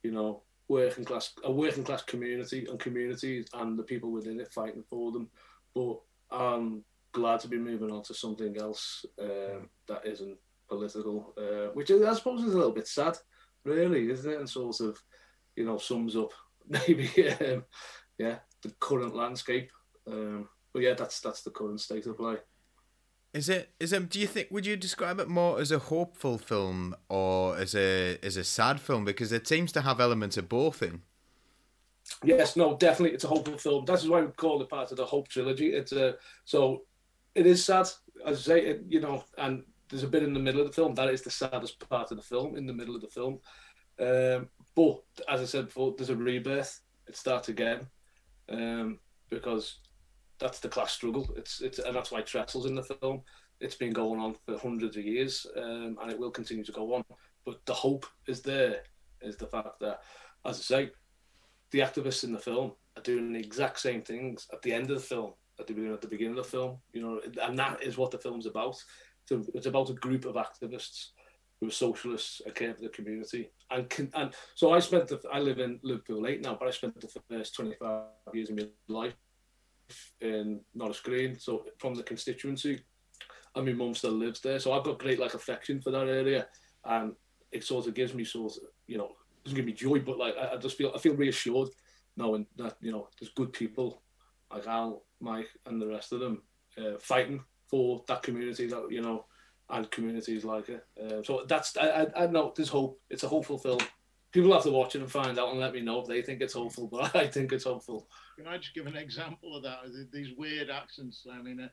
you 0.02 0.12
know 0.12 0.42
working 0.68 1.04
class 1.04 1.32
a 1.44 1.50
working 1.50 1.84
class 1.84 2.02
community 2.02 2.66
and 2.68 2.78
communities 2.78 3.48
and 3.54 3.78
the 3.78 3.82
people 3.82 4.12
within 4.12 4.40
it 4.40 4.52
fighting 4.52 4.84
for 4.88 5.10
them. 5.10 5.28
But 5.74 6.00
I'm 6.30 6.84
glad 7.12 7.40
to 7.40 7.48
be 7.48 7.58
moving 7.58 7.90
on 7.90 8.02
to 8.04 8.14
something 8.14 8.56
else 8.58 9.04
um, 9.20 9.68
that 9.88 10.06
isn't 10.06 10.36
political, 10.68 11.34
uh, 11.38 11.72
which 11.72 11.90
I 11.90 12.14
suppose 12.14 12.42
is 12.42 12.54
a 12.54 12.56
little 12.56 12.72
bit 12.72 12.86
sad, 12.86 13.16
really, 13.64 14.10
isn't 14.10 14.30
it? 14.30 14.38
And 14.38 14.48
sort 14.48 14.80
of, 14.80 15.00
you 15.56 15.64
know, 15.64 15.78
sums 15.78 16.16
up 16.16 16.32
maybe, 16.68 17.10
um, 17.40 17.64
yeah, 18.18 18.36
the 18.62 18.72
current 18.80 19.14
landscape. 19.14 19.70
Um, 20.06 20.48
but 20.72 20.82
yeah, 20.82 20.94
that's 20.94 21.20
that's 21.20 21.42
the 21.42 21.50
current 21.50 21.80
state 21.80 22.06
of 22.06 22.16
play. 22.16 22.36
Is 23.34 23.48
it? 23.48 23.70
Is 23.78 23.92
it? 23.92 24.08
Do 24.08 24.18
you 24.18 24.26
think? 24.26 24.48
Would 24.50 24.66
you 24.66 24.76
describe 24.76 25.20
it 25.20 25.28
more 25.28 25.60
as 25.60 25.70
a 25.70 25.78
hopeful 25.78 26.38
film 26.38 26.94
or 27.08 27.56
as 27.56 27.74
a 27.74 28.18
as 28.22 28.36
a 28.36 28.44
sad 28.44 28.80
film? 28.80 29.04
Because 29.04 29.32
it 29.32 29.46
seems 29.46 29.70
to 29.72 29.82
have 29.82 30.00
elements 30.00 30.36
of 30.36 30.48
both 30.48 30.82
in. 30.82 31.02
Yes, 32.24 32.56
no, 32.56 32.76
definitely, 32.76 33.14
it's 33.14 33.24
a 33.24 33.28
hopeful 33.28 33.58
film. 33.58 33.84
That's 33.84 34.06
why 34.06 34.22
we 34.22 34.32
call 34.32 34.62
it 34.62 34.70
part 34.70 34.90
of 34.90 34.96
the 34.96 35.04
Hope 35.04 35.28
trilogy. 35.28 35.74
It's 35.74 35.92
a 35.92 36.16
so 36.44 36.84
it 37.34 37.46
is 37.46 37.64
sad, 37.64 37.88
as 38.26 38.38
I 38.38 38.54
say, 38.54 38.60
it, 38.66 38.84
you 38.88 39.00
know, 39.00 39.24
and 39.36 39.62
there's 39.88 40.02
a 40.02 40.08
bit 40.08 40.22
in 40.22 40.34
the 40.34 40.40
middle 40.40 40.60
of 40.60 40.66
the 40.66 40.72
film 40.72 40.94
that 40.94 41.08
is 41.08 41.22
the 41.22 41.30
saddest 41.30 41.88
part 41.88 42.10
of 42.10 42.16
the 42.16 42.22
film. 42.22 42.56
In 42.56 42.66
the 42.66 42.72
middle 42.72 42.94
of 42.94 43.00
the 43.00 43.08
film, 43.08 43.38
um, 44.00 44.48
but 44.74 45.02
as 45.28 45.40
I 45.40 45.44
said 45.44 45.66
before, 45.66 45.94
there's 45.96 46.10
a 46.10 46.16
rebirth. 46.16 46.80
It 47.08 47.16
starts 47.16 47.48
again 47.48 47.86
um, 48.48 48.98
because 49.30 49.78
that's 50.38 50.60
the 50.60 50.68
class 50.68 50.92
struggle. 50.92 51.28
It's 51.36 51.60
it's 51.60 51.78
and 51.78 51.94
that's 51.94 52.12
why 52.12 52.22
Tressell's 52.22 52.66
in 52.66 52.74
the 52.74 52.82
film. 52.82 53.22
It's 53.60 53.74
been 53.74 53.92
going 53.92 54.20
on 54.20 54.36
for 54.46 54.56
hundreds 54.58 54.96
of 54.96 55.04
years, 55.04 55.46
um, 55.56 55.98
and 56.00 56.10
it 56.10 56.18
will 56.18 56.30
continue 56.30 56.64
to 56.64 56.72
go 56.72 56.94
on. 56.94 57.04
But 57.44 57.64
the 57.66 57.74
hope 57.74 58.06
is 58.26 58.40
there. 58.42 58.82
Is 59.20 59.36
the 59.36 59.48
fact 59.48 59.80
that, 59.80 60.02
as 60.44 60.58
I 60.58 60.62
say, 60.62 60.90
the 61.72 61.80
activists 61.80 62.22
in 62.22 62.32
the 62.32 62.38
film 62.38 62.72
are 62.96 63.02
doing 63.02 63.32
the 63.32 63.40
exact 63.40 63.80
same 63.80 64.02
things 64.02 64.46
at 64.52 64.62
the 64.62 64.72
end 64.72 64.90
of 64.90 64.98
the 64.98 65.02
film, 65.02 65.32
at 65.58 65.66
the 65.66 65.72
beginning, 65.72 65.94
at 65.94 66.00
the 66.00 66.08
beginning 66.08 66.38
of 66.38 66.44
the 66.44 66.50
film. 66.50 66.78
You 66.92 67.02
know, 67.02 67.20
and 67.42 67.58
that 67.58 67.82
is 67.82 67.98
what 67.98 68.12
the 68.12 68.18
film's 68.18 68.46
about. 68.46 68.76
It's 69.30 69.66
about 69.66 69.90
a 69.90 69.94
group 69.94 70.24
of 70.24 70.36
activists 70.36 71.08
who 71.60 71.68
are 71.68 71.72
socialists 71.72 72.40
and 72.44 72.54
care 72.54 72.74
for 72.74 72.82
the 72.82 72.88
community. 72.88 73.50
And 73.70 73.88
can, 73.90 74.10
and 74.14 74.32
so 74.54 74.72
I 74.72 74.78
spent 74.78 75.08
the 75.08 75.20
I 75.32 75.40
live 75.40 75.58
in 75.58 75.80
Liverpool 75.82 76.22
late 76.22 76.42
now, 76.42 76.56
but 76.58 76.68
I 76.68 76.70
spent 76.70 77.00
the 77.00 77.20
first 77.28 77.54
25 77.54 78.02
years 78.32 78.50
of 78.50 78.56
my 78.56 78.68
life 78.88 79.14
in 80.20 80.60
Norris 80.74 81.00
Green, 81.00 81.38
so 81.38 81.64
from 81.78 81.94
the 81.94 82.02
constituency, 82.02 82.82
and 83.54 83.66
my 83.66 83.72
mum 83.72 83.94
still 83.94 84.12
lives 84.12 84.40
there, 84.40 84.58
so 84.58 84.72
I've 84.72 84.84
got 84.84 84.98
great 84.98 85.18
like 85.18 85.34
affection 85.34 85.80
for 85.80 85.90
that 85.90 86.08
area, 86.08 86.46
and 86.84 87.14
it 87.50 87.64
sort 87.64 87.86
of 87.86 87.94
gives 87.94 88.14
me 88.14 88.24
sort 88.24 88.52
of 88.52 88.58
you 88.86 88.98
know 88.98 89.12
doesn't 89.44 89.56
give 89.56 89.66
me 89.66 89.72
joy, 89.72 89.98
but 90.00 90.18
like 90.18 90.34
I, 90.36 90.54
I 90.54 90.56
just 90.58 90.76
feel 90.76 90.92
I 90.94 90.98
feel 90.98 91.14
reassured 91.14 91.70
knowing 92.16 92.46
that 92.56 92.76
you 92.80 92.92
know 92.92 93.08
there's 93.18 93.32
good 93.32 93.52
people 93.52 94.02
like 94.52 94.66
Al, 94.66 95.04
Mike, 95.20 95.48
and 95.66 95.80
the 95.80 95.88
rest 95.88 96.12
of 96.12 96.20
them 96.20 96.42
uh, 96.78 96.98
fighting 97.00 97.42
for 97.68 98.04
that 98.08 98.22
community 98.22 98.66
that 98.66 98.86
you 98.90 99.02
know 99.02 99.26
and 99.70 99.90
communities 99.90 100.44
like 100.44 100.68
it. 100.68 100.86
Uh, 101.00 101.22
so 101.22 101.44
that's 101.46 101.76
I, 101.76 101.88
I 101.88 102.24
I 102.24 102.26
know 102.26 102.52
there's 102.56 102.68
hope. 102.68 103.00
It's 103.10 103.24
a 103.24 103.28
hopeful 103.28 103.58
film 103.58 103.80
people 104.32 104.52
have 104.52 104.62
to 104.62 104.70
watch 104.70 104.94
it 104.94 105.00
and 105.00 105.10
find 105.10 105.38
out 105.38 105.50
and 105.50 105.60
let 105.60 105.72
me 105.72 105.80
know 105.80 106.00
if 106.00 106.06
they 106.06 106.22
think 106.22 106.40
it's 106.40 106.54
hopeful. 106.54 106.88
But 106.90 107.14
I 107.16 107.26
think 107.26 107.52
it's 107.52 107.64
hopeful. 107.64 108.08
Can 108.36 108.46
I 108.46 108.58
just 108.58 108.74
give 108.74 108.86
an 108.86 108.96
example 108.96 109.56
of 109.56 109.62
that? 109.62 109.78
These 110.12 110.36
weird 110.36 110.70
accents. 110.70 111.26
I 111.30 111.42
mean, 111.42 111.60
uh, 111.60 111.68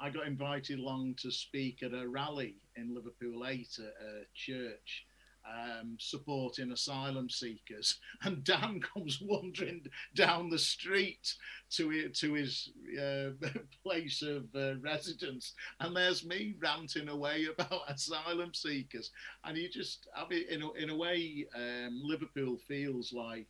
I 0.00 0.10
got 0.10 0.26
invited 0.26 0.78
along 0.78 1.16
to 1.22 1.30
speak 1.30 1.82
at 1.82 1.92
a 1.92 2.08
rally 2.08 2.56
in 2.76 2.94
Liverpool 2.94 3.46
8 3.46 3.68
at 3.78 3.84
a 3.84 4.22
church 4.34 5.06
um, 5.46 5.96
supporting 5.98 6.72
asylum 6.72 7.28
seekers, 7.28 7.98
and 8.22 8.44
Dan 8.44 8.80
comes 8.80 9.20
wandering 9.20 9.86
down 10.14 10.50
the 10.50 10.58
street 10.58 11.34
to 11.70 12.08
to 12.08 12.32
his 12.34 12.70
uh, 13.00 13.30
place 13.82 14.22
of 14.22 14.44
uh, 14.54 14.76
residence, 14.80 15.54
and 15.80 15.96
there's 15.96 16.24
me 16.24 16.54
ranting 16.58 17.08
away 17.08 17.46
about 17.58 17.90
asylum 17.90 18.52
seekers, 18.54 19.10
and 19.44 19.56
you 19.56 19.68
just, 19.68 20.08
I 20.16 20.26
mean, 20.28 20.44
in 20.48 20.62
a, 20.62 20.72
in 20.72 20.90
a 20.90 20.96
way, 20.96 21.46
um, 21.54 22.00
Liverpool 22.02 22.56
feels 22.56 23.12
like 23.12 23.48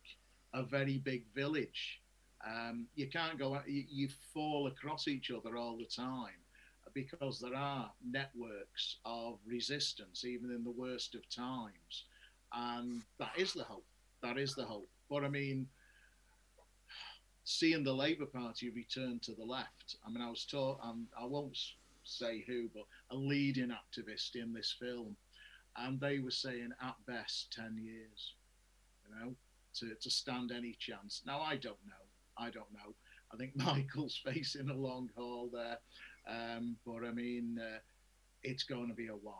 a 0.53 0.63
very 0.63 0.97
big 0.97 1.25
village. 1.33 2.01
Um, 2.45 2.87
you 2.95 3.07
can't 3.07 3.37
go, 3.37 3.59
you, 3.67 3.83
you 3.87 4.09
fall 4.33 4.67
across 4.67 5.07
each 5.07 5.29
other 5.29 5.57
all 5.57 5.77
the 5.77 5.85
time 5.85 6.40
because 6.93 7.39
there 7.39 7.55
are 7.55 7.91
networks 8.05 8.97
of 9.05 9.39
resistance, 9.45 10.25
even 10.25 10.51
in 10.51 10.63
the 10.63 10.71
worst 10.71 11.15
of 11.15 11.27
times. 11.29 12.05
And 12.53 13.01
that 13.19 13.31
is 13.37 13.53
the 13.53 13.63
hope. 13.63 13.85
That 14.21 14.37
is 14.37 14.55
the 14.55 14.65
hope. 14.65 14.89
But 15.09 15.23
I 15.23 15.29
mean, 15.29 15.67
seeing 17.43 17.83
the 17.83 17.93
Labour 17.93 18.25
Party 18.25 18.69
return 18.69 19.19
to 19.23 19.33
the 19.33 19.43
left, 19.43 19.95
I 20.05 20.09
mean, 20.09 20.21
I 20.21 20.29
was 20.29 20.45
taught, 20.45 20.79
um, 20.83 21.07
I 21.19 21.25
won't 21.25 21.57
say 22.03 22.43
who, 22.47 22.69
but 22.73 22.83
a 23.11 23.15
leading 23.15 23.69
activist 23.71 24.35
in 24.35 24.53
this 24.53 24.75
film, 24.79 25.15
and 25.77 25.99
they 25.99 26.19
were 26.19 26.31
saying 26.31 26.69
at 26.81 26.95
best 27.07 27.51
10 27.53 27.77
years, 27.81 28.33
you 29.07 29.15
know, 29.15 29.35
to, 29.75 29.95
to 30.01 30.09
stand 30.09 30.51
any 30.51 30.75
chance. 30.79 31.21
Now, 31.25 31.41
I 31.41 31.55
don't 31.55 31.83
know. 31.85 32.05
I 32.37 32.49
don't 32.49 32.71
know. 32.73 32.93
I 33.33 33.37
think 33.37 33.55
Michael's 33.55 34.19
facing 34.23 34.69
a 34.69 34.75
long 34.75 35.09
haul 35.15 35.49
there. 35.51 35.77
Um, 36.27 36.77
but 36.85 37.05
I 37.05 37.11
mean, 37.11 37.59
uh, 37.59 37.79
it's 38.43 38.63
going 38.63 38.87
to 38.87 38.93
be 38.93 39.07
a 39.07 39.13
while 39.13 39.35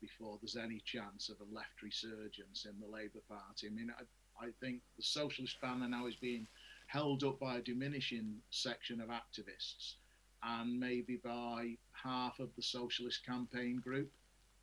before 0.00 0.38
there's 0.40 0.56
any 0.56 0.80
chance 0.84 1.28
of 1.28 1.36
a 1.40 1.54
left 1.54 1.82
resurgence 1.82 2.66
in 2.66 2.78
the 2.80 2.86
Labour 2.86 3.20
Party. 3.28 3.66
I 3.66 3.70
mean, 3.70 3.92
I, 3.98 4.46
I 4.46 4.50
think 4.60 4.80
the 4.96 5.02
socialist 5.02 5.60
banner 5.60 5.88
now 5.88 6.06
is 6.06 6.16
being 6.16 6.46
held 6.86 7.22
up 7.22 7.38
by 7.38 7.56
a 7.56 7.62
diminishing 7.62 8.36
section 8.50 9.00
of 9.00 9.08
activists 9.08 9.94
and 10.42 10.78
maybe 10.80 11.20
by 11.22 11.76
half 11.92 12.38
of 12.40 12.48
the 12.56 12.62
socialist 12.62 13.24
campaign 13.24 13.80
group. 13.84 14.10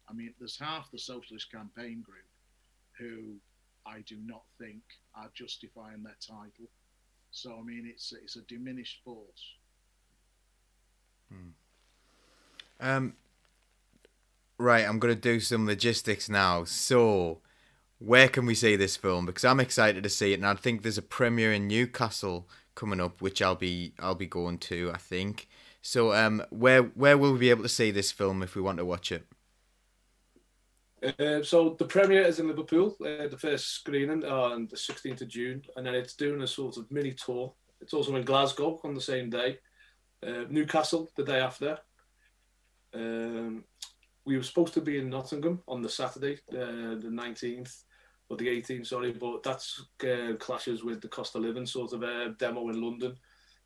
I 0.10 0.14
mean, 0.14 0.34
there's 0.40 0.60
half 0.60 0.90
the 0.92 1.00
socialist 1.00 1.52
campaign 1.52 2.02
group 2.02 2.26
who 2.98 3.36
I 3.86 4.02
do 4.08 4.18
not 4.26 4.44
think 4.60 4.82
are 5.16 5.30
justifying 5.34 6.04
their 6.04 6.18
title. 6.20 6.68
So 7.32 7.58
I 7.60 7.64
mean, 7.64 7.86
it's 7.88 8.14
it's 8.14 8.36
a 8.36 8.42
diminished 8.42 9.02
force. 9.04 9.57
Hmm. 11.32 11.50
Um, 12.80 13.14
right, 14.58 14.86
I'm 14.88 15.00
going 15.00 15.14
to 15.14 15.20
do 15.20 15.40
some 15.40 15.66
logistics 15.66 16.30
now. 16.30 16.64
So, 16.64 17.40
where 18.00 18.28
can 18.28 18.46
we 18.46 18.56
see 18.56 18.76
this 18.76 18.96
film? 18.96 19.26
Because 19.26 19.46
I'm 19.46 19.60
excited 19.60 20.04
to 20.04 20.10
see 20.10 20.34
it, 20.34 20.36
and 20.36 20.46
I 20.46 20.54
think 20.54 20.82
there's 20.82 20.98
a 20.98 21.04
premiere 21.04 21.54
in 21.54 21.68
Newcastle 21.68 22.48
coming 22.76 23.02
up, 23.02 23.22
which 23.22 23.42
I'll 23.42 23.56
be 23.56 23.94
I'll 24.00 24.16
be 24.16 24.28
going 24.28 24.58
to. 24.60 24.92
I 24.94 24.98
think. 24.98 25.48
So, 25.82 26.14
um, 26.14 26.44
where 26.50 26.84
where 26.84 27.18
will 27.18 27.34
we 27.34 27.40
be 27.40 27.50
able 27.50 27.64
to 27.64 27.70
see 27.70 27.92
this 27.92 28.12
film 28.12 28.44
if 28.44 28.56
we 28.56 28.62
want 28.62 28.78
to 28.78 28.86
watch 28.86 29.12
it? 29.12 29.26
Uh, 31.04 31.44
so 31.44 31.76
the 31.78 31.86
premiere 31.86 32.24
is 32.24 32.40
in 32.40 32.48
Liverpool, 32.48 32.96
uh, 33.02 33.28
the 33.28 33.38
first 33.40 33.68
screening 33.68 34.26
on 34.26 34.68
the 34.68 34.76
16th 34.76 35.22
of 35.22 35.28
June, 35.28 35.62
and 35.76 35.86
then 35.86 35.94
it's 35.94 36.16
doing 36.16 36.42
a 36.42 36.48
sort 36.48 36.78
of 36.78 36.90
mini 36.92 37.14
tour. 37.14 37.54
It's 37.82 37.94
also 37.94 38.16
in 38.16 38.26
Glasgow 38.26 38.80
on 38.84 38.96
the 38.96 39.02
same 39.02 39.30
day, 39.30 39.60
uh, 40.26 40.46
Newcastle 40.50 41.10
the 41.16 41.24
day 41.24 41.40
after. 41.40 41.78
Um, 42.94 43.64
we 44.26 44.38
were 44.38 44.44
supposed 44.44 44.74
to 44.74 44.82
be 44.82 45.00
in 45.00 45.10
Nottingham 45.10 45.62
on 45.68 45.82
the 45.82 45.90
Saturday, 45.90 46.40
uh, 46.52 47.00
the 47.00 47.10
19th 47.12 47.84
or 48.30 48.38
the 48.38 48.48
18th, 48.48 48.88
sorry, 48.88 49.14
but 49.14 49.42
that's 49.42 49.86
uh, 50.04 50.34
clashes 50.38 50.84
with 50.84 51.02
the 51.02 51.08
cost 51.08 51.36
of 51.36 51.44
living 51.44 51.66
sort 51.66 51.94
of 51.94 52.04
uh, 52.04 52.30
demo 52.38 52.68
in 52.70 52.82
London. 52.82 53.16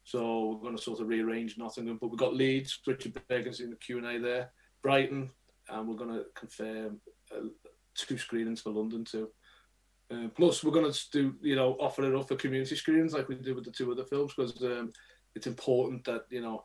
So 0.03 0.51
we're 0.51 0.63
going 0.63 0.77
to 0.77 0.81
sort 0.81 0.99
of 0.99 1.07
rearrange 1.07 1.57
Nottingham, 1.57 1.97
but 1.99 2.09
we've 2.09 2.19
got 2.19 2.35
Leeds, 2.35 2.79
Richard 2.85 3.19
Burgon's 3.27 3.59
in 3.59 3.71
the 3.71 3.75
Q 3.75 3.97
and 3.97 4.07
A 4.07 4.19
there, 4.19 4.51
Brighton, 4.83 5.31
and 5.69 5.87
we're 5.87 5.95
going 5.95 6.13
to 6.13 6.25
confirm 6.35 6.99
uh, 7.35 7.47
two 7.95 8.17
screenings 8.17 8.61
for 8.61 8.71
London 8.71 9.03
too. 9.03 9.29
Uh, 10.11 10.27
plus, 10.35 10.63
we're 10.63 10.71
going 10.71 10.91
to 10.91 11.11
do, 11.11 11.35
you 11.41 11.55
know, 11.55 11.77
offer 11.79 12.03
it 12.03 12.15
up 12.15 12.27
for 12.27 12.35
community 12.35 12.75
screenings 12.75 13.13
like 13.13 13.29
we 13.29 13.35
did 13.35 13.55
with 13.55 13.63
the 13.63 13.71
two 13.71 13.91
other 13.91 14.03
films 14.03 14.33
because 14.35 14.61
um, 14.63 14.91
it's 15.35 15.47
important 15.47 16.03
that 16.05 16.25
you 16.29 16.41
know 16.41 16.63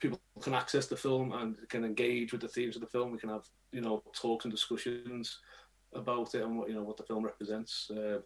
people 0.00 0.20
can 0.40 0.54
access 0.54 0.86
the 0.86 0.96
film 0.96 1.32
and 1.32 1.56
can 1.68 1.84
engage 1.84 2.32
with 2.32 2.40
the 2.40 2.48
themes 2.48 2.76
of 2.76 2.80
the 2.80 2.88
film. 2.88 3.10
We 3.10 3.18
can 3.18 3.30
have, 3.30 3.44
you 3.72 3.80
know, 3.80 4.02
talks 4.12 4.44
and 4.44 4.52
discussions 4.52 5.38
about 5.94 6.34
it 6.34 6.42
and 6.42 6.56
what 6.56 6.68
you 6.68 6.74
know 6.74 6.82
what 6.82 6.96
the 6.96 7.02
film 7.02 7.24
represents. 7.24 7.90
Uh, 7.90 8.20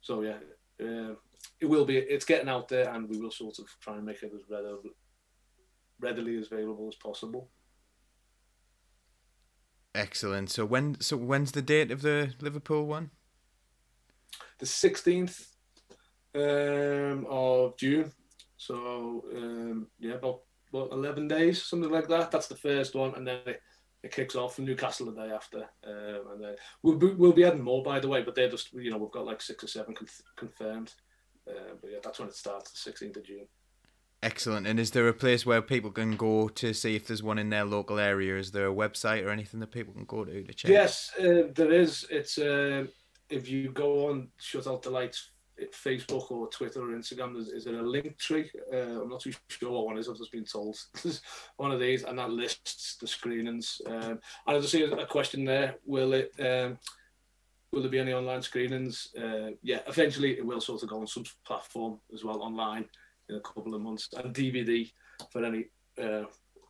so 0.00 0.22
yeah, 0.22 0.38
uh, 0.80 1.14
it 1.60 1.66
will 1.66 1.84
be. 1.84 1.98
It's 1.98 2.24
getting 2.24 2.48
out 2.48 2.68
there, 2.68 2.92
and 2.92 3.08
we 3.08 3.18
will 3.20 3.30
sort 3.30 3.58
of 3.58 3.66
try 3.80 3.96
and 3.96 4.04
make 4.04 4.22
it 4.22 4.32
as 4.34 4.42
readily, 4.48 4.90
readily 6.00 6.38
as 6.38 6.50
available 6.50 6.88
as 6.88 6.96
possible. 6.96 7.48
Excellent. 9.94 10.50
So 10.50 10.64
when 10.64 11.00
so 11.00 11.16
when's 11.16 11.52
the 11.52 11.62
date 11.62 11.90
of 11.90 12.02
the 12.02 12.32
Liverpool 12.40 12.86
one? 12.86 13.10
The 14.58 14.66
sixteenth 14.66 15.48
um, 16.34 17.26
of 17.28 17.76
June. 17.76 18.10
So 18.66 19.24
um, 19.34 19.88
yeah, 19.98 20.14
about 20.14 20.42
what 20.70 20.92
eleven 20.92 21.26
days, 21.26 21.64
something 21.64 21.90
like 21.90 22.06
that. 22.08 22.30
That's 22.30 22.46
the 22.46 22.54
first 22.54 22.94
one, 22.94 23.12
and 23.16 23.26
then 23.26 23.40
it, 23.44 23.60
it 24.04 24.12
kicks 24.12 24.36
off 24.36 24.54
from 24.54 24.66
Newcastle 24.66 25.06
the 25.06 25.20
day 25.20 25.32
after. 25.32 25.62
Um, 25.84 26.32
and 26.32 26.44
then 26.44 26.54
we'll 26.82 26.96
be, 26.96 27.08
we'll 27.08 27.32
be 27.32 27.44
adding 27.44 27.64
more, 27.64 27.82
by 27.82 27.98
the 27.98 28.06
way, 28.06 28.22
but 28.22 28.36
they're 28.36 28.48
just 28.48 28.72
you 28.72 28.90
know 28.90 28.98
we've 28.98 29.10
got 29.10 29.26
like 29.26 29.42
six 29.42 29.64
or 29.64 29.66
seven 29.66 29.96
conf- 29.96 30.22
confirmed. 30.36 30.94
Uh, 31.48 31.74
but 31.80 31.90
yeah, 31.90 31.98
that's 32.04 32.20
when 32.20 32.28
it 32.28 32.36
starts, 32.36 32.70
the 32.70 32.78
sixteenth 32.78 33.16
of 33.16 33.24
June. 33.24 33.48
Excellent. 34.22 34.68
And 34.68 34.78
is 34.78 34.92
there 34.92 35.08
a 35.08 35.12
place 35.12 35.44
where 35.44 35.60
people 35.60 35.90
can 35.90 36.14
go 36.14 36.46
to 36.46 36.72
see 36.72 36.94
if 36.94 37.08
there's 37.08 37.24
one 37.24 37.38
in 37.38 37.50
their 37.50 37.64
local 37.64 37.98
area? 37.98 38.38
Is 38.38 38.52
there 38.52 38.68
a 38.68 38.72
website 38.72 39.26
or 39.26 39.30
anything 39.30 39.58
that 39.58 39.72
people 39.72 39.92
can 39.92 40.04
go 40.04 40.24
to 40.24 40.44
to 40.44 40.54
check? 40.54 40.70
Yes, 40.70 41.10
uh, 41.18 41.50
there 41.52 41.72
is. 41.72 42.06
It's 42.10 42.38
uh, 42.38 42.84
if 43.28 43.48
you 43.48 43.72
go 43.72 44.08
on 44.08 44.28
Shut 44.38 44.68
Out 44.68 44.82
the 44.82 44.90
Lights 44.90 45.31
Facebook 45.70 46.30
or 46.30 46.48
Twitter 46.48 46.80
or 46.80 46.96
Instagram, 46.96 47.36
is, 47.38 47.48
is 47.48 47.64
there 47.64 47.78
a 47.78 47.82
Linktree? 47.82 48.48
Uh, 48.72 49.02
I'm 49.02 49.08
not 49.08 49.20
too 49.20 49.32
sure 49.48 49.70
what 49.70 49.86
one 49.86 49.98
is. 49.98 50.08
I've 50.08 50.16
just 50.16 50.32
been 50.32 50.44
told 50.44 50.76
one 51.56 51.72
of 51.72 51.80
these, 51.80 52.04
and 52.04 52.18
that 52.18 52.30
lists 52.30 52.96
the 53.00 53.06
screenings. 53.06 53.80
Um, 53.86 54.20
and 54.46 54.56
I 54.56 54.58
just 54.58 54.72
see 54.72 54.82
a 54.82 55.06
question 55.06 55.44
there. 55.44 55.76
Will 55.84 56.12
it? 56.12 56.32
Um, 56.38 56.78
will 57.72 57.82
there 57.82 57.90
be 57.90 57.98
any 57.98 58.12
online 58.12 58.42
screenings? 58.42 59.08
Uh, 59.16 59.50
yeah, 59.62 59.80
eventually 59.86 60.38
it 60.38 60.46
will 60.46 60.60
sort 60.60 60.82
of 60.82 60.88
go 60.88 61.00
on 61.00 61.06
some 61.06 61.24
platform 61.44 61.98
as 62.12 62.24
well 62.24 62.42
online 62.42 62.84
in 63.28 63.36
a 63.36 63.40
couple 63.40 63.74
of 63.74 63.80
months, 63.80 64.08
and 64.16 64.34
DVD 64.34 64.90
for 65.30 65.44
any 65.44 65.66
uh, 66.02 66.24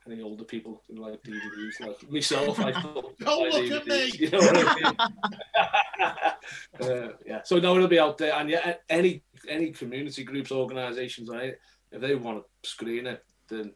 any 0.07 0.23
older 0.23 0.45
people 0.45 0.83
who 0.89 0.97
like 0.97 1.23
DVDs, 1.23 1.81
like 1.81 2.11
myself. 2.11 2.59
I 2.61 2.73
don't 2.73 3.15
look 3.15 3.15
DVDs, 3.21 3.77
at 3.77 3.87
me. 3.87 4.13
You 4.15 4.31
know 4.31 4.41
I? 4.41 5.11
uh, 6.03 7.09
yeah. 7.27 7.43
So 7.45 7.59
no, 7.59 7.77
it'll 7.77 7.89
be 7.89 7.99
out 7.99 8.19
there, 8.19 8.35
and 8.35 8.49
yeah, 8.49 8.75
any 8.89 9.23
any 9.49 9.71
community 9.71 10.25
groups, 10.25 10.53
organisations, 10.53 11.29
right? 11.29 11.55
If 11.91 12.01
they 12.01 12.15
want 12.15 12.45
to 12.63 12.69
screen 12.69 13.07
it, 13.07 13.25
then 13.49 13.73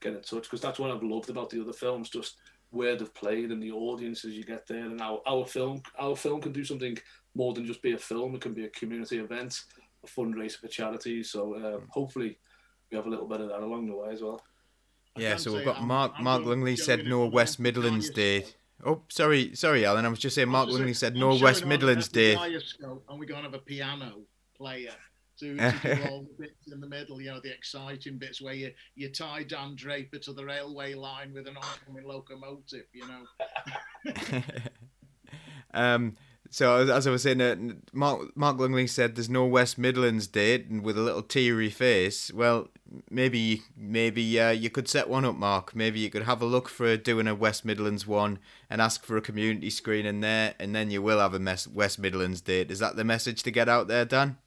get 0.00 0.14
in 0.14 0.22
touch 0.22 0.44
because 0.44 0.60
that's 0.60 0.78
what 0.78 0.90
I've 0.90 1.02
loved 1.02 1.30
about 1.30 1.50
the 1.50 1.60
other 1.60 1.72
films. 1.72 2.10
Just 2.10 2.36
where 2.70 2.96
they've 2.96 3.14
played 3.14 3.50
and 3.50 3.62
the 3.62 3.72
audiences 3.72 4.34
you 4.34 4.44
get 4.44 4.66
there, 4.66 4.84
and 4.84 5.00
our 5.00 5.20
our 5.26 5.46
film 5.46 5.82
our 5.98 6.16
film 6.16 6.40
can 6.40 6.52
do 6.52 6.64
something 6.64 6.96
more 7.34 7.54
than 7.54 7.66
just 7.66 7.82
be 7.82 7.92
a 7.92 7.98
film. 7.98 8.34
It 8.34 8.40
can 8.40 8.54
be 8.54 8.64
a 8.64 8.70
community 8.70 9.18
event, 9.18 9.60
a 10.04 10.06
fundraiser 10.06 10.58
for 10.58 10.68
charity. 10.68 11.22
So 11.22 11.54
uh, 11.54 11.80
hopefully 11.90 12.38
we 12.90 12.96
have 12.96 13.06
a 13.06 13.10
little 13.10 13.28
bit 13.28 13.40
of 13.40 13.48
that 13.48 13.60
along 13.60 13.86
the 13.86 13.96
way 13.96 14.10
as 14.12 14.22
well. 14.22 14.42
Yeah, 15.16 15.36
so 15.36 15.52
we've 15.52 15.64
got 15.64 15.82
Mark. 15.82 16.12
I'm 16.16 16.24
Mark 16.24 16.44
Lungley 16.44 16.76
said 16.76 17.04
no 17.06 17.26
West 17.26 17.58
Midlands 17.58 18.10
date. 18.10 18.56
Oh, 18.84 19.02
sorry, 19.08 19.54
sorry, 19.56 19.84
Alan. 19.84 20.04
I 20.04 20.08
was 20.08 20.18
just 20.18 20.34
saying. 20.36 20.48
Mark 20.48 20.68
Lungley 20.68 20.94
said 20.94 21.16
no 21.16 21.36
West 21.36 21.66
Midlands 21.66 22.08
date. 22.08 22.38
And 22.38 23.18
we're 23.18 23.26
going 23.26 23.42
to 23.42 23.50
have 23.50 23.54
a 23.54 23.58
piano 23.58 24.20
player 24.56 24.94
to, 25.40 25.56
to 25.56 25.72
do 25.82 26.02
all 26.10 26.22
the 26.22 26.44
bits 26.44 26.72
in 26.72 26.80
the 26.80 26.86
middle. 26.86 27.20
You 27.20 27.30
know, 27.30 27.40
the 27.40 27.52
exciting 27.52 28.18
bits 28.18 28.40
where 28.40 28.54
you 28.54 28.72
you 28.94 29.10
tie 29.10 29.42
Dan 29.42 29.74
Draper 29.74 30.18
to 30.18 30.32
the 30.32 30.44
railway 30.44 30.94
line 30.94 31.32
with 31.32 31.48
an 31.48 31.56
oncoming 31.56 32.04
locomotive. 32.04 32.86
You 32.92 33.08
know. 33.08 34.42
um. 35.74 36.16
So 36.50 36.88
as 36.88 37.06
I 37.06 37.10
was 37.10 37.22
saying, 37.22 37.40
uh, 37.40 37.56
Mark 37.92 38.36
Mark 38.36 38.58
Lungley 38.58 38.86
said 38.86 39.14
there's 39.14 39.28
no 39.28 39.44
West 39.44 39.76
Midlands 39.76 40.26
date, 40.26 40.66
and 40.68 40.82
with 40.82 40.96
a 40.96 41.02
little 41.02 41.22
teary 41.22 41.68
face. 41.68 42.32
Well, 42.32 42.68
maybe 43.10 43.62
maybe 43.76 44.40
uh, 44.40 44.50
you 44.50 44.70
could 44.70 44.88
set 44.88 45.08
one 45.08 45.24
up, 45.24 45.36
Mark. 45.36 45.74
Maybe 45.74 46.00
you 46.00 46.10
could 46.10 46.22
have 46.22 46.40
a 46.40 46.46
look 46.46 46.68
for 46.68 46.96
doing 46.96 47.28
a 47.28 47.34
West 47.34 47.64
Midlands 47.64 48.06
one 48.06 48.38
and 48.70 48.80
ask 48.80 49.04
for 49.04 49.16
a 49.16 49.22
community 49.22 49.70
screen 49.70 50.06
in 50.06 50.20
there, 50.20 50.54
and 50.58 50.74
then 50.74 50.90
you 50.90 51.02
will 51.02 51.18
have 51.18 51.34
a 51.34 51.56
West 51.72 51.98
Midlands 51.98 52.40
date. 52.40 52.70
Is 52.70 52.78
that 52.78 52.96
the 52.96 53.04
message 53.04 53.42
to 53.42 53.50
get 53.50 53.68
out 53.68 53.88
there, 53.88 54.06
Dan? 54.06 54.38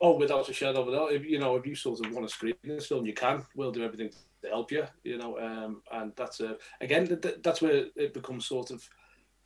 Oh, 0.00 0.16
without 0.16 0.48
a 0.48 0.52
shadow 0.52 0.82
of 0.82 0.88
a 0.88 0.92
doubt. 0.92 1.12
If 1.12 1.24
you 1.24 1.40
know, 1.40 1.56
if 1.56 1.66
you 1.66 1.74
sort 1.74 2.04
of 2.04 2.12
want 2.12 2.28
to 2.28 2.32
screen 2.32 2.54
this 2.62 2.86
film, 2.86 3.04
you 3.04 3.14
can. 3.14 3.44
We'll 3.56 3.72
do 3.72 3.82
everything 3.82 4.10
to 4.42 4.48
help 4.48 4.70
you. 4.70 4.84
You 5.02 5.18
know, 5.18 5.36
um, 5.40 5.82
and 5.90 6.12
that's 6.14 6.40
uh, 6.40 6.54
again, 6.80 7.20
that's 7.42 7.60
where 7.60 7.86
it 7.96 8.14
becomes 8.14 8.46
sort 8.46 8.70
of 8.70 8.88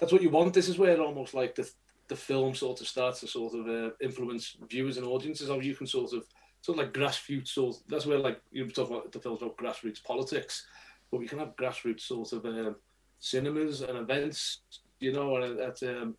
that's 0.02 0.12
what 0.12 0.22
you 0.22 0.30
want. 0.30 0.52
This 0.52 0.68
is 0.68 0.78
where 0.78 1.00
almost 1.00 1.32
like 1.32 1.54
the 1.54 1.70
the 2.08 2.16
film 2.16 2.56
sort 2.56 2.80
of 2.80 2.88
starts 2.88 3.20
to 3.20 3.28
sort 3.28 3.54
of 3.54 3.68
uh, 3.68 3.90
influence 4.00 4.56
viewers 4.68 4.96
and 4.96 5.06
audiences. 5.06 5.48
How 5.48 5.60
you 5.60 5.76
can 5.76 5.86
sort 5.86 6.12
of 6.12 6.24
sort 6.60 6.76
of 6.76 6.84
like 6.84 6.92
grassroots 6.92 7.48
sort. 7.50 7.76
Of, 7.76 7.82
that's 7.86 8.04
where 8.04 8.18
like 8.18 8.40
you 8.50 8.68
talk 8.68 8.90
about 8.90 9.12
the 9.12 9.20
films 9.20 9.40
about 9.40 9.56
grassroots 9.56 10.02
politics, 10.02 10.66
but 11.12 11.20
we 11.20 11.28
can 11.28 11.38
have 11.38 11.54
grassroots 11.54 12.00
sort 12.00 12.32
of 12.32 12.44
uh, 12.44 12.72
cinemas 13.20 13.82
and 13.82 13.96
events. 13.96 14.62
You 14.98 15.12
know, 15.12 15.36
and 15.36 15.56
that 15.56 15.80
um, 15.84 16.16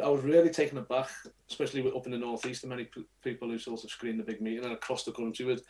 I 0.00 0.08
was 0.08 0.22
really 0.22 0.50
taken 0.50 0.78
aback, 0.78 1.10
especially 1.50 1.84
up 1.90 2.06
in 2.06 2.12
the 2.12 2.18
northeast, 2.18 2.62
the 2.62 2.68
many 2.68 2.84
p- 2.84 3.08
people 3.24 3.50
who 3.50 3.58
sort 3.58 3.82
of 3.82 3.90
screen 3.90 4.18
the 4.18 4.22
big 4.22 4.40
meeting 4.40 4.62
and 4.62 4.72
across 4.72 5.02
the 5.02 5.10
country 5.10 5.46
with 5.46 5.62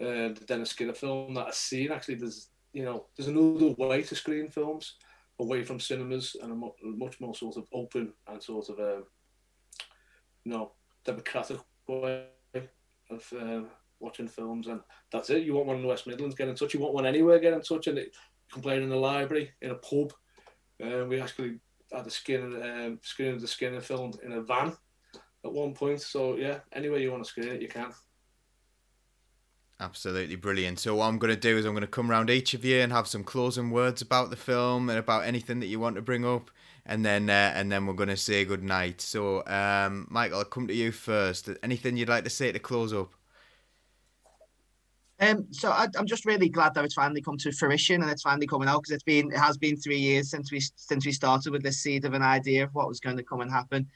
uh, 0.00 0.32
the 0.32 0.44
Dennis 0.46 0.70
Skinner 0.70 0.94
film 0.94 1.34
that 1.34 1.48
I've 1.48 1.54
seen. 1.54 1.92
Actually, 1.92 2.14
there's 2.14 2.48
you 2.72 2.82
know 2.82 3.04
there's 3.14 3.28
another 3.28 3.72
way 3.72 4.02
to 4.04 4.14
screen 4.14 4.48
films 4.48 4.94
away 5.42 5.62
from 5.64 5.80
cinemas 5.80 6.36
and 6.42 6.52
a 6.52 6.72
much 6.82 7.20
more 7.20 7.34
sort 7.34 7.56
of 7.56 7.64
open 7.72 8.12
and 8.28 8.42
sort 8.42 8.68
of 8.68 8.78
um, 8.78 9.04
you 10.44 10.52
know 10.52 10.72
democratic 11.04 11.58
way 11.86 12.24
of 13.10 13.32
uh, 13.38 13.62
watching 14.00 14.28
films. 14.28 14.66
And 14.66 14.80
that's 15.10 15.30
it. 15.30 15.42
You 15.42 15.54
want 15.54 15.66
one 15.66 15.76
in 15.76 15.82
the 15.82 15.88
West 15.88 16.06
Midlands 16.06 16.34
get 16.34 16.48
in 16.48 16.54
touch. 16.54 16.74
You 16.74 16.80
want 16.80 16.94
one 16.94 17.06
anywhere 17.06 17.38
get 17.38 17.52
in 17.52 17.62
touch. 17.62 17.86
And 17.86 17.98
it, 17.98 18.06
you 18.06 18.52
can 18.52 18.62
play 18.62 18.76
it 18.76 18.82
in 18.82 18.88
the 18.88 18.96
library 18.96 19.50
in 19.60 19.70
a 19.70 19.74
pub. 19.74 20.12
Uh, 20.82 21.04
we 21.06 21.20
actually 21.20 21.58
had 21.92 22.06
a 22.06 22.10
Skinner 22.10 22.62
um, 22.62 22.98
screen 23.02 23.34
of 23.34 23.40
the 23.40 23.48
Skinner 23.48 23.80
film 23.80 24.12
in 24.24 24.32
a 24.32 24.42
van 24.42 24.76
at 25.44 25.52
one 25.52 25.74
point. 25.74 26.00
So 26.00 26.36
yeah 26.36 26.60
anywhere 26.72 26.98
you 26.98 27.10
want 27.10 27.24
to 27.24 27.28
screen 27.28 27.48
it 27.48 27.62
you 27.62 27.68
can 27.68 27.92
Absolutely 29.82 30.36
brilliant. 30.36 30.78
So 30.78 30.94
what 30.94 31.06
I'm 31.06 31.18
going 31.18 31.34
to 31.34 31.40
do 31.40 31.58
is 31.58 31.64
I'm 31.64 31.72
going 31.72 31.80
to 31.80 31.88
come 31.88 32.08
around 32.08 32.30
each 32.30 32.54
of 32.54 32.64
you 32.64 32.78
and 32.78 32.92
have 32.92 33.08
some 33.08 33.24
closing 33.24 33.72
words 33.72 34.00
about 34.00 34.30
the 34.30 34.36
film 34.36 34.88
and 34.88 34.96
about 34.96 35.24
anything 35.24 35.58
that 35.58 35.66
you 35.66 35.80
want 35.80 35.96
to 35.96 36.02
bring 36.02 36.24
up, 36.24 36.52
and 36.86 37.04
then 37.04 37.28
uh, 37.28 37.52
and 37.56 37.72
then 37.72 37.86
we're 37.86 37.94
going 37.94 38.08
to 38.08 38.16
say 38.16 38.44
good 38.44 38.62
night. 38.62 39.00
So 39.00 39.44
um, 39.46 40.06
Michael, 40.08 40.38
I'll 40.38 40.44
come 40.44 40.68
to 40.68 40.74
you 40.74 40.92
first. 40.92 41.50
Anything 41.64 41.96
you'd 41.96 42.08
like 42.08 42.22
to 42.22 42.30
say 42.30 42.52
to 42.52 42.60
close 42.60 42.92
up? 42.92 43.12
Um, 45.18 45.48
so 45.50 45.72
I, 45.72 45.88
am 45.98 46.06
just 46.06 46.26
really 46.26 46.48
glad 46.48 46.74
that 46.74 46.84
it's 46.84 46.94
finally 46.94 47.20
come 47.20 47.36
to 47.38 47.50
fruition 47.50 48.02
and 48.02 48.10
it's 48.10 48.22
finally 48.22 48.46
coming 48.46 48.68
out 48.68 48.82
because 48.82 48.94
it's 48.94 49.02
been 49.02 49.32
it 49.32 49.38
has 49.38 49.58
been 49.58 49.76
three 49.76 49.98
years 49.98 50.30
since 50.30 50.52
we 50.52 50.60
since 50.60 51.04
we 51.04 51.10
started 51.10 51.50
with 51.50 51.64
this 51.64 51.78
seed 51.78 52.04
of 52.04 52.14
an 52.14 52.22
idea 52.22 52.62
of 52.62 52.72
what 52.72 52.86
was 52.86 53.00
going 53.00 53.16
to 53.16 53.24
come 53.24 53.40
and 53.40 53.50
happen 53.50 53.88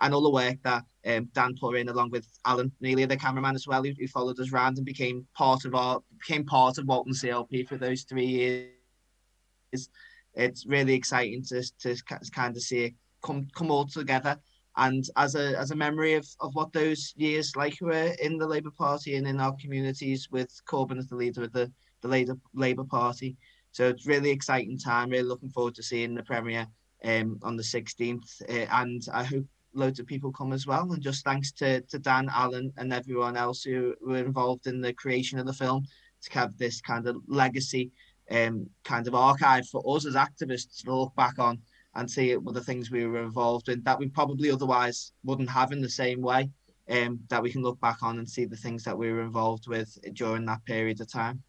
and 0.00 0.12
all 0.12 0.22
the 0.22 0.30
work 0.30 0.56
that 0.64 0.84
um, 1.06 1.28
Dan 1.34 1.54
put 1.60 1.76
along 1.76 2.10
with 2.10 2.26
Alan 2.44 2.72
Neely, 2.80 3.04
the 3.04 3.16
cameraman 3.16 3.54
as 3.54 3.66
well, 3.66 3.82
who, 3.82 3.92
who, 3.98 4.08
followed 4.08 4.40
us 4.40 4.52
around 4.52 4.78
and 4.78 4.86
became 4.86 5.26
part 5.34 5.64
of 5.64 5.74
our 5.74 6.00
became 6.18 6.44
part 6.44 6.78
of 6.78 6.86
Walton 6.86 7.12
CLP 7.12 7.68
for 7.68 7.76
those 7.76 8.02
three 8.02 8.26
years. 8.26 9.88
It's 10.34 10.66
really 10.66 10.94
exciting 10.94 11.44
to 11.44 11.62
to 11.80 11.96
kind 12.32 12.56
of 12.56 12.62
see 12.62 12.84
it 12.84 12.94
come 13.22 13.48
come 13.54 13.70
all 13.70 13.86
together. 13.86 14.38
And 14.76 15.04
as 15.16 15.34
a 15.34 15.58
as 15.58 15.70
a 15.70 15.76
memory 15.76 16.14
of, 16.14 16.26
of 16.40 16.54
what 16.54 16.72
those 16.72 17.12
years 17.16 17.54
like 17.54 17.78
were 17.80 18.14
in 18.20 18.38
the 18.38 18.46
Labour 18.46 18.72
Party 18.76 19.16
and 19.16 19.26
in 19.26 19.40
our 19.40 19.54
communities 19.60 20.28
with 20.30 20.50
Corbyn 20.66 20.98
as 20.98 21.08
the 21.08 21.16
leader 21.16 21.44
of 21.44 21.52
the, 21.52 21.70
the 22.00 22.08
Labour 22.08 22.38
Labour 22.54 22.84
Party. 22.84 23.36
So 23.72 23.88
it's 23.88 24.06
really 24.06 24.30
exciting 24.30 24.78
time. 24.78 25.10
Really 25.10 25.24
looking 25.24 25.50
forward 25.50 25.74
to 25.74 25.82
seeing 25.82 26.14
the 26.14 26.22
premiere 26.22 26.66
um, 27.04 27.38
on 27.42 27.56
the 27.56 27.62
16th. 27.62 28.42
Uh, 28.48 28.66
and 28.70 29.02
I 29.12 29.24
hope 29.24 29.44
loads 29.74 30.00
of 30.00 30.06
people 30.06 30.32
come 30.32 30.52
as 30.52 30.66
well. 30.66 30.92
And 30.92 31.02
just 31.02 31.24
thanks 31.24 31.52
to, 31.52 31.80
to 31.82 31.98
Dan, 31.98 32.30
Allen, 32.32 32.72
and 32.76 32.92
everyone 32.92 33.36
else 33.36 33.62
who 33.62 33.94
were 34.00 34.18
involved 34.18 34.66
in 34.66 34.80
the 34.80 34.92
creation 34.92 35.38
of 35.38 35.46
the 35.46 35.52
film 35.52 35.84
to 36.22 36.38
have 36.38 36.56
this 36.56 36.80
kind 36.80 37.06
of 37.06 37.16
legacy 37.26 37.90
um, 38.30 38.68
kind 38.84 39.06
of 39.06 39.14
archive 39.14 39.68
for 39.68 39.82
us 39.94 40.06
as 40.06 40.14
activists 40.14 40.82
to 40.82 40.94
look 40.94 41.14
back 41.14 41.38
on 41.38 41.60
and 41.94 42.10
see 42.10 42.30
it 42.30 42.42
were 42.42 42.52
the 42.52 42.62
things 42.62 42.90
we 42.90 43.06
were 43.06 43.22
involved 43.22 43.68
in 43.68 43.82
that 43.84 43.98
we 43.98 44.08
probably 44.08 44.50
otherwise 44.50 45.12
wouldn't 45.22 45.50
have 45.50 45.72
in 45.72 45.80
the 45.80 45.88
same 45.88 46.20
way. 46.20 46.50
Um, 46.86 47.20
that 47.30 47.42
we 47.42 47.50
can 47.50 47.62
look 47.62 47.80
back 47.80 48.02
on 48.02 48.18
and 48.18 48.28
see 48.28 48.44
the 48.44 48.56
things 48.56 48.84
that 48.84 48.98
we 48.98 49.10
were 49.10 49.22
involved 49.22 49.66
with 49.66 49.96
during 50.12 50.44
that 50.44 50.62
period 50.66 51.00
of 51.00 51.10
time. 51.10 51.42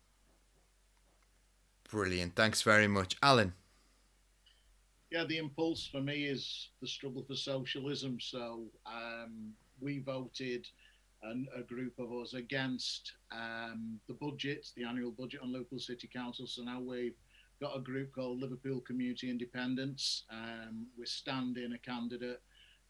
Brilliant. 1.92 2.38
Thanks 2.38 2.62
very 2.62 2.88
much, 2.88 3.18
Alan. 3.22 3.54
Yeah, 5.12 5.24
the 5.24 5.38
impulse 5.38 5.88
for 5.88 6.02
me 6.02 6.26
is 6.26 6.70
the 6.82 6.88
struggle 6.88 7.24
for 7.24 7.36
socialism. 7.36 8.20
So 8.20 8.66
um, 8.86 9.54
we 9.80 10.00
voted 10.00 10.68
an, 11.24 11.48
a 11.56 11.62
group 11.62 11.94
of 12.00 12.12
us 12.12 12.34
against 12.34 13.14
um, 13.32 14.00
the 14.08 14.16
budget, 14.16 14.68
the 14.76 14.84
annual 14.84 15.12
budget 15.12 15.42
on 15.42 15.54
local 15.54 15.80
city 15.80 16.10
councils. 16.12 16.54
So 16.56 16.64
now 16.64 16.80
we've 16.80 17.16
got 17.62 17.78
a 17.78 17.80
group 17.80 18.14
called 18.14 18.42
Liverpool 18.42 18.82
Community 18.82 19.30
Independents. 19.30 20.24
Um, 20.32 20.88
we're 20.98 21.06
standing 21.06 21.74
a 21.74 21.78
candidate 21.78 22.42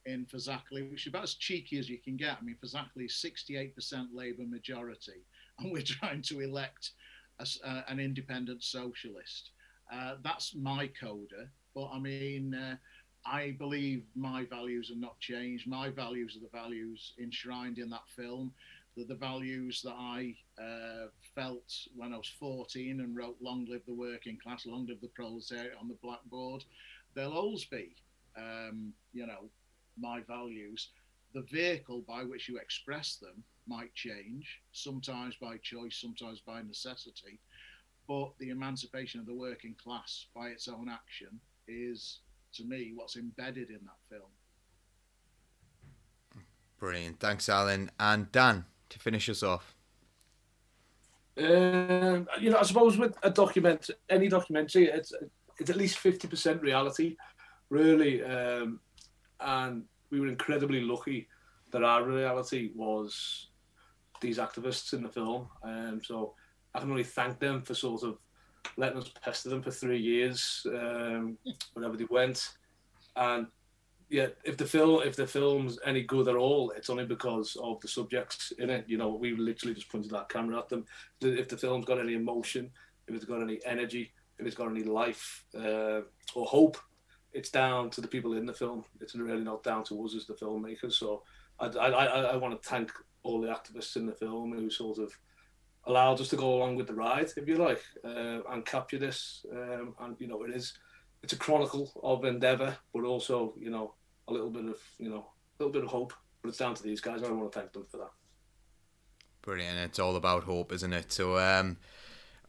in 0.06 0.26
for 0.26 0.38
Fazakerley, 0.38 0.90
which 0.90 1.06
is 1.06 1.08
about 1.08 1.24
as 1.24 1.36
cheeky 1.36 1.80
as 1.80 1.90
you 1.90 1.98
can 1.98 2.16
get. 2.16 2.38
I 2.40 2.44
mean, 2.44 2.58
Fazakerley 2.64 3.06
is 3.06 3.24
68% 3.24 4.08
Labour 4.14 4.46
majority, 4.48 5.26
and 5.60 5.72
we're 5.72 5.82
trying 5.82 6.22
to 6.24 6.42
elect 6.42 6.92
a, 7.40 7.48
uh, 7.64 7.82
an 7.88 8.00
independent 8.00 8.64
socialist. 8.64 9.52
Uh, 9.92 10.16
that's 10.24 10.56
my 10.56 10.90
coda, 11.00 11.50
but 11.76 11.90
I 11.94 12.00
mean, 12.00 12.56
uh, 12.56 12.78
I 13.26 13.56
believe 13.60 14.04
my 14.16 14.46
values 14.46 14.90
have 14.90 14.98
not 14.98 15.20
changed. 15.20 15.68
My 15.68 15.90
values 15.90 16.38
are 16.38 16.40
the 16.40 16.58
values 16.58 17.14
enshrined 17.22 17.78
in 17.80 17.90
that 17.90 18.08
film. 18.16 18.54
They're 18.96 19.06
the 19.06 19.16
values 19.16 19.82
that 19.82 19.96
I 19.98 20.36
uh, 20.58 21.08
felt 21.36 21.74
when 21.96 22.14
I 22.14 22.18
was 22.18 22.32
14 22.40 23.02
and 23.02 23.16
wrote 23.16 23.36
Long 23.42 23.66
Live 23.70 23.82
the 23.86 23.94
Working 23.94 24.38
Class, 24.42 24.66
Long 24.66 24.88
Live 24.88 25.02
the 25.02 25.10
Proletariat 25.10 25.74
on 25.80 25.90
the 25.90 25.98
blackboard. 26.02 26.64
They'll 27.14 27.34
always 27.34 27.66
be, 27.66 27.96
um, 28.38 28.94
you 29.12 29.28
know, 29.28 29.50
my 30.00 30.22
values. 30.22 30.90
The 31.34 31.42
vehicle 31.42 32.06
by 32.08 32.24
which 32.24 32.48
you 32.48 32.58
express 32.58 33.18
them 33.18 33.44
might 33.68 33.94
change, 33.96 34.62
sometimes 34.72 35.36
by 35.42 35.58
choice, 35.58 35.98
sometimes 35.98 36.40
by 36.40 36.62
necessity. 36.62 37.40
But 38.08 38.32
the 38.40 38.52
emancipation 38.52 39.20
of 39.20 39.26
the 39.26 39.34
working 39.34 39.76
class 39.84 40.28
by 40.34 40.50
its 40.50 40.70
own 40.70 40.88
action 40.90 41.42
is 41.68 42.20
to 42.54 42.64
me 42.64 42.94
what's 42.96 43.16
embedded 43.16 43.70
in 43.70 43.80
that 43.84 44.00
film. 44.10 44.30
Brilliant. 46.80 47.20
Thanks, 47.20 47.50
Alan. 47.50 47.90
And 48.00 48.32
Dan, 48.32 48.66
to 48.90 49.00
finish 49.00 49.30
us 49.30 49.44
off. 49.44 49.76
Um, 51.38 52.28
you 52.40 52.50
know, 52.50 52.58
I 52.60 52.64
suppose 52.64 52.98
with 52.98 53.16
a 53.24 53.30
document, 53.30 53.90
any 54.10 54.28
documentary, 54.28 54.86
it's 54.86 55.12
it's 55.60 55.70
at 55.70 55.76
least 55.76 55.98
fifty 55.98 56.28
percent 56.28 56.62
reality, 56.62 57.16
really. 57.70 58.24
Um, 58.24 58.80
and 59.40 59.84
we 60.12 60.20
were 60.20 60.28
incredibly 60.28 60.82
lucky 60.82 61.28
that 61.72 61.84
our 61.84 62.04
reality 62.04 62.72
was 62.76 63.48
these 64.22 64.38
activists 64.38 64.94
in 64.94 65.04
the 65.04 65.10
film. 65.10 65.50
Um, 65.64 66.02
so 66.04 66.36
I 66.74 66.80
can 66.80 66.90
only 66.90 67.04
thank 67.04 67.40
them 67.40 67.62
for 67.62 67.74
sort 67.74 68.04
of 68.04 68.18
letting 68.78 68.98
us 68.98 69.12
pester 69.24 69.50
them 69.50 69.62
for 69.62 69.72
three 69.72 70.00
years, 70.00 70.66
um, 70.68 71.38
wherever 71.74 71.98
they 71.98 72.06
went. 72.10 72.54
And 73.16 73.48
yeah, 74.10 74.28
if 74.44 74.58
the 74.58 74.66
film 74.66 75.02
if 75.04 75.16
the 75.16 75.26
film's 75.26 75.80
any 75.86 76.04
good 76.04 76.28
at 76.28 76.36
all, 76.36 76.72
it's 76.72 76.90
only 76.90 77.06
because 77.06 77.58
of 77.62 77.80
the 77.82 77.88
subjects 77.88 78.52
in 78.60 78.70
it. 78.70 78.86
You 78.88 78.98
know, 78.98 79.10
we 79.10 79.36
literally 79.36 79.74
just 79.74 79.90
pointed 79.90 80.12
that 80.12 80.30
camera 80.30 80.60
at 80.60 80.70
them. 80.70 80.86
If 81.22 81.50
the 81.50 81.58
film's 81.58 81.86
got 81.86 82.00
any 82.00 82.14
emotion, 82.14 82.70
if 83.08 83.16
it's 83.16 83.26
got 83.26 83.42
any 83.42 83.60
energy, 83.66 84.14
if 84.38 84.46
it's 84.46 84.56
got 84.56 84.70
any 84.70 84.84
life 84.84 85.46
uh, 85.58 86.02
or 86.36 86.46
hope, 86.46 86.78
it's 87.34 87.50
down 87.50 87.90
to 87.92 88.02
the 88.02 88.08
people 88.08 88.34
in 88.34 88.46
the 88.46 88.54
film. 88.54 88.86
It's 89.02 89.16
really 89.16 89.44
not 89.44 89.64
down 89.64 89.84
to 89.86 90.06
us 90.06 90.16
as 90.16 90.26
the 90.26 90.34
filmmakers. 90.34 90.94
So 90.94 91.24
I, 91.60 91.68
I, 91.68 91.88
I, 91.88 92.22
I 92.34 92.36
want 92.38 92.62
to 92.62 92.70
thank 92.70 92.92
all 93.24 93.42
the 93.42 93.48
activists 93.48 93.96
in 93.96 94.06
the 94.06 94.14
film 94.14 94.54
who 94.54 94.70
sort 94.70 95.00
of 95.00 95.12
allowed 95.88 96.20
us 96.20 96.30
to 96.30 96.36
go 96.36 96.56
along 96.56 96.76
with 96.76 96.88
the 96.88 96.94
ride, 96.94 97.30
if 97.38 97.48
you 97.48 97.58
like, 97.58 97.82
uh, 98.04 98.42
and 98.52 98.66
capture 98.66 98.98
this. 98.98 99.46
Um, 99.52 99.96
and 100.00 100.16
you 100.20 100.28
know, 100.28 100.44
it 100.44 100.52
is 100.56 100.74
it's 101.24 101.34
a 101.34 101.38
chronicle 101.38 101.92
of 102.04 102.26
endeavour, 102.26 102.78
but 102.94 103.04
also 103.04 103.54
you 103.60 103.70
know 103.70 103.94
a 104.28 104.34
little 104.34 104.50
bit 104.50 104.66
of 104.66 104.78
you 104.98 105.10
know 105.10 105.28
a 105.60 105.64
little 105.64 105.74
bit 105.74 105.84
of 105.84 105.90
hope. 105.90 106.14
But 106.42 106.50
it's 106.50 106.58
down 106.60 106.76
to 106.76 106.84
these 106.84 107.02
guys, 107.02 107.22
and 107.22 107.28
I 107.28 107.32
want 107.32 107.52
to 107.52 107.60
thank 107.60 107.74
them 107.74 107.86
for 107.90 107.98
that. 107.98 108.12
Brilliant! 109.42 109.80
It's 109.80 110.00
all 110.00 110.16
about 110.16 110.44
hope, 110.44 110.72
isn't 110.72 110.94
it? 110.94 111.12
So, 111.12 111.38
um, 111.40 111.78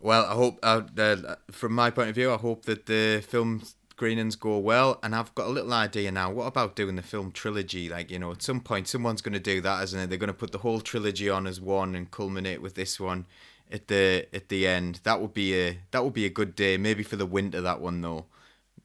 well, 0.01 0.25
I 0.27 0.35
hope 0.35 0.59
uh, 0.63 0.83
uh, 0.99 1.37
from 1.51 1.73
my 1.73 1.91
point 1.91 2.11
of 2.11 2.15
view, 2.15 2.33
I 2.33 2.37
hope 2.37 2.65
that 2.67 2.87
the 2.87 3.23
film 3.27 3.63
screenings 3.97 4.37
go 4.37 4.59
well. 4.59 4.99
And 5.03 5.15
I've 5.15 5.35
got 5.35 5.47
a 5.47 5.51
little 5.51 5.73
idea 5.73 6.13
now. 6.13 6.31
What 6.31 6.47
about 6.47 6.77
doing 6.77 6.97
the 6.97 7.03
film 7.03 7.33
trilogy? 7.33 7.89
Like, 7.89 8.11
you 8.11 8.19
know, 8.19 8.31
at 8.31 8.43
some 8.43 8.61
point, 8.61 8.89
someone's 8.89 9.23
going 9.23 9.33
to 9.33 9.41
do 9.41 9.63
that, 9.63 9.83
isn't 9.85 9.99
it? 9.99 10.11
They're 10.11 10.19
going 10.19 10.29
to 10.29 10.35
put 10.35 10.53
the 10.53 10.59
whole 10.59 10.81
trilogy 10.83 11.31
on 11.31 11.47
as 11.47 11.63
one 11.63 11.95
and 11.95 12.11
culminate 12.11 12.61
with 12.61 12.75
this 12.75 13.01
one 13.01 13.25
at 13.73 13.89
the 13.89 14.27
at 14.35 14.51
the 14.51 14.67
end. 14.67 15.01
That 15.05 15.23
would 15.23 15.33
be 15.33 15.59
a 15.59 15.79
that 15.93 16.05
would 16.05 16.13
be 16.13 16.27
a 16.27 16.31
good 16.31 16.55
day. 16.55 16.77
Maybe 16.77 17.03
for 17.03 17.17
the 17.17 17.25
winter, 17.25 17.63
that 17.63 17.81
one 17.81 18.03
though. 18.03 18.27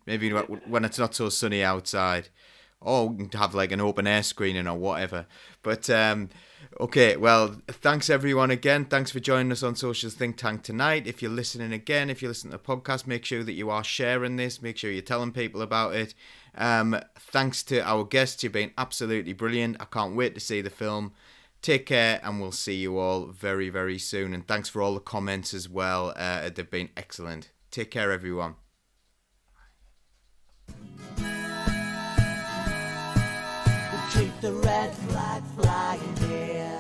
Maybe 0.06 0.32
when 0.32 0.86
it's 0.86 0.98
not 0.98 1.14
so 1.14 1.28
sunny 1.28 1.62
outside, 1.62 2.30
or 2.80 3.16
have 3.34 3.54
like 3.54 3.74
an 3.74 3.82
open 3.82 4.08
air 4.08 4.24
screening 4.24 4.68
or 4.68 4.78
whatever. 4.78 5.26
But 5.62 5.90
um, 5.90 6.30
Okay, 6.80 7.18
well, 7.18 7.58
thanks 7.68 8.10
everyone 8.10 8.50
again. 8.50 8.86
Thanks 8.86 9.12
for 9.12 9.20
joining 9.20 9.52
us 9.52 9.62
on 9.62 9.76
Socialist 9.76 10.18
Think 10.18 10.38
Tank 10.38 10.64
tonight. 10.64 11.06
If 11.06 11.22
you're 11.22 11.30
listening 11.30 11.74
again, 11.74 12.10
if 12.10 12.22
you're 12.22 12.30
listening 12.30 12.52
to 12.54 12.58
the 12.58 12.64
podcast, 12.64 13.06
make 13.06 13.26
sure 13.26 13.44
that 13.44 13.54
you 13.54 13.70
are 13.70 13.84
sharing 13.84 14.38
this. 14.38 14.62
Make 14.62 14.78
sure 14.78 14.90
you're 14.90 15.02
telling 15.02 15.34
people 15.34 15.62
about 15.62 15.94
it. 15.96 16.16
Um, 16.56 16.98
thanks 17.20 17.62
to 17.64 17.82
our 17.82 18.06
guests. 18.06 18.42
You've 18.42 18.54
been 18.54 18.72
absolutely 18.78 19.34
brilliant. 19.34 19.78
I 19.82 19.86
can't 19.86 20.16
wait 20.16 20.34
to 20.36 20.40
see 20.40 20.62
the 20.62 20.70
film. 20.70 21.12
Take 21.62 21.86
care, 21.86 22.20
and 22.24 22.42
we'll 22.42 22.54
see 22.54 22.76
you 22.76 22.98
all 22.98 23.28
very, 23.28 23.70
very 23.70 24.00
soon. 24.00 24.34
And 24.34 24.48
thanks 24.48 24.70
for 24.70 24.82
all 24.82 24.94
the 24.94 25.02
comments 25.02 25.54
as 25.54 25.70
well. 25.70 26.14
Uh, 26.16 26.50
they've 26.50 26.70
been 26.70 26.90
excellent. 26.96 27.52
Take 27.70 27.92
care, 27.92 28.12
everyone. 28.12 28.56
The 34.42 34.52
red 34.54 34.92
flag 34.92 35.44
flying 35.56 36.16
here. 36.18 36.71